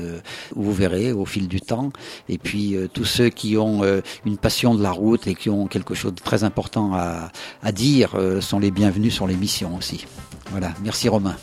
vous 0.55 0.73
verrez 0.73 1.11
au 1.11 1.25
fil 1.25 1.47
du 1.47 1.59
temps. 1.61 1.91
Et 2.29 2.37
puis 2.37 2.75
tous 2.93 3.05
ceux 3.05 3.29
qui 3.29 3.57
ont 3.57 3.81
une 4.25 4.37
passion 4.37 4.75
de 4.75 4.83
la 4.83 4.91
route 4.91 5.27
et 5.27 5.35
qui 5.35 5.49
ont 5.49 5.67
quelque 5.67 5.95
chose 5.95 6.13
de 6.13 6.21
très 6.21 6.43
important 6.43 6.93
à, 6.93 7.31
à 7.63 7.71
dire 7.71 8.15
sont 8.41 8.59
les 8.59 8.71
bienvenus 8.71 9.13
sur 9.13 9.27
l'émission 9.27 9.75
aussi. 9.75 10.05
Voilà, 10.51 10.73
merci 10.83 11.09
Romain. 11.09 11.35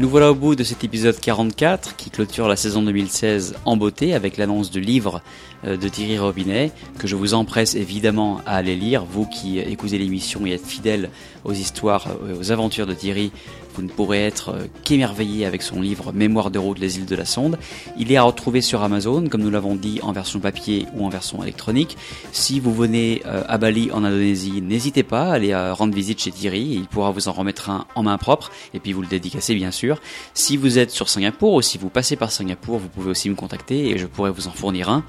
Nous 0.00 0.08
voilà 0.08 0.30
au 0.30 0.34
bout 0.34 0.54
de 0.54 0.64
cet 0.64 0.82
épisode 0.82 1.20
44 1.20 1.94
qui 1.94 2.08
clôture 2.08 2.48
la 2.48 2.56
saison 2.56 2.80
2016 2.80 3.56
en 3.66 3.76
beauté 3.76 4.14
avec 4.14 4.38
l'annonce 4.38 4.70
du 4.70 4.80
livre 4.80 5.20
euh, 5.66 5.76
de 5.76 5.88
Thierry 5.88 6.18
Robinet 6.18 6.72
que 6.98 7.06
je 7.06 7.16
vous 7.16 7.34
empresse 7.34 7.74
évidemment 7.74 8.40
à 8.46 8.56
aller 8.56 8.76
lire. 8.76 9.04
Vous 9.04 9.26
qui 9.26 9.58
écoutez 9.58 9.98
l'émission 9.98 10.46
et 10.46 10.52
êtes 10.52 10.64
fidèles 10.64 11.10
aux 11.44 11.52
histoires, 11.52 12.06
et 12.28 12.32
aux 12.32 12.52
aventures 12.52 12.86
de 12.86 12.94
Thierry, 12.94 13.32
vous 13.74 13.82
ne 13.82 13.88
pourrez 13.88 14.24
être 14.24 14.50
euh, 14.50 14.66
qu'émerveillé 14.84 15.46
avec 15.46 15.62
son 15.62 15.80
livre 15.80 16.12
Mémoire 16.12 16.50
de 16.50 16.58
route 16.58 16.78
les 16.78 16.98
îles 16.98 17.06
de 17.06 17.16
la 17.16 17.24
Sonde. 17.24 17.58
Il 17.96 18.10
est 18.10 18.16
à 18.16 18.22
retrouver 18.22 18.60
sur 18.60 18.82
Amazon, 18.82 19.26
comme 19.28 19.42
nous 19.42 19.50
l'avons 19.50 19.76
dit, 19.76 20.00
en 20.02 20.12
version 20.12 20.40
papier 20.40 20.86
ou 20.94 21.06
en 21.06 21.08
version 21.08 21.42
électronique. 21.42 21.96
Si 22.32 22.60
vous 22.60 22.74
venez 22.74 23.22
euh, 23.26 23.42
à 23.48 23.58
Bali 23.58 23.90
en 23.92 24.04
Indonésie, 24.04 24.60
n'hésitez 24.60 25.02
pas 25.02 25.24
à 25.24 25.34
aller 25.34 25.54
rendre 25.72 25.94
visite 25.94 26.20
chez 26.20 26.30
Thierry. 26.30 26.62
Il 26.62 26.86
pourra 26.86 27.10
vous 27.10 27.28
en 27.28 27.32
remettre 27.32 27.70
un 27.70 27.86
en 27.94 28.02
main 28.02 28.18
propre 28.18 28.50
et 28.74 28.80
puis 28.80 28.92
vous 28.92 29.02
le 29.02 29.08
dédicacer 29.08 29.54
bien 29.54 29.70
sûr. 29.70 30.00
Si 30.34 30.56
vous 30.56 30.78
êtes 30.78 30.90
sur 30.90 31.08
Singapour 31.08 31.54
ou 31.54 31.62
si 31.62 31.78
vous 31.78 31.90
passez 31.90 32.16
par 32.16 32.32
Singapour, 32.32 32.78
vous 32.78 32.88
pouvez 32.88 33.10
aussi 33.10 33.30
me 33.30 33.34
contacter 33.34 33.90
et 33.90 33.98
je 33.98 34.06
pourrai 34.06 34.30
vous 34.30 34.48
en 34.48 34.52
fournir 34.52 34.88
un 34.88 35.04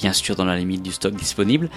bien 0.00 0.12
sûr 0.14 0.34
dans 0.34 0.46
la 0.46 0.56
limite 0.56 0.82
du 0.82 0.92
stock 0.92 1.14
disponible. 1.14 1.68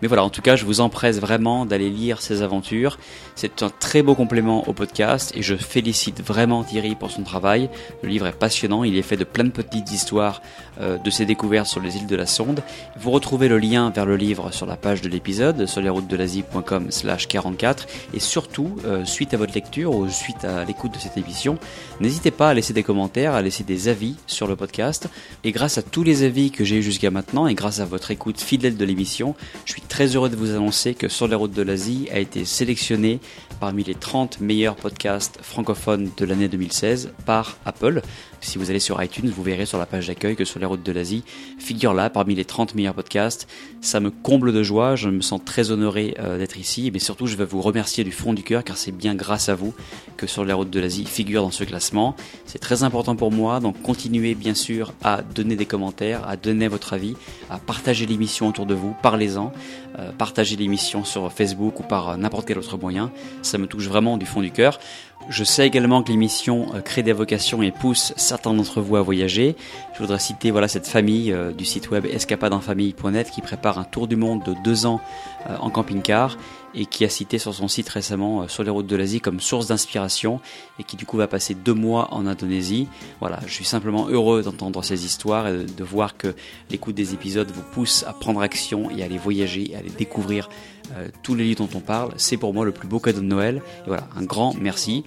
Mais 0.00 0.08
voilà, 0.08 0.22
en 0.22 0.30
tout 0.30 0.40
cas, 0.40 0.54
je 0.54 0.64
vous 0.64 0.80
empresse 0.80 1.18
vraiment 1.18 1.66
d'aller 1.66 1.90
lire 1.90 2.22
ces 2.22 2.42
aventures. 2.42 2.96
C'est 3.34 3.62
un 3.62 3.70
très 3.70 4.02
beau 4.02 4.14
complément 4.14 4.68
au 4.68 4.72
podcast 4.72 5.32
et 5.34 5.42
je 5.42 5.56
félicite 5.56 6.22
vraiment 6.22 6.62
Thierry 6.62 6.94
pour 6.94 7.10
son 7.10 7.24
travail. 7.24 7.68
Le 8.02 8.08
livre 8.08 8.28
est 8.28 8.38
passionnant, 8.38 8.84
il 8.84 8.96
est 8.96 9.02
fait 9.02 9.16
de 9.16 9.24
plein 9.24 9.44
de 9.44 9.50
petites 9.50 9.90
histoires 9.90 10.42
de 10.80 11.10
ses 11.10 11.26
découvertes 11.26 11.66
sur 11.66 11.80
les 11.80 11.96
îles 11.96 12.06
de 12.06 12.16
la 12.16 12.26
Sonde. 12.26 12.62
Vous 12.98 13.10
retrouvez 13.10 13.48
le 13.48 13.58
lien 13.58 13.90
vers 13.90 14.06
le 14.06 14.16
livre 14.16 14.52
sur 14.52 14.66
la 14.66 14.76
page 14.76 15.02
de 15.02 15.08
l'épisode 15.08 15.66
sur 15.66 15.80
lesroutesdelasie.com 15.80 16.90
slash 16.90 17.28
44 17.28 17.86
et 18.14 18.20
surtout, 18.20 18.76
euh, 18.84 19.04
suite 19.04 19.34
à 19.34 19.36
votre 19.36 19.54
lecture 19.54 19.94
ou 19.94 20.08
suite 20.08 20.44
à 20.44 20.64
l'écoute 20.64 20.94
de 20.94 20.98
cette 20.98 21.16
émission, 21.16 21.58
n'hésitez 22.00 22.30
pas 22.30 22.50
à 22.50 22.54
laisser 22.54 22.72
des 22.72 22.82
commentaires, 22.82 23.34
à 23.34 23.42
laisser 23.42 23.64
des 23.64 23.88
avis 23.88 24.16
sur 24.26 24.46
le 24.46 24.56
podcast. 24.56 25.08
Et 25.44 25.52
grâce 25.52 25.78
à 25.78 25.82
tous 25.82 26.02
les 26.02 26.22
avis 26.22 26.50
que 26.50 26.64
j'ai 26.64 26.76
eu 26.76 26.82
jusqu'à 26.82 27.10
maintenant 27.10 27.46
et 27.46 27.54
grâce 27.54 27.80
à 27.80 27.84
votre 27.84 28.10
écoute 28.10 28.40
fidèle 28.40 28.76
de 28.76 28.84
l'émission, 28.84 29.34
je 29.64 29.72
suis 29.72 29.82
très 29.82 30.06
heureux 30.16 30.28
de 30.28 30.36
vous 30.36 30.50
annoncer 30.50 30.94
que 30.94 31.08
Sur 31.08 31.28
les 31.28 31.34
routes 31.34 31.52
de 31.52 31.62
l'Asie 31.62 32.08
a 32.12 32.18
été 32.18 32.44
sélectionné 32.44 33.20
parmi 33.60 33.84
les 33.84 33.94
30 33.94 34.40
meilleurs 34.40 34.76
podcasts 34.76 35.38
francophones 35.42 36.10
de 36.16 36.24
l'année 36.24 36.48
2016 36.48 37.12
par 37.24 37.56
Apple. 37.64 38.02
Si 38.40 38.58
vous 38.58 38.70
allez 38.70 38.80
sur 38.80 39.00
iTunes, 39.02 39.30
vous 39.30 39.42
verrez 39.42 39.66
sur 39.66 39.78
la 39.78 39.86
page 39.86 40.08
d'accueil 40.08 40.34
que 40.34 40.44
Sur 40.44 40.58
les 40.62 40.66
routes 40.66 40.82
de 40.82 40.92
l'Asie 40.92 41.24
figure 41.58 41.92
là 41.92 42.08
parmi 42.08 42.34
les 42.34 42.44
30 42.44 42.74
meilleurs 42.74 42.94
podcasts. 42.94 43.46
Ça 43.80 44.00
me 44.00 44.10
comble 44.10 44.52
de 44.52 44.62
joie, 44.62 44.96
je 44.96 45.10
me 45.10 45.20
sens 45.20 45.40
très 45.44 45.70
honoré 45.70 46.14
euh, 46.18 46.38
d'être 46.38 46.56
ici, 46.56 46.90
mais 46.92 46.98
surtout 46.98 47.26
je 47.26 47.36
veux 47.36 47.44
vous 47.44 47.60
remercier 47.60 48.04
du 48.04 48.12
fond 48.12 48.32
du 48.32 48.42
cœur 48.42 48.64
car 48.64 48.76
c'est 48.76 48.92
bien 48.92 49.14
grâce 49.14 49.48
à 49.48 49.54
vous 49.54 49.74
que 50.16 50.26
Sur 50.26 50.44
les 50.44 50.52
routes 50.52 50.70
de 50.70 50.78
l'Asie 50.80 51.04
figure 51.04 51.42
dans 51.42 51.50
ce 51.50 51.64
classement. 51.64 52.14
C'est 52.46 52.60
très 52.60 52.84
important 52.84 53.16
pour 53.16 53.32
moi, 53.32 53.60
donc 53.60 53.82
continuez 53.82 54.34
bien 54.34 54.54
sûr 54.54 54.92
à 55.02 55.20
donner 55.22 55.56
des 55.56 55.66
commentaires, 55.66 56.26
à 56.28 56.36
donner 56.36 56.68
votre 56.68 56.92
avis, 56.92 57.16
à 57.50 57.58
partager 57.58 58.06
l'émission 58.06 58.48
autour 58.48 58.66
de 58.66 58.74
vous, 58.74 58.94
parlez-en, 59.02 59.52
euh, 59.98 60.12
partagez 60.16 60.56
l'émission 60.56 61.04
sur 61.04 61.32
Facebook 61.32 61.80
ou 61.80 61.82
par 61.82 62.16
n'importe 62.16 62.46
quel 62.46 62.58
autre 62.58 62.78
moyen. 62.78 63.10
Ça 63.42 63.58
me 63.58 63.66
touche 63.66 63.88
vraiment 63.88 64.16
du 64.16 64.26
fond 64.26 64.40
du 64.40 64.52
cœur. 64.52 64.78
Je 65.28 65.44
sais 65.44 65.66
également 65.66 66.02
que 66.02 66.10
l'émission 66.10 66.66
euh, 66.74 66.80
crée 66.80 67.02
des 67.02 67.12
vocations 67.12 67.62
et 67.62 67.70
pousse 67.70 68.12
certains 68.16 68.52
d'entre 68.54 68.80
vous 68.80 68.96
à 68.96 69.02
voyager. 69.02 69.56
Je 69.94 70.00
voudrais 70.00 70.18
citer 70.18 70.50
voilà 70.50 70.68
cette 70.68 70.86
famille 70.86 71.32
euh, 71.32 71.52
du 71.52 71.64
site 71.64 71.90
web 71.90 72.06
escapadeinfamille.net 72.06 73.30
qui 73.30 73.40
prépare 73.40 73.78
un 73.78 73.84
tour 73.84 74.08
du 74.08 74.16
monde 74.16 74.42
de 74.44 74.54
deux 74.64 74.84
ans 74.86 75.00
euh, 75.48 75.56
en 75.60 75.70
camping-car 75.70 76.36
et 76.74 76.86
qui 76.86 77.04
a 77.04 77.08
cité 77.08 77.38
sur 77.38 77.54
son 77.54 77.68
site 77.68 77.88
récemment 77.88 78.48
sur 78.48 78.62
les 78.62 78.70
routes 78.70 78.86
de 78.86 78.96
l'Asie 78.96 79.20
comme 79.20 79.40
source 79.40 79.66
d'inspiration 79.68 80.40
et 80.78 80.84
qui 80.84 80.96
du 80.96 81.06
coup 81.06 81.16
va 81.16 81.26
passer 81.26 81.54
deux 81.54 81.74
mois 81.74 82.08
en 82.12 82.26
Indonésie. 82.26 82.88
Voilà, 83.20 83.40
je 83.46 83.52
suis 83.52 83.64
simplement 83.64 84.08
heureux 84.08 84.42
d'entendre 84.42 84.82
ces 84.82 85.04
histoires 85.04 85.48
et 85.48 85.64
de 85.64 85.84
voir 85.84 86.16
que 86.16 86.34
l'écoute 86.70 86.94
des 86.94 87.14
épisodes 87.14 87.50
vous 87.50 87.62
pousse 87.72 88.04
à 88.06 88.12
prendre 88.12 88.40
action 88.40 88.90
et 88.90 89.02
à 89.02 89.06
aller 89.06 89.18
voyager 89.18 89.70
et 89.70 89.76
à 89.76 89.78
aller 89.78 89.90
découvrir 89.90 90.48
euh, 90.96 91.08
tous 91.22 91.34
les 91.34 91.44
livres 91.44 91.66
dont 91.66 91.78
on 91.78 91.80
parle. 91.80 92.12
C'est 92.16 92.36
pour 92.36 92.52
moi 92.52 92.64
le 92.64 92.72
plus 92.72 92.88
beau 92.88 92.98
cadeau 92.98 93.20
de 93.20 93.26
Noël. 93.26 93.62
Et 93.84 93.88
voilà, 93.88 94.08
un 94.16 94.24
grand 94.24 94.54
merci. 94.54 95.04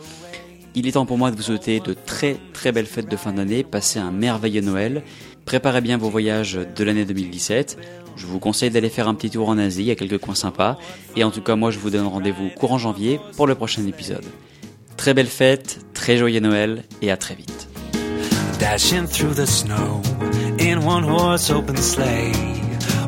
Il 0.78 0.88
est 0.88 0.93
temps 0.93 1.06
pour 1.06 1.17
moi 1.17 1.32
de 1.32 1.38
vous 1.38 1.43
souhaiter 1.43 1.80
de 1.80 1.93
très 1.93 2.38
très 2.54 2.71
belles 2.71 2.86
fêtes 2.86 3.10
de 3.10 3.15
fin 3.15 3.32
d'année. 3.32 3.63
Passez 3.63 3.99
un 3.99 4.12
merveilleux 4.12 4.62
Noël. 4.62 5.04
Préparez 5.45 5.82
bien 5.82 5.97
vos 5.97 6.10
voyages 6.10 6.60
de 6.75 6.84
l'année 6.84 7.06
2017. 7.06 8.05
Je 8.15 8.25
vous 8.25 8.39
conseille 8.39 8.69
d'aller 8.69 8.89
faire 8.89 9.08
un 9.08 9.13
petit 9.13 9.30
tour 9.30 9.49
en 9.49 9.58
Asie, 9.58 9.82
il 9.82 9.88
y 9.88 9.91
a 9.91 9.95
quelques 9.95 10.19
coins 10.19 10.36
sympas. 10.36 10.78
Et 11.15 11.23
en 11.23 11.32
tout 11.32 11.41
cas, 11.41 11.56
moi, 11.56 11.71
je 11.71 11.80
vous 11.80 11.89
donne 11.89 12.08
rendez-vous 12.08 12.49
courant 12.49 12.78
janvier 12.78 13.19
pour 13.36 13.47
le 13.47 13.56
prochain 13.56 13.86
épisode. 13.86 14.25
Très 14.97 15.13
belle 15.13 15.28
fête, 15.28 15.80
très 15.93 16.17
joyeux 16.17 16.39
Noël 16.39 16.84
et 17.01 17.12
à 17.12 17.17
très 17.17 17.36
vite. 17.36 17.67
Dashing 18.60 19.08
through 19.08 19.36
the 19.36 19.45
snow 19.45 20.01
in 20.60 20.86
one 20.86 21.04
horse 21.04 21.49
open 21.49 21.75
sleigh, 21.75 22.32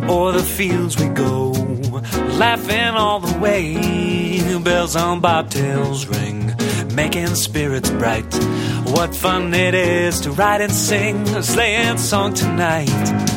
o'er 0.09 0.33
the 0.33 0.43
fields 0.43 0.97
we 0.97 1.07
go. 1.09 1.53
laughing 2.37 2.95
all 2.95 3.19
the 3.19 3.37
way. 3.39 3.75
Bells 4.63 4.95
on 4.95 5.21
bobtails 5.21 6.09
ring, 6.09 6.53
making 6.93 7.35
spirits 7.35 7.89
bright. 7.91 8.33
What 8.85 9.15
fun 9.15 9.53
it 9.53 9.73
is 9.73 10.19
to 10.21 10.31
ride 10.31 10.61
and 10.61 10.73
sing 10.73 11.27
a 11.29 11.43
sleighing 11.43 11.97
song 11.97 12.33
tonight. 12.33 13.36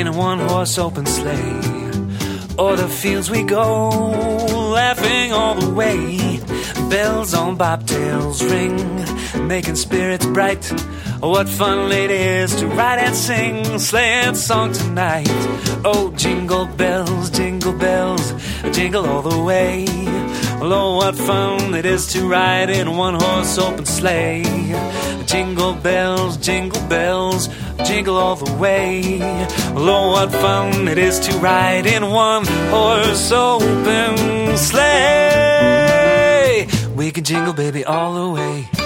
In 0.00 0.06
a 0.06 0.12
one 0.12 0.38
horse 0.38 0.78
open 0.78 1.04
sleigh. 1.04 1.60
O'er 2.58 2.76
the 2.76 2.88
fields 2.88 3.30
we 3.30 3.42
go, 3.42 3.90
laughing 4.72 5.30
all 5.30 5.54
the 5.54 5.70
way. 5.74 6.40
Bells 6.88 7.34
on 7.34 7.58
bobtails 7.58 8.40
ring, 8.50 9.46
making 9.46 9.76
spirits 9.76 10.24
bright. 10.24 10.64
What 11.20 11.50
fun 11.50 11.92
it 11.92 12.10
is 12.10 12.56
to 12.60 12.66
ride 12.66 12.98
and 12.98 13.14
sing 13.14 13.78
sleighing 13.78 14.36
song 14.36 14.72
tonight. 14.72 15.28
Oh, 15.84 16.12
jingle 16.16 16.64
bells, 16.64 17.28
jingle 17.28 17.74
bells, 17.74 18.32
jingle 18.72 19.04
all 19.04 19.22
the 19.22 19.42
way. 19.42 19.84
Oh, 20.62 20.96
what 20.96 21.14
fun 21.14 21.74
it 21.74 21.84
is 21.84 22.06
to 22.12 22.26
ride 22.26 22.70
in 22.70 22.86
a 22.86 22.92
one 22.92 23.14
horse 23.20 23.58
open 23.58 23.84
sleigh. 23.84 24.44
Jingle 25.26 25.74
bells, 25.74 26.38
jingle 26.38 26.82
bells, 26.88 27.48
jingle 27.84 28.16
all 28.16 28.36
the 28.36 28.52
way. 28.54 29.18
Oh, 29.74 30.12
what 30.12 30.32
fun 30.32 30.88
it 30.88 30.98
is 30.98 31.18
to 31.20 31.32
ride 31.38 31.86
in 31.86 32.10
one 32.10 32.46
horse 32.46 33.32
open 33.32 34.56
sleigh. 34.56 35.80
We 36.94 37.10
can 37.10 37.24
jingle, 37.24 37.52
baby, 37.52 37.84
all 37.84 38.14
the 38.14 38.30
way. 38.30 38.79